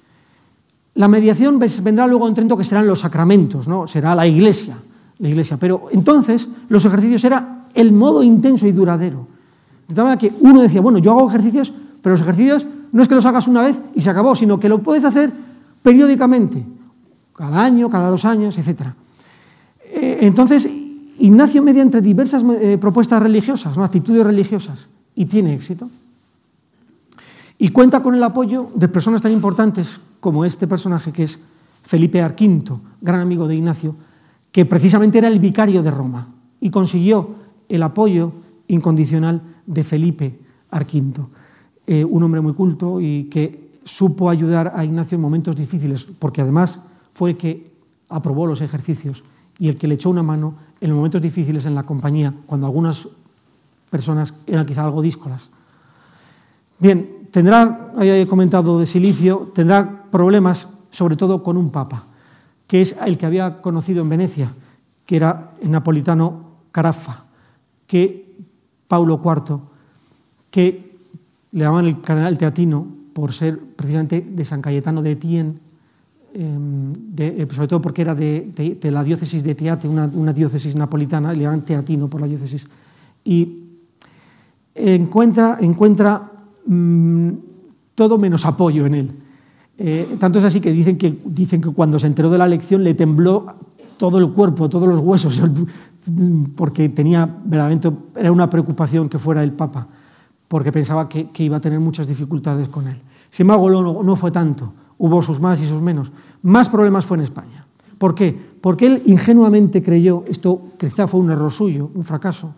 La 0.94 1.08
mediación 1.08 1.58
vendrá 1.58 2.06
luego 2.06 2.28
en 2.28 2.34
Trento 2.34 2.56
que 2.56 2.64
serán 2.64 2.86
los 2.86 3.00
sacramentos, 3.00 3.66
¿no? 3.66 3.86
será 3.86 4.14
la 4.14 4.26
iglesia, 4.26 4.76
la 5.18 5.28
iglesia. 5.28 5.56
Pero 5.56 5.88
entonces 5.90 6.48
los 6.68 6.84
ejercicios 6.84 7.24
era 7.24 7.66
el 7.74 7.92
modo 7.92 8.22
intenso 8.22 8.66
y 8.66 8.72
duradero. 8.72 9.26
De 9.88 9.94
tal 9.94 10.04
manera 10.04 10.18
que 10.18 10.32
uno 10.40 10.60
decía, 10.60 10.80
bueno, 10.80 10.98
yo 10.98 11.12
hago 11.12 11.28
ejercicios, 11.28 11.72
pero 12.02 12.14
los 12.14 12.20
ejercicios 12.20 12.66
no 12.92 13.02
es 13.02 13.08
que 13.08 13.14
los 13.14 13.24
hagas 13.24 13.48
una 13.48 13.62
vez 13.62 13.80
y 13.94 14.00
se 14.02 14.10
acabó, 14.10 14.34
sino 14.36 14.60
que 14.60 14.68
lo 14.68 14.82
puedes 14.82 15.04
hacer 15.04 15.32
periódicamente, 15.82 16.62
cada 17.34 17.64
año, 17.64 17.88
cada 17.88 18.10
dos 18.10 18.24
años, 18.24 18.56
etc. 18.58 18.88
Eh, 19.84 20.18
entonces, 20.20 20.68
Ignacio 21.18 21.62
media 21.62 21.82
entre 21.82 22.00
diversas 22.00 22.42
eh, 22.60 22.78
propuestas 22.80 23.22
religiosas, 23.22 23.76
¿no? 23.76 23.84
actitudes 23.84 24.24
religiosas, 24.24 24.88
y 25.14 25.26
tiene 25.26 25.54
éxito. 25.54 25.88
Y 27.62 27.68
cuenta 27.68 28.02
con 28.02 28.16
el 28.16 28.22
apoyo 28.24 28.70
de 28.74 28.88
personas 28.88 29.22
tan 29.22 29.30
importantes 29.30 30.00
como 30.18 30.44
este 30.44 30.66
personaje 30.66 31.12
que 31.12 31.22
es 31.22 31.38
Felipe 31.84 32.20
Arquinto, 32.20 32.80
gran 33.00 33.20
amigo 33.20 33.46
de 33.46 33.54
Ignacio, 33.54 33.94
que 34.50 34.66
precisamente 34.66 35.18
era 35.18 35.28
el 35.28 35.38
vicario 35.38 35.80
de 35.80 35.92
Roma 35.92 36.26
y 36.60 36.70
consiguió 36.70 37.36
el 37.68 37.84
apoyo 37.84 38.32
incondicional 38.66 39.40
de 39.64 39.84
Felipe 39.84 40.40
Arquinto, 40.72 41.30
eh, 41.86 42.04
un 42.04 42.24
hombre 42.24 42.40
muy 42.40 42.52
culto 42.52 43.00
y 43.00 43.28
que 43.30 43.70
supo 43.84 44.28
ayudar 44.28 44.72
a 44.74 44.84
Ignacio 44.84 45.14
en 45.14 45.22
momentos 45.22 45.54
difíciles, 45.54 46.08
porque 46.18 46.40
además 46.40 46.80
fue 47.14 47.30
el 47.30 47.36
que 47.36 47.70
aprobó 48.08 48.44
los 48.44 48.60
ejercicios 48.60 49.22
y 49.60 49.68
el 49.68 49.76
que 49.76 49.86
le 49.86 49.94
echó 49.94 50.10
una 50.10 50.24
mano 50.24 50.56
en 50.80 50.92
momentos 50.92 51.22
difíciles 51.22 51.64
en 51.64 51.76
la 51.76 51.84
compañía, 51.84 52.34
cuando 52.44 52.66
algunas 52.66 53.06
personas 53.88 54.34
eran 54.48 54.66
quizá 54.66 54.82
algo 54.82 55.00
díscolas. 55.00 55.52
Bien, 56.80 57.21
tendrá, 57.32 57.90
he 57.98 58.26
comentado 58.28 58.78
de 58.78 58.86
silicio, 58.86 59.50
tendrá 59.54 60.04
problemas 60.12 60.68
sobre 60.90 61.16
todo 61.16 61.42
con 61.42 61.56
un 61.56 61.70
papa, 61.70 62.04
que 62.68 62.82
es 62.82 62.94
el 63.04 63.16
que 63.16 63.26
había 63.26 63.60
conocido 63.60 64.02
en 64.02 64.10
Venecia, 64.10 64.52
que 65.04 65.16
era 65.16 65.52
el 65.60 65.70
napolitano 65.70 66.68
Carafa, 66.70 67.24
que 67.86 68.36
Paulo 68.86 69.20
IV, 69.24 69.58
que 70.50 70.92
le 71.52 71.64
llamaban 71.64 71.86
el 71.86 72.00
cardenal 72.00 72.36
teatino 72.36 72.86
por 73.12 73.32
ser 73.32 73.58
precisamente 73.58 74.20
de 74.20 74.44
San 74.44 74.60
Cayetano 74.60 75.02
de 75.02 75.12
Etienne, 75.12 75.54
em, 76.34 76.92
eh, 77.16 77.46
sobre 77.50 77.68
todo 77.68 77.80
porque 77.80 78.02
era 78.02 78.14
de 78.14 78.78
la 78.90 79.04
diócesis 79.04 79.42
de 79.42 79.54
Teate, 79.54 79.88
una, 79.88 80.10
una, 80.12 80.32
diócesis 80.32 80.76
napolitana, 80.76 81.32
le 81.32 81.44
llaman 81.44 81.62
teatino 81.62 82.08
por 82.08 82.20
la 82.20 82.26
diócesis. 82.26 82.66
Y 83.24 83.64
encuentra, 84.74 85.58
encuentra 85.60 86.31
mmm, 86.66 87.30
todo 87.94 88.18
menos 88.18 88.44
apoyo 88.46 88.86
en 88.86 88.94
él. 88.94 89.10
Eh, 89.78 90.16
tanto 90.18 90.38
es 90.38 90.44
así 90.44 90.60
que 90.60 90.70
dicen, 90.70 90.96
que 90.96 91.18
dicen 91.24 91.60
que 91.60 91.70
cuando 91.70 91.98
se 91.98 92.06
enteró 92.06 92.30
de 92.30 92.38
la 92.38 92.46
elección 92.46 92.84
le 92.84 92.94
tembló 92.94 93.46
todo 93.96 94.18
el 94.18 94.30
cuerpo, 94.32 94.68
todos 94.68 94.88
los 94.88 95.00
huesos, 95.00 95.40
porque 96.56 96.88
tenía 96.88 97.24
verdaderamente, 97.44 97.90
era 98.16 98.32
una 98.32 98.50
preocupación 98.50 99.08
que 99.08 99.18
fuera 99.18 99.42
el 99.42 99.52
Papa, 99.52 99.86
porque 100.48 100.72
pensaba 100.72 101.08
que, 101.08 101.30
que 101.30 101.44
iba 101.44 101.56
a 101.56 101.60
tener 101.60 101.80
muchas 101.80 102.06
dificultades 102.06 102.68
con 102.68 102.86
él. 102.88 103.00
Sin 103.30 103.44
embargo, 103.44 103.70
no, 103.70 104.02
no 104.02 104.16
fue 104.16 104.30
tanto, 104.30 104.72
hubo 104.98 105.22
sus 105.22 105.40
más 105.40 105.60
y 105.62 105.66
sus 105.66 105.80
menos. 105.80 106.12
Más 106.42 106.68
problemas 106.68 107.06
fue 107.06 107.16
en 107.16 107.22
España. 107.22 107.66
¿Por 107.96 108.14
qué? 108.14 108.36
Porque 108.60 108.86
él 108.86 109.02
ingenuamente 109.06 109.82
creyó, 109.82 110.24
esto 110.26 110.60
quizá 110.78 111.06
fue 111.06 111.20
un 111.20 111.30
error 111.30 111.52
suyo, 111.52 111.90
un 111.94 112.02
fracaso, 112.02 112.54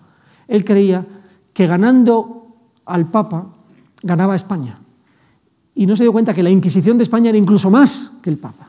él 0.48 0.64
creía 0.64 1.06
que 1.52 1.66
ganando 1.66 2.56
al 2.86 3.10
Papa 3.10 3.53
ganaba 4.04 4.36
España. 4.36 4.78
Y 5.74 5.86
no 5.86 5.96
se 5.96 6.04
dio 6.04 6.12
cuenta 6.12 6.32
que 6.32 6.42
la 6.42 6.50
Inquisición 6.50 6.98
de 6.98 7.04
España 7.04 7.30
era 7.30 7.38
incluso 7.38 7.70
más 7.70 8.12
que 8.22 8.30
el 8.30 8.38
Papa. 8.38 8.68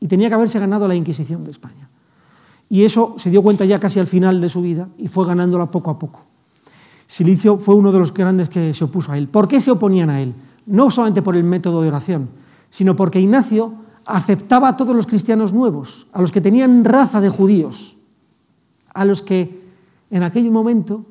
Y 0.00 0.06
tenía 0.06 0.28
que 0.28 0.34
haberse 0.34 0.58
ganado 0.58 0.86
la 0.86 0.94
Inquisición 0.94 1.44
de 1.44 1.52
España. 1.52 1.88
Y 2.68 2.84
eso 2.84 3.14
se 3.16 3.30
dio 3.30 3.42
cuenta 3.42 3.64
ya 3.64 3.80
casi 3.80 3.98
al 3.98 4.06
final 4.06 4.40
de 4.40 4.48
su 4.48 4.60
vida 4.60 4.88
y 4.98 5.08
fue 5.08 5.26
ganándola 5.26 5.70
poco 5.70 5.90
a 5.90 5.98
poco. 5.98 6.24
Silicio 7.06 7.56
fue 7.56 7.74
uno 7.74 7.90
de 7.90 7.98
los 7.98 8.12
grandes 8.12 8.48
que 8.48 8.74
se 8.74 8.84
opuso 8.84 9.12
a 9.12 9.18
él. 9.18 9.28
¿Por 9.28 9.48
qué 9.48 9.60
se 9.60 9.70
oponían 9.70 10.10
a 10.10 10.20
él? 10.20 10.34
No 10.66 10.90
solamente 10.90 11.22
por 11.22 11.36
el 11.36 11.42
método 11.42 11.82
de 11.82 11.88
oración, 11.88 12.28
sino 12.68 12.94
porque 12.94 13.20
Ignacio 13.20 13.74
aceptaba 14.04 14.68
a 14.68 14.76
todos 14.76 14.94
los 14.94 15.06
cristianos 15.06 15.52
nuevos, 15.52 16.06
a 16.12 16.20
los 16.20 16.30
que 16.30 16.40
tenían 16.40 16.84
raza 16.84 17.20
de 17.20 17.28
judíos, 17.28 17.96
a 18.94 19.04
los 19.04 19.22
que 19.22 19.60
en 20.10 20.22
aquel 20.22 20.50
momento 20.50 21.04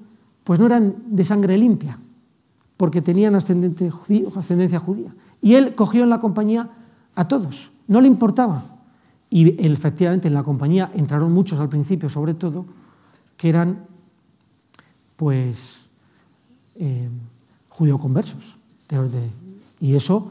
pues 0.43 0.59
no 0.59 0.65
eran 0.65 0.95
de 1.07 1.23
sangre 1.25 1.57
limpia, 1.57 1.99
porque 2.79 3.01
tenían 3.01 3.35
ascendencia 3.35 4.79
judía. 4.79 5.13
Y 5.41 5.55
él 5.55 5.75
cogió 5.75 6.03
en 6.03 6.09
la 6.09 6.21
compañía 6.21 6.69
a 7.13 7.27
todos, 7.27 7.71
no 7.89 7.99
le 7.99 8.07
importaba. 8.07 8.63
Y 9.29 9.49
efectivamente 9.67 10.29
en 10.29 10.33
la 10.33 10.43
compañía 10.43 10.89
entraron 10.95 11.33
muchos 11.33 11.59
al 11.59 11.67
principio, 11.67 12.07
sobre 12.07 12.35
todo, 12.35 12.65
que 13.35 13.49
eran 13.49 13.83
pues 15.17 15.89
eh, 16.77 17.09
conversos 17.99 18.55
Y 19.81 19.95
eso 19.95 20.29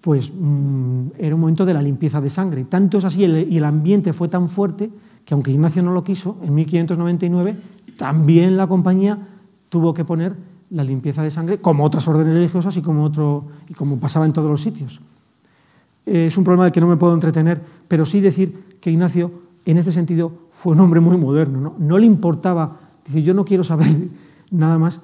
pues 0.00 0.32
mm, 0.34 1.10
era 1.18 1.36
un 1.36 1.40
momento 1.40 1.64
de 1.64 1.74
la 1.74 1.82
limpieza 1.82 2.20
de 2.20 2.30
sangre. 2.30 2.64
Tanto 2.64 2.98
es 2.98 3.04
así 3.04 3.24
y 3.24 3.56
el 3.56 3.64
ambiente 3.64 4.12
fue 4.12 4.26
tan 4.26 4.48
fuerte 4.48 4.90
que 5.24 5.34
aunque 5.34 5.52
Ignacio 5.52 5.84
no 5.84 5.92
lo 5.92 6.02
quiso, 6.02 6.36
en 6.42 6.52
1599 6.52 7.56
también 7.96 8.56
la 8.56 8.66
compañía 8.66 9.18
tuvo 9.68 9.94
que 9.94 10.04
poner 10.04 10.55
la 10.70 10.84
limpieza 10.84 11.22
de 11.22 11.30
sangre, 11.30 11.58
como 11.58 11.84
otras 11.84 12.06
órdenes 12.08 12.34
religiosas 12.34 12.76
y 12.76 12.82
como, 12.82 13.04
otro, 13.04 13.44
y 13.68 13.74
como 13.74 13.98
pasaba 13.98 14.26
en 14.26 14.32
todos 14.32 14.50
los 14.50 14.60
sitios. 14.60 15.00
Es 16.04 16.36
un 16.36 16.44
problema 16.44 16.64
del 16.64 16.72
que 16.72 16.80
no 16.80 16.86
me 16.86 16.96
puedo 16.96 17.14
entretener, 17.14 17.60
pero 17.88 18.04
sí 18.04 18.20
decir 18.20 18.78
que 18.80 18.90
Ignacio, 18.90 19.30
en 19.64 19.78
este 19.78 19.92
sentido, 19.92 20.32
fue 20.50 20.72
un 20.72 20.80
hombre 20.80 21.00
muy 21.00 21.16
moderno. 21.16 21.74
No, 21.78 21.98
le 21.98 22.06
importaba, 22.06 22.78
decir, 23.04 23.22
yo 23.22 23.34
no 23.34 23.44
quiero 23.44 23.64
saber 23.64 23.88
nada 24.50 24.78
más 24.78 25.00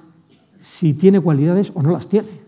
si 0.61 0.93
tiene 0.93 1.19
cualidades 1.19 1.71
o 1.75 1.81
no 1.81 1.91
las 1.91 2.07
tiene. 2.07 2.43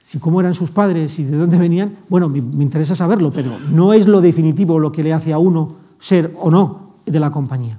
Si 0.00 0.18
cómo 0.18 0.40
eran 0.40 0.54
sus 0.54 0.70
padres 0.70 1.18
y 1.18 1.24
de 1.24 1.36
dónde 1.36 1.58
venían, 1.58 1.96
bueno, 2.08 2.28
me, 2.28 2.38
interesa 2.38 2.94
saberlo, 2.94 3.30
pero 3.30 3.58
no 3.58 3.92
es 3.92 4.08
lo 4.08 4.20
definitivo 4.20 4.78
lo 4.78 4.90
que 4.90 5.02
le 5.02 5.12
hace 5.12 5.32
a 5.32 5.38
uno 5.38 5.76
ser 5.98 6.34
o 6.40 6.50
no 6.50 6.94
de 7.04 7.20
la 7.20 7.30
compañía. 7.30 7.78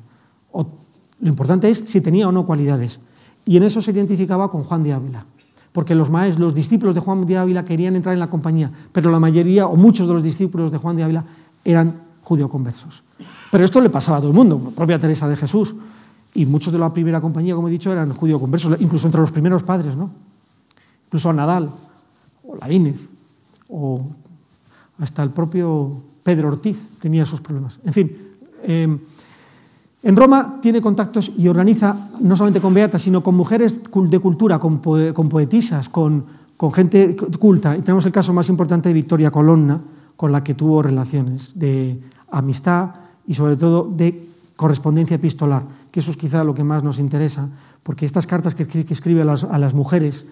Lo 1.22 1.28
importante 1.28 1.70
es 1.70 1.80
si 1.80 2.02
tenía 2.02 2.28
o 2.28 2.32
no 2.32 2.46
cualidades. 2.46 3.00
Y 3.46 3.58
en 3.58 3.64
eso 3.64 3.82
se 3.82 3.92
identificaba 3.92 4.50
con 4.50 4.64
Juan 4.64 4.84
de 4.84 4.94
Ávila, 4.94 5.26
porque 5.72 5.96
los 5.96 6.10
maestros, 6.10 6.44
los 6.44 6.54
discípulos 6.54 6.94
de 6.94 7.02
Juan 7.02 7.26
de 7.26 7.38
Ávila 7.38 7.66
querían 7.66 7.96
entrar 7.96 8.14
en 8.14 8.20
la 8.20 8.30
compañía, 8.30 8.72
pero 8.92 9.10
la 9.12 9.20
mayoría 9.20 9.68
o 9.68 9.76
muchos 9.76 10.08
de 10.08 10.14
los 10.14 10.24
discípulos 10.24 10.72
de 10.72 10.78
Juan 10.78 10.96
de 10.96 11.04
Ávila 11.04 11.24
eran 11.64 12.02
judío-conversos. 12.22 13.04
Pero 13.52 13.66
esto 13.66 13.82
le 13.82 13.90
pasaba 13.90 14.18
a 14.18 14.20
todo 14.20 14.30
el 14.30 14.36
mundo, 14.36 14.62
la 14.64 14.72
propia 14.72 15.00
Teresa 15.00 15.28
de 15.28 15.36
Jesús, 15.36 15.74
y 16.34 16.46
muchos 16.46 16.72
de 16.72 16.80
la 16.80 16.94
primera 16.94 17.20
compañía, 17.20 17.56
como 17.56 17.68
he 17.68 17.72
dicho, 17.72 17.92
eran 17.92 18.14
judío-conversos, 18.14 18.80
incluso 18.80 19.08
entre 19.08 19.22
los 19.22 19.32
primeros 19.32 19.64
padres, 19.64 19.96
¿no? 19.96 20.12
Incluso 21.08 21.30
a 21.30 21.34
Nadal, 21.34 21.72
o 22.44 22.56
Laínez, 22.56 23.00
o 23.68 24.06
hasta 25.00 25.24
el 25.24 25.32
propio 25.32 26.02
Pedro 26.22 26.50
Ortiz 26.50 26.78
tenía 27.00 27.26
sus 27.26 27.42
problemas. 27.42 27.80
En 27.84 27.94
fin, 27.94 28.18
eh, 28.64 28.98
en 30.02 30.16
Roma 30.16 30.60
tiene 30.62 30.82
contactos 30.82 31.32
y 31.38 31.48
organiza 31.48 32.10
no 32.22 32.36
solamente 32.36 32.62
con 32.62 32.74
beatas, 32.74 33.02
sino 33.02 33.22
con 33.22 33.36
mujeres 33.36 33.82
de 33.84 34.20
cultura, 34.20 34.58
con, 34.58 34.80
poetisas, 34.80 35.90
con, 35.90 36.26
gente 36.74 37.18
culta. 37.38 37.76
Y 37.76 37.82
tenemos 37.82 38.06
el 38.06 38.12
caso 38.12 38.32
más 38.32 38.48
importante 38.48 38.90
de 38.90 38.94
Victoria 38.94 39.30
Colonna, 39.30 39.82
con 40.16 40.32
la 40.32 40.44
que 40.44 40.54
tuvo 40.54 40.82
relaciones 40.82 41.58
de 41.58 42.00
amistad 42.32 42.92
y 43.28 43.34
sobre 43.34 43.58
todo 43.58 43.90
de 43.90 44.28
correspondencia 44.56 45.16
epistolar, 45.16 45.64
que 45.92 46.00
eso 46.00 46.12
es 46.12 46.18
quizá 46.18 46.44
lo 46.44 46.54
que 46.54 46.64
más 46.64 46.84
nos 46.84 47.00
interesa, 47.00 47.50
porque 47.84 48.06
estas 48.06 48.28
cartas 48.28 48.56
que, 48.56 48.64
escribe 48.90 49.22
a 49.22 49.26
las, 49.26 49.74
mujeres 49.74 50.26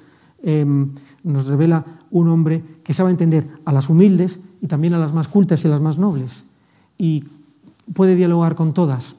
em, 0.43 0.91
nos 1.24 1.47
revela 1.47 1.86
un 2.11 2.28
hombre 2.28 2.63
que 2.84 2.93
sabe 2.93 3.11
entender 3.11 3.47
a 3.63 3.72
las 3.72 3.89
humildes 3.89 4.39
y 4.61 4.68
también 4.68 4.93
a 4.93 4.97
las 4.97 5.13
más 5.13 5.30
cultas 5.30 5.63
y 5.63 5.68
a 5.68 5.72
las 5.72 5.82
más 5.82 5.97
nobles, 5.97 6.45
y 6.97 7.24
puede 7.93 8.15
dialogar 8.15 8.55
con 8.55 8.74
todas. 8.74 9.15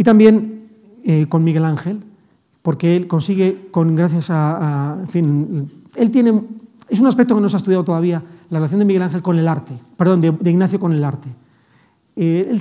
Y 0.00 0.02
también 0.02 0.70
eh, 1.04 1.26
con 1.28 1.44
Miguel 1.44 1.62
Ángel, 1.62 2.00
porque 2.62 2.96
él 2.96 3.06
consigue, 3.06 3.68
con, 3.70 3.94
gracias 3.94 4.30
a, 4.30 4.96
En 4.98 5.08
fin, 5.08 5.70
él 5.94 6.10
tiene. 6.10 6.42
Es 6.88 7.00
un 7.00 7.06
aspecto 7.06 7.34
que 7.34 7.42
no 7.42 7.50
se 7.50 7.56
ha 7.56 7.58
estudiado 7.58 7.84
todavía, 7.84 8.22
la 8.48 8.60
relación 8.60 8.78
de 8.78 8.86
Miguel 8.86 9.02
Ángel 9.02 9.20
con 9.20 9.38
el 9.38 9.46
arte, 9.46 9.74
perdón, 9.98 10.22
de, 10.22 10.50
Ignacio 10.50 10.80
con 10.80 10.94
el 10.94 11.04
arte. 11.04 11.28
Eh, 12.16 12.58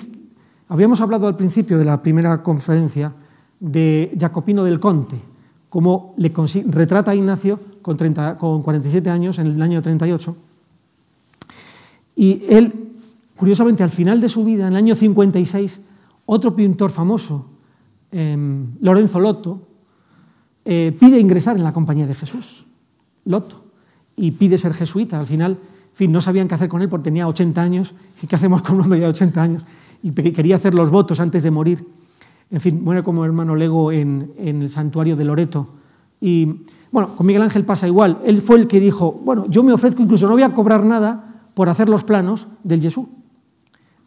habíamos 0.67 0.99
hablado 0.99 1.27
al 1.27 1.37
principio 1.37 1.77
de 1.77 1.85
la 1.85 2.01
primera 2.01 2.43
conferencia 2.43 3.13
de 3.57 4.13
Jacopino 4.19 4.65
del 4.65 4.81
Conte, 4.81 5.21
cómo 5.69 6.13
le 6.17 6.33
retrata 6.65 7.11
a 7.11 7.15
Ignacio 7.15 7.57
con, 7.81 7.95
30, 7.95 8.37
con 8.37 8.61
47 8.61 9.09
años, 9.09 9.39
en 9.39 9.47
el 9.47 9.61
año 9.61 9.81
38. 9.81 10.35
Y 12.17 12.43
él, 12.49 12.73
curiosamente, 13.37 13.81
al 13.81 13.91
final 13.91 14.19
de 14.19 14.27
su 14.27 14.43
vida, 14.43 14.67
en 14.67 14.73
el 14.73 14.75
año 14.75 14.93
56, 14.93 15.79
otro 16.29 16.55
pintor 16.55 16.91
famoso, 16.91 17.45
em, 18.11 18.77
Lorenzo 18.81 19.19
Lotto, 19.19 19.67
eh, 20.63 20.95
pide 20.99 21.19
ingresar 21.19 21.57
en 21.57 21.63
la 21.63 21.73
compañía 21.73 22.05
de 22.05 22.13
Jesús, 22.13 22.65
Lotto, 23.25 23.63
y 24.15 24.31
pide 24.31 24.57
ser 24.57 24.73
jesuita. 24.73 25.19
Al 25.19 25.25
final, 25.25 25.57
fin, 25.91 26.11
no 26.11 26.21
sabían 26.21 26.47
qué 26.47 26.53
hacer 26.53 26.69
con 26.69 26.83
él 26.83 26.89
porque 26.89 27.05
tenía 27.05 27.27
80 27.27 27.61
años. 27.61 27.95
¿Y 28.21 28.27
qué 28.27 28.35
hacemos 28.35 28.61
con 28.61 28.75
un 28.75 28.83
hombre 28.83 28.99
de 28.99 29.07
80 29.07 29.41
años? 29.41 29.65
Y 30.03 30.11
quería 30.11 30.57
hacer 30.57 30.75
los 30.75 30.91
votos 30.91 31.19
antes 31.19 31.41
de 31.41 31.49
morir. 31.49 31.85
En 32.51 32.59
fin, 32.59 32.83
muere 32.83 33.01
como 33.01 33.25
hermano 33.25 33.55
Lego 33.55 33.91
en, 33.91 34.31
en 34.37 34.61
el 34.61 34.69
santuario 34.69 35.15
de 35.15 35.25
Loreto. 35.25 35.67
Y 36.21 36.63
bueno, 36.91 37.09
con 37.15 37.25
Miguel 37.25 37.41
Ángel 37.41 37.65
pasa 37.65 37.87
igual. 37.87 38.19
Él 38.23 38.41
fue 38.41 38.57
el 38.57 38.67
que 38.67 38.79
dijo, 38.79 39.11
bueno, 39.23 39.47
yo 39.49 39.63
me 39.63 39.73
ofrezco, 39.73 40.03
incluso 40.03 40.27
no 40.27 40.33
voy 40.33 40.43
a 40.43 40.53
cobrar 40.53 40.85
nada 40.85 41.47
por 41.55 41.69
hacer 41.69 41.89
los 41.89 42.03
planos 42.03 42.47
del 42.63 42.81
Jesús. 42.81 43.07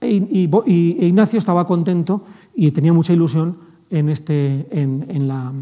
Y, 0.03 0.49
Ignacio 1.07 1.39
estaba 1.39 1.67
contento 1.67 2.25
y 2.55 2.71
tenía 2.71 2.93
mucha 2.93 3.13
ilusión 3.13 3.57
en, 3.91 4.09
este, 4.09 4.67
en, 4.71 5.29
la, 5.29 5.53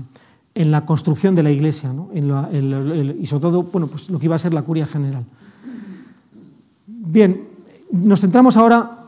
en 0.55 0.71
la, 0.71 0.85
construcción 0.87 1.35
de 1.35 1.43
la 1.43 1.51
iglesia, 1.51 1.93
¿no? 1.93 2.09
y 2.15 3.27
sobre 3.27 3.43
todo 3.43 3.63
bueno, 3.65 3.87
pues 3.87 4.09
lo 4.11 4.19
que 4.19 4.27
iba 4.27 4.37
a 4.37 4.39
ser 4.39 4.55
la 4.55 4.63
curia 4.63 4.87
general. 4.87 5.25
Bien, 6.87 7.49
nos 7.91 8.21
centramos 8.21 8.57
ahora, 8.57 8.99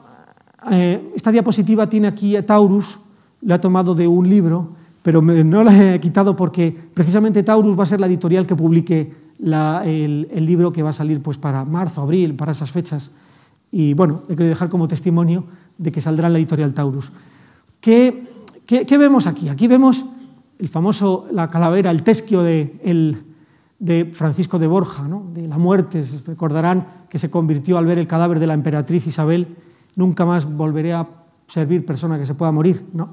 eh, 0.70 1.12
esta 1.14 1.30
diapositiva 1.30 1.88
tiene 1.88 2.08
aquí 2.08 2.36
a 2.36 2.44
Taurus, 2.44 2.98
la 3.42 3.56
ha 3.56 3.60
tomado 3.60 3.94
de 3.94 4.06
un 4.08 4.28
libro, 4.28 4.70
pero 5.02 5.20
no 5.20 5.64
la 5.64 5.94
he 5.94 6.00
quitado 6.00 6.36
porque 6.36 6.76
precisamente 6.94 7.42
Taurus 7.42 7.78
va 7.78 7.82
a 7.82 7.86
ser 7.86 8.00
la 8.00 8.06
editorial 8.06 8.46
que 8.46 8.54
publique 8.54 9.12
el, 9.40 10.28
el, 10.30 10.46
libro 10.46 10.72
que 10.72 10.82
va 10.82 10.90
a 10.90 10.92
salir 10.92 11.20
pues, 11.20 11.36
para 11.36 11.64
marzo, 11.64 12.02
abril, 12.02 12.34
para 12.34 12.52
esas 12.52 12.70
fechas. 12.70 13.10
Y 13.72 13.94
bueno, 13.94 14.22
he 14.28 14.36
querido 14.36 14.50
dejar 14.50 14.68
como 14.68 14.86
testimonio 14.86 15.44
de 15.78 15.90
que 15.90 16.00
saldrá 16.00 16.26
en 16.26 16.34
la 16.34 16.38
editorial 16.38 16.74
Taurus. 16.74 17.10
¿Qué, 17.80 18.22
qué, 18.66 18.98
vemos 18.98 19.26
aquí? 19.26 19.48
Aquí 19.48 19.66
vemos 19.66 20.04
el 20.58 20.68
famoso, 20.68 21.26
la 21.32 21.50
calavera, 21.50 21.90
el 21.90 22.02
tesquio 22.02 22.42
de, 22.42 22.78
el, 22.84 23.24
de 23.78 24.10
Francisco 24.12 24.58
de 24.58 24.66
Borja, 24.66 25.08
¿no? 25.08 25.26
de 25.32 25.48
la 25.48 25.58
muerte. 25.58 26.04
Recordarán 26.26 26.86
que 27.08 27.18
se 27.18 27.30
convirtió 27.30 27.78
al 27.78 27.86
ver 27.86 27.98
el 27.98 28.06
cadáver 28.06 28.38
de 28.38 28.46
la 28.46 28.54
emperatriz 28.54 29.06
Isabel, 29.06 29.48
nunca 29.96 30.26
más 30.26 30.44
volveré 30.44 30.92
a 30.92 31.08
servir 31.48 31.84
persona 31.84 32.18
que 32.18 32.26
se 32.26 32.34
pueda 32.34 32.52
morir. 32.52 32.84
¿no? 32.92 33.10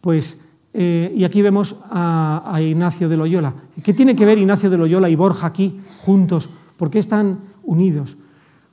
Pues, 0.00 0.40
eh, 0.72 1.12
y 1.14 1.24
aquí 1.24 1.42
vemos 1.42 1.76
a, 1.84 2.42
a 2.46 2.62
Ignacio 2.62 3.10
de 3.10 3.16
Loyola. 3.18 3.54
¿Qué 3.84 3.92
tiene 3.92 4.16
que 4.16 4.24
ver 4.24 4.38
Ignacio 4.38 4.70
de 4.70 4.78
Loyola 4.78 5.10
y 5.10 5.16
Borja 5.16 5.46
aquí 5.46 5.80
juntos? 6.00 6.48
¿Por 6.78 6.90
qué 6.90 6.98
están 6.98 7.38
unidos? 7.62 8.16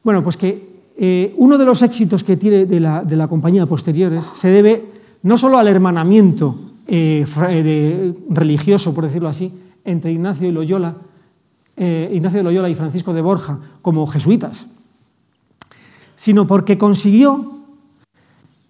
Bueno, 0.04 0.24
pues 0.24 0.38
que 0.38 0.75
eh, 0.98 1.34
uno 1.38 1.58
de 1.58 1.66
los 1.66 1.82
éxitos 1.82 2.24
que 2.24 2.38
tiene 2.38 2.66
de 2.66 2.80
la, 2.80 3.28
compañía 3.28 3.66
posteriores 3.66 4.24
se 4.36 4.48
debe 4.48 4.86
no 5.24 5.38
solo 5.38 5.58
al 5.58 5.68
hermanamiento 5.68 6.56
eh, 6.88 7.26
religioso, 8.30 8.94
por 8.94 9.04
decirlo 9.04 9.28
así, 9.28 9.52
entre 9.84 10.12
Ignacio, 10.12 10.48
y 10.48 10.52
Loyola, 10.52 10.96
eh, 11.76 12.10
Ignacio 12.14 12.40
de 12.40 12.44
Loyola 12.44 12.70
y 12.70 12.76
Francisco 12.76 13.14
de 13.14 13.22
Borja 13.22 13.60
como 13.82 14.08
jesuitas, 14.08 14.68
sino 16.16 16.48
porque 16.48 16.78
consiguió 16.78 17.54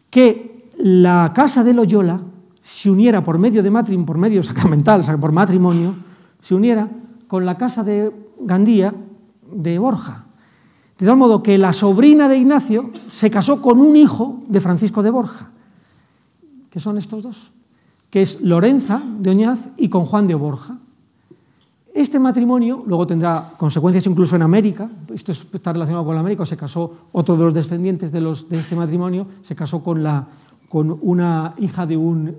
que 0.09 0.69
la 0.77 1.31
casa 1.35 1.63
de 1.63 1.73
Loyola 1.73 2.21
se 2.61 2.89
uniera 2.89 3.23
por 3.23 3.37
medio 3.37 3.61
de 3.61 3.69
matrimonio, 3.69 4.05
por 4.05 4.17
medio 4.17 4.41
sacramental, 4.41 5.03
por 5.19 5.31
matrimonio, 5.31 5.95
se 6.41 6.55
uniera 6.55 6.89
con 7.27 7.45
la 7.45 7.57
casa 7.57 7.83
de 7.83 8.11
Gandía 8.39 8.93
de 9.51 9.77
Borja. 9.77 10.24
De 10.99 11.05
tal 11.05 11.17
modo 11.17 11.43
que 11.43 11.57
la 11.57 11.73
sobrina 11.73 12.29
de 12.29 12.37
Ignacio 12.37 12.91
se 13.11 13.29
casó 13.29 13.61
con 13.61 13.79
un 13.79 13.95
hijo 13.95 14.41
de 14.47 14.61
Francisco 14.61 15.03
de 15.03 15.09
Borja, 15.09 15.49
que 16.69 16.79
son 16.79 16.97
estos 16.97 17.23
dos, 17.23 17.51
que 18.09 18.21
es 18.21 18.41
Lorenza 18.41 19.01
de 19.19 19.31
Oñaz 19.31 19.59
y 19.75 19.89
con 19.89 20.05
Juan 20.05 20.27
de 20.27 20.35
Borja. 20.35 20.77
Este 21.93 22.19
matrimonio 22.19 22.83
luego 22.87 23.07
tendrá 23.07 23.43
consecuencias 23.57 24.07
incluso 24.07 24.35
en 24.37 24.41
América, 24.41 24.89
esto 25.13 25.31
está 25.31 25.73
relacionado 25.73 26.05
con 26.05 26.17
América, 26.17 26.45
se 26.45 26.57
casó 26.57 27.07
otro 27.11 27.35
de 27.35 27.43
los 27.43 27.53
descendientes 27.53 28.11
de, 28.11 28.21
los, 28.21 28.47
de 28.47 28.57
este 28.57 28.75
matrimonio, 28.75 29.27
se 29.43 29.55
casó 29.55 29.83
con, 29.83 30.01
la, 30.01 30.25
con 30.69 30.97
una 31.01 31.53
hija 31.57 31.85
de 31.85 31.97
un, 31.97 32.37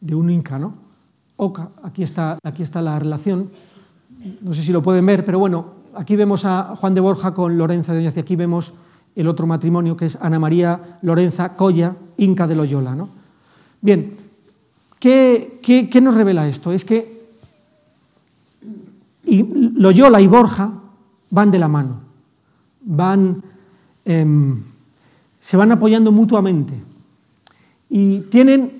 de 0.00 0.14
un 0.14 0.30
inca, 0.30 0.58
¿no? 0.58 0.74
Oca, 1.36 1.70
aquí 1.82 2.04
está, 2.04 2.38
aquí 2.44 2.62
está 2.62 2.80
la 2.80 2.98
relación, 2.98 3.50
no 4.42 4.54
sé 4.54 4.62
si 4.62 4.72
lo 4.72 4.82
pueden 4.82 5.06
ver, 5.06 5.24
pero 5.24 5.40
bueno, 5.40 5.83
aquí 5.96 6.16
vemos 6.16 6.44
a 6.44 6.76
Juan 6.76 6.94
de 6.94 7.00
Borja 7.00 7.34
con 7.34 7.56
Lorenza 7.56 7.92
de 7.92 8.00
Oñaci, 8.00 8.20
aquí 8.20 8.36
vemos 8.36 8.74
el 9.14 9.28
otro 9.28 9.46
matrimonio 9.46 9.96
que 9.96 10.06
es 10.06 10.16
Ana 10.16 10.38
María 10.38 10.98
Lorenza 11.02 11.54
Colla, 11.54 11.94
Inca 12.18 12.46
de 12.46 12.56
Loyola. 12.56 12.94
¿no? 12.94 13.08
Bien, 13.80 14.16
¿qué, 14.98 15.60
qué, 15.62 15.88
qué 15.88 16.00
nos 16.00 16.14
revela 16.14 16.48
esto? 16.48 16.72
Es 16.72 16.84
que 16.84 17.14
Loyola 19.26 20.20
y 20.20 20.26
Borja 20.26 20.72
van 21.30 21.50
de 21.50 21.58
la 21.58 21.68
mano, 21.68 22.00
van, 22.82 23.42
eh, 24.04 24.54
se 25.40 25.56
van 25.56 25.72
apoyando 25.72 26.12
mutuamente 26.12 26.74
y 27.88 28.20
tienen, 28.20 28.70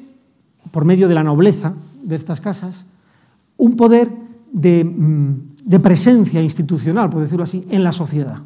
por 0.70 0.84
medio 0.84 1.08
de 1.08 1.14
la 1.14 1.24
nobleza 1.24 1.74
de 2.02 2.16
estas 2.16 2.40
casas, 2.40 2.84
un 3.56 3.76
poder 3.76 4.10
de, 4.52 4.84
mm, 4.84 5.53
de 5.64 5.80
presencia 5.80 6.42
institucional, 6.42 7.08
por 7.08 7.22
decirlo 7.22 7.44
así, 7.44 7.64
en 7.70 7.82
la 7.82 7.92
sociedad. 7.92 8.42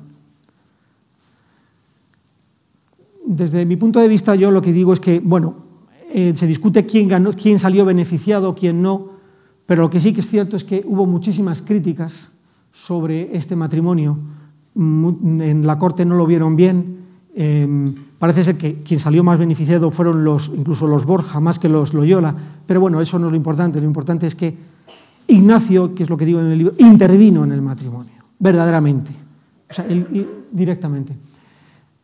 Desde 3.27 3.66
mi 3.66 3.77
punto 3.77 4.01
de 4.01 4.09
vista, 4.09 4.35
yo 4.37 4.51
lo 4.51 4.62
que 4.62 4.73
digo 4.73 4.93
es 4.93 5.01
que, 5.01 5.21
bueno, 5.21 5.57
eh, 6.14 6.33
se 6.35 6.47
discute 6.47 6.87
quién, 6.87 7.09
ganó, 7.09 7.33
quién 7.33 7.59
salió 7.59 7.85
beneficiado, 7.85 8.55
quién 8.55 8.81
no, 8.81 9.11
pero 9.66 9.83
lo 9.83 9.91
que 9.91 10.01
sí 10.01 10.12
que 10.12 10.21
es 10.21 10.29
cierto 10.29 10.57
es 10.57 10.64
que 10.64 10.83
hubo 10.87 11.05
muchísimas 11.05 11.61
críticas 11.61 12.29
sobre 12.73 13.37
este 13.37 13.55
matrimonio. 13.57 14.16
En 14.75 15.66
la 15.66 15.77
corte 15.77 16.07
no 16.07 16.14
lo 16.14 16.25
vieron 16.25 16.57
bien. 16.57 16.99
Eh, 17.35 17.95
parece 18.19 18.45
ser 18.45 18.57
que 18.57 18.77
quien 18.77 19.01
salió 19.01 19.23
más 19.23 19.39
beneficiado 19.39 19.91
fueron 19.91 20.25
los, 20.25 20.51
incluso 20.57 20.87
los 20.87 21.05
Borja, 21.05 21.41
más 21.41 21.59
que 21.59 21.69
los 21.69 21.93
Loyola. 21.93 22.35
Pero 22.66 22.81
bueno, 22.81 23.01
eso 23.01 23.19
no 23.19 23.27
es 23.27 23.33
lo 23.33 23.37
importante. 23.37 23.81
Lo 23.81 23.87
importante 23.87 24.27
es 24.27 24.35
que 24.35 24.57
Ignacio, 25.29 25.95
que 25.95 26.03
es 26.03 26.11
lo 26.11 26.16
que 26.16 26.24
digo 26.24 26.41
en 26.41 26.47
el 26.47 26.59
libro, 26.59 26.74
intervino 26.79 27.45
en 27.45 27.53
el 27.53 27.62
matrimonio, 27.62 28.12
verdaderamente, 28.39 29.12
o 29.68 29.72
sea, 29.72 29.85
directamente. 30.51 31.14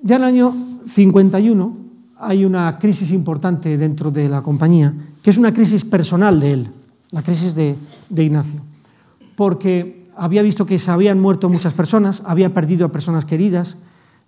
Ya 0.03 0.17
en 0.17 0.23
el 0.23 0.29
año 0.29 0.55
51 0.85 1.77
hay 2.19 2.45
una 2.45 2.79
crisis 2.79 3.11
importante 3.13 3.77
dentro 3.79 4.11
de 4.11 4.29
la 4.29 4.43
compañía, 4.43 4.93
que 5.23 5.31
es 5.31 5.39
una 5.39 5.53
crisis 5.53 5.85
personal 5.85 6.39
de 6.39 6.53
él, 6.53 6.71
la 7.11 7.23
crisis 7.23 7.55
de, 7.55 7.77
de 8.11 8.25
Ignacio, 8.25 8.61
porque 9.37 10.05
había 10.17 10.43
visto 10.43 10.67
que 10.67 10.79
se 10.79 10.91
habían 10.91 11.19
muerto 11.19 11.49
muchas 11.49 11.73
personas, 11.73 12.23
había 12.27 12.53
perdido 12.53 12.87
a 12.87 12.93
personas 12.93 13.25
queridas, 13.25 13.77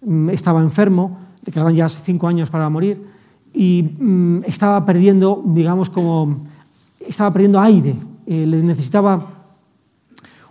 mm, 0.00 0.30
estaba 0.30 0.62
enfermo, 0.62 1.18
le 1.44 1.52
quedaban 1.52 1.74
ya 1.74 1.88
cinco 1.88 2.28
años 2.28 2.48
para 2.48 2.68
morir, 2.70 3.04
y 3.52 3.82
mm, 3.98 4.44
estaba 4.46 4.84
perdiendo, 4.86 5.42
digamos, 5.44 5.90
como, 5.90 6.40
estaba 6.98 7.32
perdiendo 7.32 7.60
aire, 7.60 7.94
eh, 8.26 8.44
le 8.46 8.62
necesitaba 8.62 9.24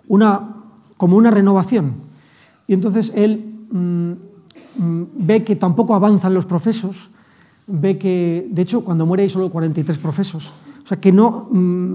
una, 0.07 0.55
como 0.97 1.17
una 1.17 1.31
renovación. 1.31 1.93
Y 2.67 2.73
entonces 2.73 3.11
él 3.15 3.67
mm, 3.69 4.11
mm, 4.77 5.03
ve 5.15 5.43
que 5.43 5.55
tampoco 5.55 5.93
avanzan 5.93 6.33
los 6.33 6.45
profesos, 6.45 7.09
ve 7.67 7.97
que, 7.97 8.47
de 8.49 8.61
hecho, 8.61 8.83
cuando 8.83 9.05
muere 9.05 9.23
hay 9.23 9.29
solo 9.29 9.49
43 9.49 9.97
profesos, 9.99 10.53
o 10.83 10.87
sea, 10.87 10.99
que, 10.99 11.11
no, 11.11 11.47
mm, 11.51 11.93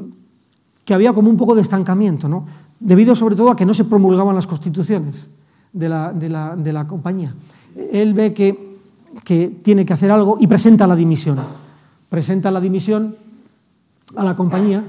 que 0.85 0.95
había 0.95 1.13
como 1.13 1.31
un 1.31 1.37
poco 1.37 1.55
de 1.55 1.63
estancamiento, 1.63 2.29
¿no? 2.29 2.45
debido 2.81 3.15
sobre 3.15 3.37
todo 3.37 3.51
a 3.51 3.57
que 3.57 3.67
no 3.67 3.75
se 3.75 3.85
promulgaban 3.85 4.35
las 4.35 4.47
constituciones 4.47 5.29
de 5.73 5.89
la, 5.89 6.13
de 6.13 6.29
la, 6.29 6.57
de 6.57 6.73
la 6.73 6.87
compañía. 6.87 7.35
Él 7.93 8.15
ve 8.15 8.33
que, 8.33 8.77
que 9.23 9.49
tiene 9.63 9.85
que 9.85 9.93
hacer 9.93 10.11
algo 10.11 10.39
y 10.41 10.47
presenta 10.47 10.87
la 10.87 10.97
dimisión. 10.97 11.39
Presenta 12.09 12.51
la 12.51 12.61
dimisión 12.61 13.15
a 14.17 14.25
la 14.25 14.35
compañía 14.35 14.83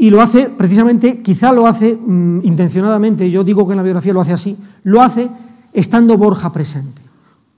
y 0.00 0.08
lo 0.08 0.22
hace 0.22 0.48
precisamente, 0.48 1.18
quizá 1.18 1.52
lo 1.52 1.66
hace 1.66 1.94
mmm, 1.94 2.40
intencionadamente, 2.42 3.30
yo 3.30 3.44
digo 3.44 3.66
que 3.66 3.74
en 3.74 3.76
la 3.76 3.82
biografía 3.82 4.14
lo 4.14 4.22
hace 4.22 4.32
así, 4.32 4.56
lo 4.82 5.02
hace 5.02 5.28
estando 5.74 6.16
Borja 6.16 6.50
presente. 6.50 7.02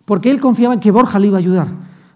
Porque 0.04 0.28
él 0.28 0.40
confiaba 0.40 0.74
en 0.74 0.80
que 0.80 0.90
Borja 0.90 1.20
le 1.20 1.28
iba 1.28 1.36
a 1.36 1.38
ayudar. 1.38 1.68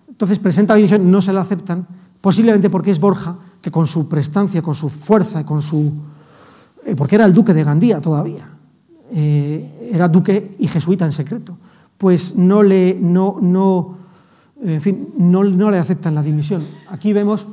Entonces 0.08 0.40
presenta 0.40 0.72
la 0.72 0.78
división, 0.78 1.08
no 1.08 1.20
se 1.20 1.32
la 1.32 1.42
aceptan, 1.42 1.86
posiblemente 2.20 2.68
porque 2.70 2.90
es 2.90 2.98
Borja, 2.98 3.36
que 3.62 3.70
con 3.70 3.86
su 3.86 4.08
prestancia, 4.08 4.62
con 4.62 4.74
su 4.74 4.88
fuerza, 4.88 5.46
con 5.46 5.62
su. 5.62 5.92
Eh, 6.84 6.96
porque 6.96 7.14
era 7.14 7.24
el 7.24 7.32
duque 7.32 7.54
de 7.54 7.62
Gandía 7.62 8.00
todavía. 8.00 8.48
Eh, 9.12 9.90
era 9.92 10.08
duque 10.08 10.56
y 10.58 10.66
jesuita 10.66 11.04
en 11.04 11.12
secreto. 11.12 11.56
Pues 11.96 12.34
no 12.34 12.64
le, 12.64 12.98
no, 13.00 13.36
no, 13.40 13.96
en 14.60 14.80
fin, 14.80 15.08
no, 15.18 15.44
no 15.44 15.70
le 15.70 15.78
aceptan 15.78 16.16
la 16.16 16.22
dimisión. 16.22 16.64
Aquí 16.90 17.12
vemos 17.12 17.46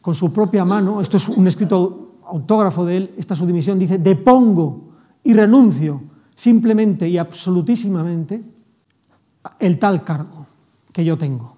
con 0.00 0.14
su 0.14 0.32
propia 0.32 0.64
mano, 0.64 1.00
esto 1.00 1.16
es 1.16 1.28
un 1.28 1.48
escrito 1.48 2.09
autógrafo 2.30 2.84
de 2.84 2.96
él, 2.96 3.10
esta 3.16 3.34
su 3.34 3.46
dimisión, 3.46 3.78
dice, 3.78 3.98
depongo 3.98 4.90
y 5.24 5.32
renuncio 5.32 6.00
simplemente 6.34 7.08
y 7.08 7.18
absolutísimamente 7.18 8.42
el 9.58 9.78
tal 9.78 10.04
cargo 10.04 10.46
que 10.92 11.04
yo 11.04 11.16
tengo. 11.18 11.54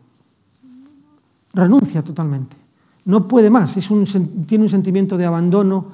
Renuncia 1.54 2.02
totalmente. 2.02 2.56
No 3.04 3.26
puede 3.28 3.50
más, 3.50 3.76
es 3.76 3.90
un, 3.90 4.04
tiene 4.46 4.64
un 4.64 4.70
sentimiento 4.70 5.16
de 5.16 5.24
abandono, 5.24 5.86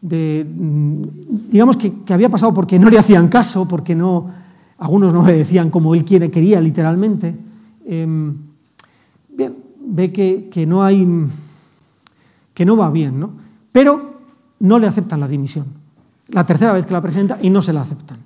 de, 0.00 0.46
mm, 0.48 1.02
digamos 1.50 1.76
que, 1.76 2.02
que, 2.02 2.14
había 2.14 2.28
pasado 2.28 2.54
porque 2.54 2.78
no 2.78 2.88
le 2.88 2.98
hacían 2.98 3.28
caso, 3.28 3.66
porque 3.68 3.94
no, 3.94 4.30
algunos 4.78 5.12
no 5.12 5.26
le 5.26 5.36
decían 5.36 5.70
como 5.70 5.94
él 5.94 6.04
quiere, 6.04 6.30
quería 6.30 6.60
literalmente. 6.60 7.34
Eh, 7.84 8.32
bien, 9.28 9.56
ve 9.78 10.12
que, 10.12 10.48
que, 10.50 10.66
no 10.66 10.82
hay, 10.82 11.06
que 12.54 12.64
no 12.64 12.76
va 12.76 12.90
bien, 12.90 13.20
¿no? 13.20 13.30
Pero 13.72 14.20
no 14.60 14.78
le 14.78 14.86
aceptan 14.86 15.20
la 15.20 15.28
dimisión. 15.28 15.66
La 16.28 16.44
tercera 16.46 16.72
vez 16.72 16.86
que 16.86 16.92
la 16.92 17.02
presenta 17.02 17.38
y 17.42 17.50
no 17.50 17.62
se 17.62 17.72
la 17.72 17.82
aceptan. 17.82 18.18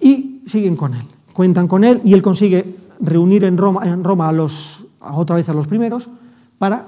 Y 0.00 0.42
siguen 0.46 0.76
con 0.76 0.94
él, 0.94 1.06
cuentan 1.32 1.68
con 1.68 1.84
él 1.84 2.00
y 2.04 2.12
él 2.12 2.22
consigue 2.22 2.64
reunir 3.00 3.44
en 3.44 3.56
Roma, 3.56 3.84
Roma 4.02 4.28
a 4.28 4.32
los, 4.32 4.86
otra 5.00 5.36
vez 5.36 5.48
a 5.48 5.54
los 5.54 5.66
primeros 5.66 6.08
para 6.58 6.86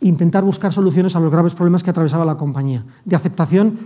intentar 0.00 0.44
buscar 0.44 0.72
soluciones 0.72 1.16
a 1.16 1.20
los 1.20 1.30
graves 1.30 1.54
problemas 1.54 1.82
que 1.82 1.90
atravesaba 1.90 2.24
la 2.24 2.36
compañía, 2.36 2.84
de 3.04 3.16
aceptación 3.16 3.78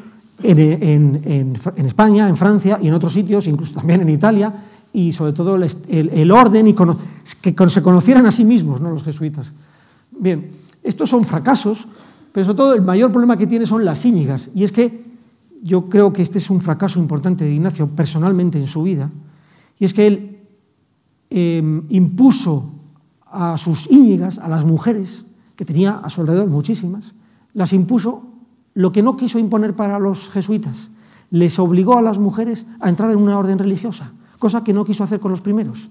en, 0.43 1.57
España, 1.76 2.28
en 2.28 2.37
Francia 2.37 2.78
y 2.83 2.89
en 2.89 2.95
otros 2.95 3.12
sitios, 3.12 3.47
incluso 3.47 3.74
también 3.74 4.01
en 4.01 4.09
Italia, 4.09 4.53
y 4.93 5.12
sobre 5.12 5.33
todo 5.33 5.57
el, 5.57 6.30
orden 6.30 6.68
y 6.68 6.74
que 6.74 7.68
se 7.68 7.83
conocieran 7.83 8.26
a 8.26 8.33
sí 8.33 8.45
mismos, 8.45 8.80
¿no? 8.80 8.91
los 8.91 9.05
jesuitas. 9.05 9.53
Bien, 10.11 10.51
estos 10.83 11.09
son 11.09 11.24
fracasos 11.24 11.87
pero 12.33 12.47
sobre 12.47 12.57
todo 12.57 12.74
el 12.74 12.83
mayor 12.83 13.12
problema 13.12 13.37
que 13.37 13.47
tiene 13.47 13.66
son 13.66 13.85
las 13.85 14.05
íñigas. 14.05 14.51
Y 14.55 14.64
es 14.64 14.72
que 14.72 15.05
yo 15.62 15.89
creo 15.89 16.12
que 16.12 16.22
este 16.22 16.39
es 16.39 16.51
un 16.51 16.61
fracaso 16.61 16.99
importante 16.99 17.45
de 17.45 17.55
Ignacio 17.55 17.87
personalmente 17.87 18.59
en 18.59 18.66
su 18.66 18.83
vida. 18.83 19.11
Y 19.78 19.85
es 19.85 19.95
que 19.95 20.07
él 20.07 20.39
eh, 21.30 21.83
impuso 21.91 22.70
a 23.26 23.57
sus 23.59 23.91
íñigas, 23.91 24.39
a 24.39 24.49
las 24.49 24.64
mujeres, 24.64 25.24
que 25.57 25.64
tenía 25.64 25.97
a 25.97 26.11
su 26.11 26.22
alrededor 26.22 26.49
muchísimas, 26.49 27.14
las 27.55 27.72
impuso 27.72 28.24
lo 28.74 28.93
que 28.93 29.03
no 29.03 29.16
quiso 29.16 29.39
imponer 29.39 29.74
para 29.74 29.99
los 29.99 30.30
jesuitas. 30.30 30.91
Les 31.30 31.59
obligó 31.59 31.99
a 31.99 32.03
las 32.03 32.18
mujeres 32.18 32.66
a 32.80 32.89
entrar 32.89 33.11
en 33.11 33.18
una 33.18 33.39
orden 33.39 33.59
religiosa, 33.59 34.12
cosa 34.39 34.64
que 34.64 34.72
no 34.72 34.85
quiso 34.85 35.05
hacer 35.05 35.20
con 35.20 35.30
los 35.30 35.41
primeros. 35.41 35.91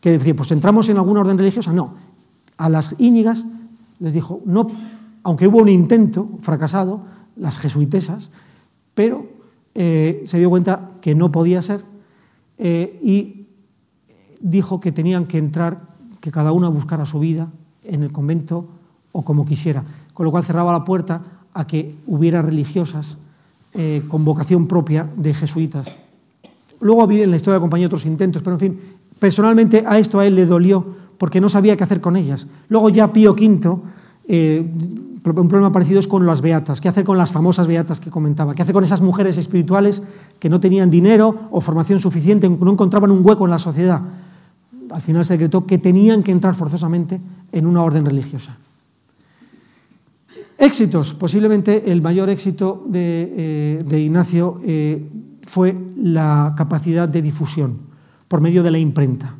Que 0.00 0.12
decía, 0.12 0.34
pues 0.34 0.50
entramos 0.50 0.88
en 0.88 0.96
alguna 0.96 1.20
orden 1.20 1.38
religiosa. 1.38 1.72
No, 1.72 1.94
a 2.56 2.68
las 2.68 2.94
íñigas 2.98 3.44
les 4.00 4.12
dijo, 4.12 4.40
no 4.44 4.66
aunque 5.22 5.46
hubo 5.46 5.58
un 5.58 5.68
intento 5.68 6.28
fracasado, 6.40 7.00
las 7.36 7.58
jesuitesas, 7.58 8.30
pero 8.94 9.26
eh, 9.74 10.22
se 10.26 10.38
dio 10.38 10.50
cuenta 10.50 10.90
que 11.00 11.14
no 11.14 11.32
podía 11.32 11.62
ser 11.62 11.82
eh, 12.58 12.98
y 13.02 13.46
dijo 14.40 14.80
que 14.80 14.92
tenían 14.92 15.26
que 15.26 15.38
entrar, 15.38 15.80
que 16.20 16.30
cada 16.30 16.52
una 16.52 16.68
buscara 16.68 17.06
su 17.06 17.18
vida 17.18 17.48
en 17.84 18.02
el 18.02 18.12
convento 18.12 18.66
o 19.12 19.24
como 19.24 19.44
quisiera, 19.44 19.84
con 20.14 20.24
lo 20.24 20.30
cual 20.30 20.44
cerraba 20.44 20.72
la 20.72 20.84
puerta 20.84 21.20
a 21.54 21.66
que 21.66 21.94
hubiera 22.06 22.42
religiosas 22.42 23.16
eh, 23.74 24.02
con 24.08 24.24
vocación 24.24 24.66
propia 24.66 25.08
de 25.16 25.34
jesuitas. 25.34 25.96
Luego 26.80 27.10
en 27.10 27.30
la 27.30 27.36
historia 27.36 27.54
de 27.54 27.60
compañía 27.60 27.86
otros 27.86 28.06
intentos, 28.06 28.42
pero 28.42 28.56
en 28.56 28.60
fin, 28.60 28.80
personalmente 29.18 29.84
a 29.86 29.98
esto 29.98 30.18
a 30.18 30.26
él 30.26 30.34
le 30.34 30.46
dolió 30.46 30.84
porque 31.16 31.40
no 31.40 31.48
sabía 31.48 31.76
qué 31.76 31.84
hacer 31.84 32.00
con 32.00 32.16
ellas. 32.16 32.46
Luego 32.68 32.90
ya 32.90 33.12
Pío 33.12 33.32
V 33.32 33.78
un 35.24 35.48
problema 35.48 35.70
parecido 35.70 36.00
es 36.00 36.06
con 36.06 36.26
las 36.26 36.40
beatas. 36.40 36.80
¿Qué 36.80 36.88
hace 36.88 37.04
con 37.04 37.16
las 37.16 37.32
famosas 37.32 37.66
beatas 37.66 38.00
que 38.00 38.10
comentaba? 38.10 38.54
¿Qué 38.54 38.62
hace 38.62 38.72
con 38.72 38.82
esas 38.82 39.00
mujeres 39.00 39.38
espirituales 39.38 40.02
que 40.38 40.48
no 40.48 40.58
tenían 40.58 40.90
dinero 40.90 41.48
o 41.50 41.60
formación 41.60 41.98
suficiente, 42.00 42.48
no 42.48 42.72
encontraban 42.72 43.10
un 43.10 43.24
hueco 43.24 43.44
en 43.44 43.50
la 43.50 43.58
sociedad? 43.58 44.00
Al 44.90 45.02
final 45.02 45.24
se 45.24 45.34
decretó 45.34 45.64
que 45.64 45.78
tenían 45.78 46.22
que 46.22 46.32
entrar 46.32 46.54
forzosamente 46.54 47.20
en 47.52 47.66
una 47.66 47.82
orden 47.82 48.04
religiosa. 48.04 48.56
Éxitos. 50.58 51.14
Posiblemente 51.14 51.90
el 51.90 52.02
mayor 52.02 52.28
éxito 52.28 52.84
de, 52.86 53.32
eh, 53.36 53.84
de 53.86 54.00
Ignacio 54.00 54.60
eh, 54.64 55.08
fue 55.46 55.76
la 55.96 56.54
capacidad 56.56 57.08
de 57.08 57.22
difusión 57.22 57.78
por 58.28 58.40
medio 58.40 58.62
de 58.62 58.70
la 58.70 58.78
imprenta. 58.78 59.34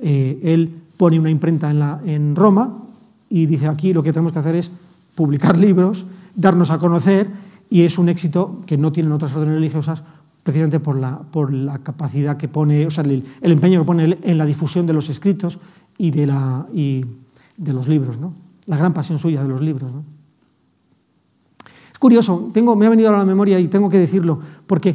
Eh, 0.00 0.40
él 0.42 0.72
pone 0.96 1.18
una 1.18 1.30
imprenta 1.30 1.70
en, 1.70 1.78
la, 1.78 2.00
en 2.04 2.36
Roma 2.36 2.84
y 3.28 3.46
dice 3.46 3.66
aquí 3.66 3.92
lo 3.92 4.02
que 4.02 4.12
tenemos 4.12 4.32
que 4.32 4.38
hacer 4.38 4.56
es 4.56 4.70
publicar 5.18 5.58
libros 5.58 6.06
darnos 6.36 6.70
a 6.70 6.78
conocer 6.78 7.28
y 7.68 7.82
es 7.82 7.98
un 7.98 8.08
éxito 8.08 8.62
que 8.66 8.78
no 8.78 8.92
tienen 8.92 9.10
otras 9.10 9.34
órdenes 9.34 9.56
religiosas 9.56 10.04
precisamente 10.44 10.78
por 10.78 10.96
la, 10.96 11.18
por 11.18 11.52
la 11.52 11.80
capacidad 11.80 12.36
que 12.36 12.46
pone, 12.46 12.86
o 12.86 12.90
sea, 12.90 13.02
el, 13.02 13.24
empeño 13.42 13.80
que 13.80 13.84
pone 13.84 14.16
en 14.22 14.38
la 14.38 14.46
difusión 14.46 14.86
de 14.86 14.92
los 14.92 15.10
escritos 15.10 15.58
y 15.98 16.12
de, 16.12 16.28
la, 16.28 16.66
y 16.72 17.04
de 17.56 17.72
los 17.72 17.88
libros, 17.88 18.16
¿no? 18.16 18.32
la 18.66 18.76
gran 18.76 18.94
pasión 18.94 19.18
suya 19.18 19.42
de 19.42 19.48
los 19.48 19.60
libros. 19.60 19.90
Es 21.92 21.98
curioso, 21.98 22.50
tengo, 22.54 22.76
me 22.76 22.86
ha 22.86 22.90
venido 22.90 23.08
a 23.08 23.18
la 23.18 23.24
memoria 23.24 23.58
y 23.58 23.66
tengo 23.66 23.88
que 23.88 23.98
decirlo, 23.98 24.38
porque 24.68 24.94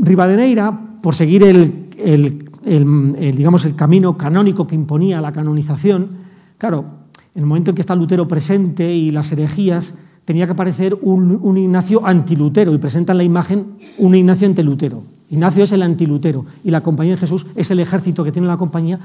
Rivadeneira, 0.00 0.72
por 1.02 1.14
seguir 1.14 1.42
el, 1.42 1.90
el, 1.98 2.48
el, 2.64 3.36
digamos, 3.36 3.66
el 3.66 3.76
camino 3.76 4.16
canónico 4.16 4.66
que 4.66 4.74
imponía 4.74 5.20
la 5.20 5.30
canonización, 5.30 6.08
claro, 6.56 7.03
en 7.34 7.42
el 7.42 7.46
momento 7.46 7.70
en 7.70 7.74
que 7.74 7.80
está 7.80 7.94
Lutero 7.94 8.28
presente 8.28 8.94
y 8.94 9.10
las 9.10 9.30
herejías, 9.32 9.94
tenía 10.24 10.46
que 10.46 10.52
aparecer 10.52 10.96
un, 11.02 11.56
Ignacio 11.56 12.06
antilutero 12.06 12.72
y 12.72 12.78
presentan 12.78 13.18
la 13.18 13.24
imagen 13.24 13.74
un 13.98 14.14
Ignacio 14.14 14.46
ante 14.46 14.62
Lutero. 14.62 15.02
Ignacio 15.30 15.64
es 15.64 15.72
el 15.72 15.82
antilutero 15.82 16.44
y 16.62 16.70
la 16.70 16.80
Compañía 16.80 17.14
de 17.14 17.20
Jesús 17.20 17.46
es 17.56 17.70
el 17.70 17.80
ejército 17.80 18.22
que 18.22 18.32
tiene 18.32 18.46
la 18.46 18.56
Compañía, 18.56 18.98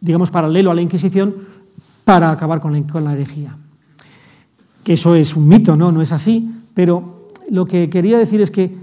digamos, 0.00 0.30
paralelo 0.30 0.70
a 0.70 0.74
la 0.74 0.82
Inquisición 0.82 1.34
para 2.04 2.30
acabar 2.30 2.60
con 2.60 2.72
la, 2.72 2.82
con 2.86 3.04
la 3.04 3.14
herejía. 3.14 3.56
Que 4.84 4.94
eso 4.94 5.14
es 5.14 5.36
un 5.36 5.48
mito, 5.48 5.76
¿no? 5.76 5.90
No 5.90 6.02
es 6.02 6.12
así, 6.12 6.50
pero 6.74 7.28
lo 7.50 7.66
que 7.66 7.88
quería 7.88 8.18
decir 8.18 8.40
es 8.40 8.50
que 8.50 8.74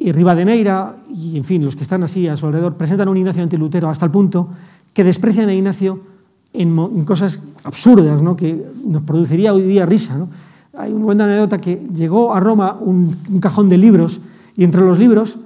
Rivadeneira 0.00 0.96
y, 1.14 1.36
en 1.36 1.44
fin, 1.44 1.62
los 1.62 1.76
que 1.76 1.82
están 1.82 2.02
así 2.02 2.26
a 2.26 2.36
su 2.36 2.46
alrededor 2.46 2.76
presentan 2.76 3.08
un 3.08 3.18
Ignacio 3.18 3.42
antilutero 3.42 3.90
hasta 3.90 4.06
el 4.06 4.10
punto 4.10 4.48
que 4.94 5.04
desprecian 5.04 5.48
a 5.48 5.54
Ignacio 5.54 6.00
en, 6.52 7.04
cosas 7.04 7.40
absurdas, 7.64 8.22
¿no? 8.22 8.36
que 8.36 8.64
nos 8.84 9.02
produciría 9.02 9.54
hoy 9.54 9.62
día 9.62 9.86
risa. 9.86 10.26
Hay 10.76 10.92
una 10.92 11.04
buena 11.04 11.24
anécdota 11.24 11.58
que 11.58 11.76
llegó 11.94 12.34
a 12.34 12.40
Roma 12.40 12.76
un, 12.80 13.14
un 13.28 13.40
cajón 13.40 13.68
de 13.68 13.78
libros 13.78 14.20
y 14.56 14.64
entre 14.64 14.80
los 14.82 14.98
libros 14.98 15.38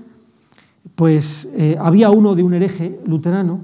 pues 0.94 1.48
eh, 1.54 1.76
había 1.80 2.10
uno 2.10 2.34
de 2.34 2.42
un 2.42 2.54
hereje 2.54 3.00
luterano 3.06 3.60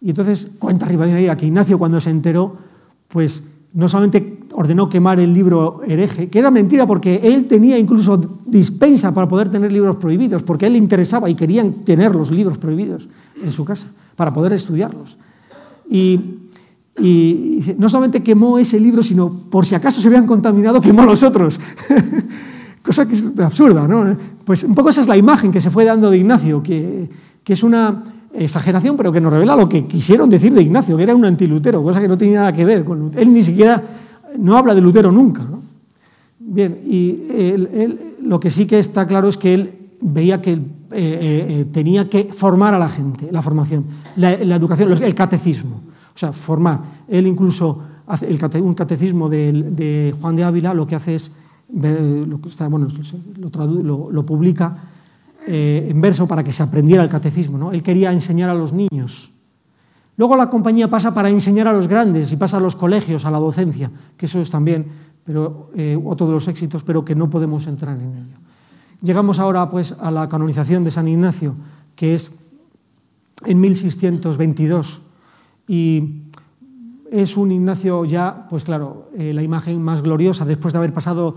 y 0.00 0.10
entonces 0.10 0.50
cuenta 0.58 0.86
Rivadeneira 0.86 1.36
que 1.36 1.46
Ignacio 1.46 1.78
cuando 1.78 2.00
se 2.00 2.10
enteró 2.10 2.56
pues 3.08 3.42
no 3.72 3.88
solamente 3.88 4.38
ordenó 4.54 4.88
quemar 4.88 5.20
el 5.20 5.32
libro 5.32 5.82
hereje, 5.86 6.28
que 6.28 6.38
era 6.38 6.50
mentira 6.50 6.86
porque 6.86 7.20
él 7.22 7.46
tenía 7.46 7.78
incluso 7.78 8.16
dispensa 8.46 9.12
para 9.12 9.28
poder 9.28 9.50
tener 9.50 9.70
libros 9.70 9.96
prohibidos, 9.96 10.42
porque 10.42 10.64
a 10.64 10.68
él 10.68 10.72
le 10.72 10.78
interesaba 10.78 11.28
y 11.28 11.34
querían 11.34 11.72
tener 11.84 12.14
los 12.14 12.30
libros 12.30 12.58
prohibidos 12.58 13.08
en 13.42 13.52
su 13.52 13.64
casa 13.64 13.88
para 14.16 14.32
poder 14.32 14.52
estudiarlos. 14.52 15.16
Y, 15.90 16.47
y 17.00 17.74
no 17.78 17.88
solamente 17.88 18.22
quemó 18.22 18.58
ese 18.58 18.78
libro, 18.80 19.02
sino 19.02 19.30
por 19.30 19.66
si 19.66 19.74
acaso 19.74 20.00
se 20.00 20.08
habían 20.08 20.26
contaminado, 20.26 20.80
quemó 20.80 21.04
los 21.04 21.22
otros. 21.22 21.60
Cosa 22.82 23.06
que 23.06 23.14
es 23.14 23.26
absurda, 23.38 23.86
¿no? 23.86 24.16
Pues 24.44 24.64
un 24.64 24.74
poco 24.74 24.90
esa 24.90 25.02
es 25.02 25.08
la 25.08 25.16
imagen 25.16 25.52
que 25.52 25.60
se 25.60 25.70
fue 25.70 25.84
dando 25.84 26.10
de 26.10 26.18
Ignacio, 26.18 26.62
que, 26.62 27.08
que 27.44 27.52
es 27.52 27.62
una 27.62 28.02
exageración, 28.32 28.96
pero 28.96 29.12
que 29.12 29.20
nos 29.20 29.32
revela 29.32 29.56
lo 29.56 29.68
que 29.68 29.84
quisieron 29.84 30.30
decir 30.30 30.52
de 30.52 30.62
Ignacio, 30.62 30.96
que 30.96 31.02
era 31.02 31.14
un 31.14 31.24
antilutero, 31.24 31.82
cosa 31.82 32.00
que 32.00 32.08
no 32.08 32.16
tenía 32.16 32.40
nada 32.40 32.52
que 32.52 32.64
ver 32.64 32.84
con 32.84 33.12
Él 33.16 33.32
ni 33.32 33.42
siquiera, 33.42 33.82
no 34.38 34.56
habla 34.56 34.74
de 34.74 34.80
Lutero 34.80 35.12
nunca. 35.12 35.42
Bien, 36.38 36.78
y 36.86 37.26
él, 37.30 38.16
lo 38.22 38.40
que 38.40 38.50
sí 38.50 38.66
que 38.66 38.78
está 38.78 39.06
claro 39.06 39.28
es 39.28 39.36
que 39.36 39.52
él 39.52 39.72
veía 40.00 40.40
que 40.40 40.52
eh, 40.52 40.60
eh, 40.92 41.66
tenía 41.70 42.08
que 42.08 42.30
formar 42.32 42.72
a 42.72 42.78
la 42.78 42.88
gente, 42.88 43.28
la 43.30 43.42
formación, 43.42 43.84
la, 44.16 44.32
educación, 44.32 44.90
el 45.02 45.14
catecismo, 45.14 45.82
o 46.18 46.20
sea, 46.20 46.32
formar. 46.32 46.80
Él 47.06 47.28
incluso 47.28 47.80
hace 48.08 48.26
el, 48.26 48.40
un 48.60 48.74
catecismo 48.74 49.28
de, 49.28 50.12
Juan 50.20 50.34
de 50.34 50.42
Ávila, 50.42 50.74
lo 50.74 50.84
que 50.84 50.96
hace 50.96 51.14
es, 51.14 51.30
lo, 51.72 52.40
bueno, 52.68 52.88
lo, 53.84 54.10
lo 54.10 54.26
publica 54.26 54.78
eh, 55.46 55.86
en 55.88 56.00
verso 56.00 56.26
para 56.26 56.42
que 56.42 56.50
se 56.50 56.64
aprendiera 56.64 57.04
el 57.04 57.08
catecismo. 57.08 57.56
¿no? 57.56 57.70
Él 57.70 57.84
quería 57.84 58.10
enseñar 58.10 58.50
a 58.50 58.54
los 58.54 58.72
niños. 58.72 59.30
Luego 60.16 60.34
la 60.34 60.50
compañía 60.50 60.90
pasa 60.90 61.14
para 61.14 61.30
enseñar 61.30 61.68
a 61.68 61.72
los 61.72 61.86
grandes 61.86 62.32
y 62.32 62.36
pasa 62.36 62.56
a 62.56 62.60
los 62.60 62.74
colegios, 62.74 63.24
a 63.24 63.30
la 63.30 63.38
docencia, 63.38 63.88
que 64.16 64.26
eso 64.26 64.40
es 64.40 64.50
también 64.50 64.86
pero, 65.24 65.70
eh, 65.76 65.96
otro 66.04 66.26
de 66.26 66.32
los 66.32 66.48
éxitos, 66.48 66.82
pero 66.82 67.04
que 67.04 67.14
no 67.14 67.30
podemos 67.30 67.68
entrar 67.68 67.96
en 67.96 68.10
ello. 68.16 68.38
Llegamos 69.02 69.38
ahora 69.38 69.70
pues, 69.70 69.92
a 69.92 70.10
la 70.10 70.28
canonización 70.28 70.82
de 70.82 70.90
San 70.90 71.06
Ignacio, 71.06 71.54
que 71.94 72.16
es 72.16 72.32
en 73.46 73.60
1622. 73.60 75.02
Y 75.68 76.22
es 77.12 77.36
un 77.36 77.52
Ignacio 77.52 78.04
ya, 78.04 78.46
pues 78.48 78.64
claro, 78.64 79.10
eh, 79.16 79.32
la 79.32 79.42
imagen 79.42 79.80
más 79.82 80.02
gloriosa 80.02 80.44
después 80.44 80.72
de 80.72 80.78
haber 80.78 80.92
pasado 80.92 81.36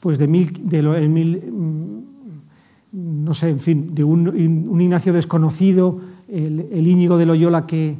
pues, 0.00 0.18
de, 0.18 0.28
mil, 0.28 0.68
de 0.68 0.82
lo, 0.82 0.96
en 0.96 1.12
mil, 1.12 1.42
no 2.92 3.34
sé, 3.34 3.48
en 3.48 3.60
fin, 3.60 3.94
de 3.94 4.04
un, 4.04 4.80
Ignacio 4.80 5.12
desconocido, 5.12 6.00
el, 6.28 6.66
el, 6.72 6.86
Íñigo 6.86 7.16
de 7.18 7.26
Loyola 7.26 7.66
que, 7.66 7.96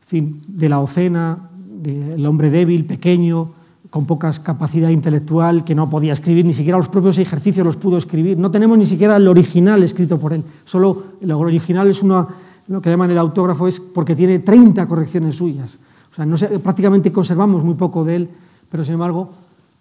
fin, 0.00 0.42
de 0.46 0.68
la 0.68 0.80
Ocena, 0.80 1.50
del 1.82 2.24
hombre 2.26 2.50
débil, 2.50 2.84
pequeño, 2.84 3.52
con 3.90 4.04
poca 4.04 4.30
capacidad 4.42 4.90
intelectual, 4.90 5.64
que 5.64 5.74
no 5.74 5.88
podía 5.88 6.12
escribir, 6.12 6.44
ni 6.44 6.52
siquiera 6.52 6.76
los 6.76 6.88
propios 6.88 7.18
ejercicios 7.18 7.64
los 7.64 7.76
pudo 7.76 7.96
escribir. 7.96 8.38
No 8.38 8.50
tenemos 8.50 8.76
ni 8.76 8.84
siquiera 8.84 9.16
el 9.16 9.28
original 9.28 9.82
escrito 9.82 10.18
por 10.18 10.32
él, 10.32 10.44
solo 10.64 11.04
el 11.20 11.32
original 11.32 11.88
es 11.88 12.02
una, 12.02 12.28
lo 12.68 12.80
que 12.80 12.90
llaman 12.90 13.10
el 13.10 13.18
autógrafo, 13.18 13.66
es 13.66 13.80
porque 13.80 14.14
tiene 14.14 14.38
30 14.38 14.86
correcciones 14.86 15.36
suyas. 15.36 15.78
O 16.10 16.14
sea, 16.14 16.26
no 16.26 16.36
sé, 16.36 16.58
prácticamente 16.58 17.10
conservamos 17.10 17.64
muy 17.64 17.74
poco 17.74 18.04
de 18.04 18.16
él, 18.16 18.30
pero 18.70 18.84
sin 18.84 18.94
embargo, 18.94 19.30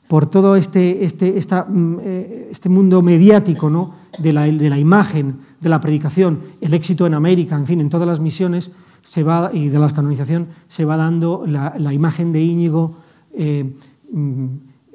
por 0.07 0.27
todo 0.27 0.55
este, 0.55 1.03
este, 1.03 1.37
esta, 1.37 1.65
mm, 1.65 1.97
eh, 2.01 2.47
este 2.51 2.69
mundo 2.69 3.01
mediático 3.01 3.69
¿no? 3.69 3.93
de, 4.19 4.33
la, 4.33 4.43
de, 4.43 4.69
la, 4.69 4.79
imagen, 4.79 5.35
de 5.59 5.69
la 5.69 5.81
predicación, 5.81 6.39
el 6.61 6.73
éxito 6.73 7.05
en 7.05 7.13
América, 7.13 7.55
en 7.57 7.65
fin, 7.65 7.81
en 7.81 7.89
todas 7.89 8.07
las 8.07 8.19
misiones 8.19 8.71
se 9.03 9.23
va, 9.23 9.51
y 9.53 9.69
de 9.69 9.79
la 9.79 9.89
canonización, 9.89 10.47
se 10.67 10.85
va 10.85 10.97
dando 10.97 11.43
la, 11.45 11.73
la 11.77 11.93
imagen 11.93 12.31
de 12.31 12.41
Íñigo 12.41 12.97
eh, 13.33 13.73
mm, 14.11 14.45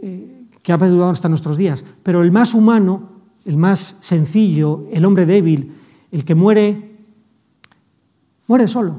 eh, 0.03 0.43
que 0.63 0.73
ha 0.73 0.79
perdurado 0.79 1.11
hasta 1.11 1.29
nuestros 1.29 1.57
días. 1.57 1.85
Pero 2.03 2.23
el 2.23 2.31
más 2.31 2.55
humano, 2.55 3.09
el 3.45 3.57
más 3.57 3.97
sencillo, 4.01 4.87
el 4.93 5.05
hombre 5.05 5.27
débil, 5.27 5.73
el 6.11 6.25
que 6.25 6.35
muere, 6.35 6.92
muere 8.47 8.69
solo, 8.69 8.97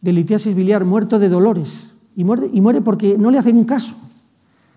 de 0.00 0.12
litiasis 0.12 0.54
biliar, 0.54 0.84
muerto 0.84 1.18
de 1.18 1.28
dolores, 1.28 1.94
y 2.16 2.24
muere, 2.24 2.48
y 2.52 2.60
muere 2.60 2.80
porque 2.80 3.16
no 3.18 3.30
le 3.30 3.38
hacen 3.38 3.56
un 3.56 3.64
caso 3.64 3.94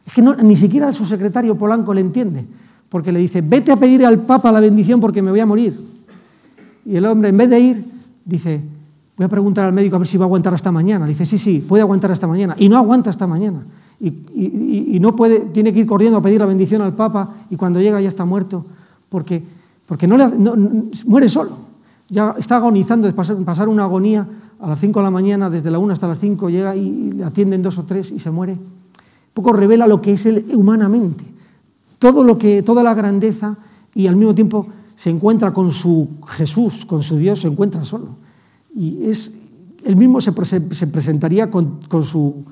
es 0.07 0.13
que 0.13 0.22
ni 0.22 0.55
siquiera 0.55 0.93
su 0.93 1.05
secretario 1.05 1.57
Polanco 1.57 1.93
le 1.93 1.99
entiende, 1.99 2.45
porque 2.88 3.11
le 3.11 3.20
dice, 3.20 3.41
vete 3.41 3.74
a 3.74 3.76
pedir 3.76 4.05
al 4.05 4.20
Papa 4.20 4.53
la 4.53 4.61
bendición 4.61 5.01
porque 5.01 5.22
me 5.22 5.32
voy 5.32 5.41
a 5.41 5.45
morir. 5.45 5.78
Y 6.86 6.95
el 6.95 7.05
hombre, 7.05 7.28
en 7.30 7.38
vez 7.38 7.49
de 7.49 7.59
ir, 7.59 7.86
dice, 8.24 8.61
voy 9.18 9.26
a 9.26 9.28
preguntar 9.28 9.65
al 9.65 9.74
médico 9.74 9.97
a 9.97 9.99
ver 9.99 10.07
si 10.07 10.18
va 10.18 10.24
a 10.24 10.28
aguantar 10.28 10.53
hasta 10.53 10.72
mañana. 10.72 11.05
Le 11.05 11.09
dice, 11.09 11.26
sí, 11.26 11.38
sí, 11.38 11.59
puede 11.59 11.82
aguantar 11.82 12.09
hasta 12.09 12.26
mañana. 12.26 12.55
Y 12.57 12.70
no 12.70 12.78
aguanta 12.78 13.09
hasta 13.09 13.28
mañana. 13.28 13.65
Y 13.99 14.97
no 15.01 15.13
puede, 15.13 15.41
tiene 15.41 15.74
que 15.74 15.80
ir 15.80 15.86
corriendo 15.86 16.20
a 16.20 16.22
pedir 16.22 16.39
la 16.39 16.45
bendición 16.45 16.82
al 16.82 16.93
Papa 16.93 17.36
y 17.49 17.57
cuando 17.57 17.82
llega 17.82 17.99
ya 17.99 18.07
está 18.07 18.24
muerto, 18.24 18.65
porque, 19.09 19.43
porque 19.86 20.07
no 20.07 20.15
le, 20.15 20.30
no, 20.30 20.55
muere 21.05 21.28
solo. 21.28 21.66
Ya 22.10 22.36
está 22.38 22.58
agonizando 22.58 23.08
de 23.08 23.14
pasar, 23.14 23.68
una 23.68 23.84
agonía 23.84 24.28
a 24.60 24.70
las 24.70 24.80
5 24.80 24.99
de 24.99 25.03
la 25.03 25.12
mañana, 25.12 25.49
desde 25.49 25.72
la 25.72 25.80
1 25.80 25.93
hasta 25.93 26.08
las 26.08 26.20
5, 26.20 26.49
llega 26.49 26.76
y 26.76 27.22
atienden 27.24 27.62
dos 27.62 27.78
o 27.78 27.84
tres 27.84 28.12
y 28.12 28.20
se 28.20 28.32
muere 28.32 28.58
poco 29.38 29.53
revela 29.53 29.86
lo 29.86 30.01
que 30.01 30.14
es 30.14 30.26
él 30.26 30.47
humanamente, 30.55 31.24
todo 31.99 32.24
lo 32.24 32.39
que, 32.39 32.64
toda 32.64 32.82
la 32.82 32.95
grandeza 32.95 33.55
y 33.93 34.08
al 34.08 34.16
mismo 34.16 34.34
tiempo 34.34 34.66
se 34.95 35.12
encuentra 35.12 35.53
con 35.53 35.70
su 35.70 36.18
Jesús, 36.28 36.88
con 36.88 37.03
su 37.03 37.18
Dios, 37.18 37.41
se 37.41 37.47
encuentra 37.47 37.86
solo. 37.86 38.16
Y 38.74 39.08
es, 39.08 39.32
él 39.86 39.95
mismo 39.95 40.22
se, 40.22 40.34
se 40.72 40.88
presentaría 40.88 41.51
con, 41.51 41.78
con, 41.88 42.01
su, 42.01 42.45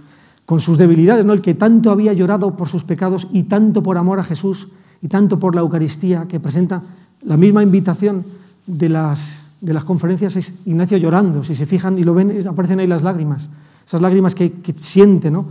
con, 0.46 0.60
sus 0.60 0.78
debilidades, 0.78 1.26
¿no? 1.26 1.34
el 1.34 1.42
que 1.42 1.56
tanto 1.56 1.90
había 1.90 2.14
llorado 2.14 2.56
por 2.56 2.68
sus 2.68 2.84
pecados 2.84 3.30
y 3.32 3.44
tanto 3.44 3.82
por 3.82 3.98
amor 3.98 4.20
a 4.20 4.24
Jesús 4.24 4.68
y 5.02 5.08
tanto 5.08 5.40
por 5.40 5.56
la 5.56 5.62
Eucaristía, 5.62 6.28
que 6.28 6.40
presenta 6.40 6.84
la 7.24 7.36
misma 7.36 7.64
invitación 7.64 8.24
de 8.68 8.90
las, 8.90 9.45
de 9.62 9.74
las 9.74 9.84
conferencias, 9.84 10.36
es 10.36 10.54
Ignacio 10.66 10.98
llorando, 10.98 11.44
si 11.44 11.56
se 11.56 11.66
fijan 11.66 11.98
y 11.98 12.04
lo 12.04 12.14
ven, 12.14 12.48
aparecen 12.48 12.80
ahí 12.80 12.88
las 12.88 13.04
lágrimas, 13.04 13.50
esas 13.86 14.02
lágrimas 14.02 14.36
que, 14.36 14.52
siente, 14.76 15.32
¿no? 15.32 15.46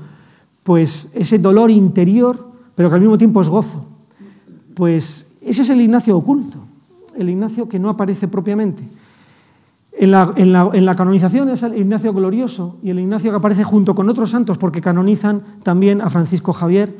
pues 0.62 1.10
ese 1.14 1.38
dolor 1.38 1.70
interior, 1.70 2.50
pero 2.74 2.88
que 2.88 2.94
al 2.96 3.00
mismo 3.00 3.18
tiempo 3.18 3.42
es 3.42 3.48
gozo. 3.48 3.86
Pues 4.74 5.26
ese 5.40 5.62
es 5.62 5.70
el 5.70 5.80
Ignacio 5.80 6.16
oculto, 6.16 6.58
el 7.16 7.30
Ignacio 7.30 7.68
que 7.68 7.78
no 7.78 7.90
aparece 7.90 8.28
propiamente. 8.28 8.82
En, 9.96 10.10
la, 10.10 10.32
en 10.36 10.84
la, 10.84 10.96
canonización 10.96 11.50
es 11.50 11.62
el 11.62 11.78
Ignacio 11.78 12.12
glorioso 12.12 12.78
y 12.82 12.90
el 12.90 12.98
Ignacio 12.98 13.30
que 13.30 13.36
aparece 13.36 13.62
junto 13.62 13.94
con 13.94 14.08
otros 14.08 14.30
santos 14.30 14.58
porque 14.58 14.80
canonizan 14.80 15.42
también 15.62 16.00
a 16.00 16.10
Francisco 16.10 16.52
Javier, 16.52 16.96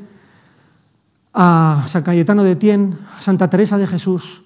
a 1.33 1.85
San 1.89 2.05
Cayetano 2.05 2.45
de 2.45 2.55
Tien, 2.55 2.97
a 3.19 3.21
Santa 3.21 3.51
Teresa 3.51 3.79
de 3.79 3.89
Jesús 3.89 4.45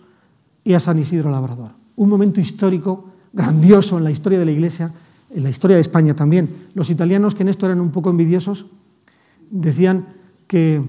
y 0.65 0.73
a 0.73 0.81
San 0.81 0.99
Isidro 0.99 1.31
Labrador. 1.31 1.73
Un 1.99 2.09
momento 2.09 2.41
histórico 2.41 3.11
grandioso 3.33 3.99
en 3.99 4.05
la 4.05 4.11
historia 4.11 4.39
de 4.39 4.45
la 4.45 4.53
Iglesia, 4.53 4.93
en 5.35 5.43
la 5.43 5.51
historia 5.51 5.77
de 5.77 5.83
España 5.83 6.15
también. 6.15 6.49
Los 6.75 6.91
italianos, 6.91 7.35
que 7.35 7.43
en 7.43 7.49
esto 7.49 7.67
eran 7.67 7.81
un 7.81 7.91
poco 7.91 8.11
envidiosos, 8.11 8.67
decían 9.51 10.07
que, 10.47 10.83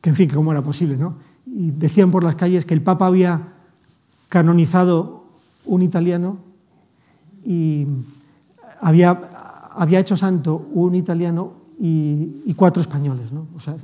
que, 0.00 0.10
en 0.10 0.16
fin, 0.16 0.28
que 0.28 0.34
cómo 0.34 0.52
era 0.52 0.62
posible, 0.62 0.96
¿no? 0.96 1.16
Y 1.46 1.70
decían 1.70 2.10
por 2.10 2.24
las 2.24 2.36
calles 2.36 2.64
que 2.64 2.74
el 2.74 2.82
Papa 2.82 3.06
había 3.06 3.54
canonizado 4.28 5.24
un 5.64 5.82
italiano 5.82 6.38
y 7.44 7.86
había, 8.80 9.20
había 9.70 10.00
hecho 10.00 10.16
santo 10.16 10.68
un 10.72 10.94
italiano 10.94 11.54
y, 11.78 12.42
y 12.46 12.54
cuatro 12.54 12.80
españoles, 12.80 13.32
¿no? 13.32 13.46
O 13.56 13.60
sea, 13.60 13.76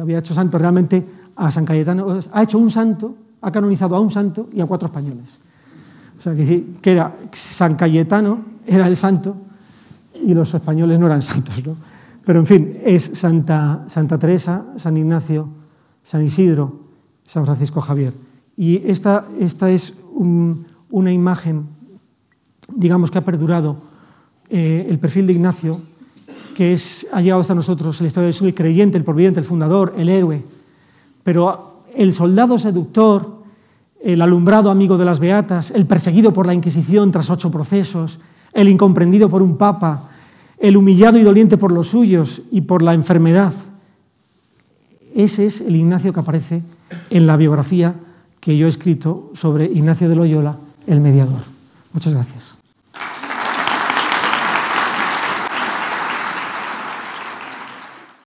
había 0.00 0.18
hecho 0.18 0.34
santo 0.34 0.58
realmente 0.58 1.04
a 1.36 1.50
San 1.50 1.64
Cayetano, 1.64 2.20
ha 2.32 2.42
hecho 2.42 2.58
un 2.58 2.70
santo, 2.70 3.14
ha 3.40 3.52
canonizado 3.52 3.96
a 3.96 4.00
un 4.00 4.10
santo 4.10 4.48
y 4.52 4.60
a 4.60 4.66
cuatro 4.66 4.86
españoles. 4.86 5.38
O 6.18 6.20
sea, 6.20 6.34
que, 6.34 6.64
era 6.82 7.14
San 7.32 7.76
Cayetano, 7.76 8.40
era 8.66 8.88
el 8.88 8.96
santo, 8.96 9.36
y 10.24 10.34
los 10.34 10.52
españoles 10.52 10.98
no 10.98 11.06
eran 11.06 11.22
santos. 11.22 11.64
¿no? 11.64 11.76
Pero 12.24 12.40
en 12.40 12.46
fin, 12.46 12.76
es 12.84 13.10
Santa, 13.14 13.86
Teresa, 14.18 14.64
San 14.76 14.96
Ignacio, 14.96 15.48
San 16.02 16.24
Isidro, 16.24 16.80
San 17.24 17.44
Francisco 17.44 17.80
Javier. 17.80 18.12
Y 18.56 18.82
esta, 18.90 19.24
esta 19.38 19.70
es 19.70 19.94
un, 20.12 20.66
una 20.90 21.12
imagen, 21.12 21.66
digamos 22.74 23.10
que 23.10 23.18
ha 23.18 23.24
perdurado 23.24 23.76
eh, 24.50 24.86
el 24.90 24.98
perfil 24.98 25.26
de 25.26 25.34
Ignacio, 25.34 25.80
que 26.56 26.72
es, 26.72 27.06
ha 27.12 27.20
llegado 27.20 27.40
hasta 27.40 27.54
nosotros 27.54 28.00
la 28.00 28.08
historia 28.08 28.26
de 28.26 28.32
Jesús, 28.32 28.48
el 28.48 28.54
creyente, 28.54 28.98
el 28.98 29.04
providente, 29.04 29.38
el 29.38 29.46
fundador, 29.46 29.94
el 29.96 30.08
héroe. 30.08 30.42
Pero 31.22 31.84
el 31.94 32.12
soldado 32.12 32.58
seductor, 32.58 33.37
el 34.02 34.22
alumbrado 34.22 34.70
amigo 34.70 34.96
de 34.98 35.04
las 35.04 35.20
beatas, 35.20 35.70
el 35.70 35.86
perseguido 35.86 36.32
por 36.32 36.46
la 36.46 36.54
Inquisición 36.54 37.10
tras 37.10 37.30
ocho 37.30 37.50
procesos, 37.50 38.20
el 38.52 38.68
incomprendido 38.68 39.28
por 39.28 39.42
un 39.42 39.56
papa, 39.56 40.10
el 40.58 40.76
humillado 40.76 41.18
y 41.18 41.22
doliente 41.22 41.56
por 41.56 41.72
los 41.72 41.88
suyos 41.88 42.42
y 42.50 42.62
por 42.62 42.82
la 42.82 42.94
enfermedad. 42.94 43.52
Ese 45.14 45.46
es 45.46 45.60
el 45.60 45.76
Ignacio 45.76 46.12
que 46.12 46.20
aparece 46.20 46.62
en 47.10 47.26
la 47.26 47.36
biografía 47.36 47.94
que 48.40 48.56
yo 48.56 48.66
he 48.66 48.68
escrito 48.68 49.30
sobre 49.34 49.66
Ignacio 49.66 50.08
de 50.08 50.16
Loyola, 50.16 50.56
el 50.86 51.00
mediador. 51.00 51.42
Muchas 51.92 52.14
gracias. 52.14 52.57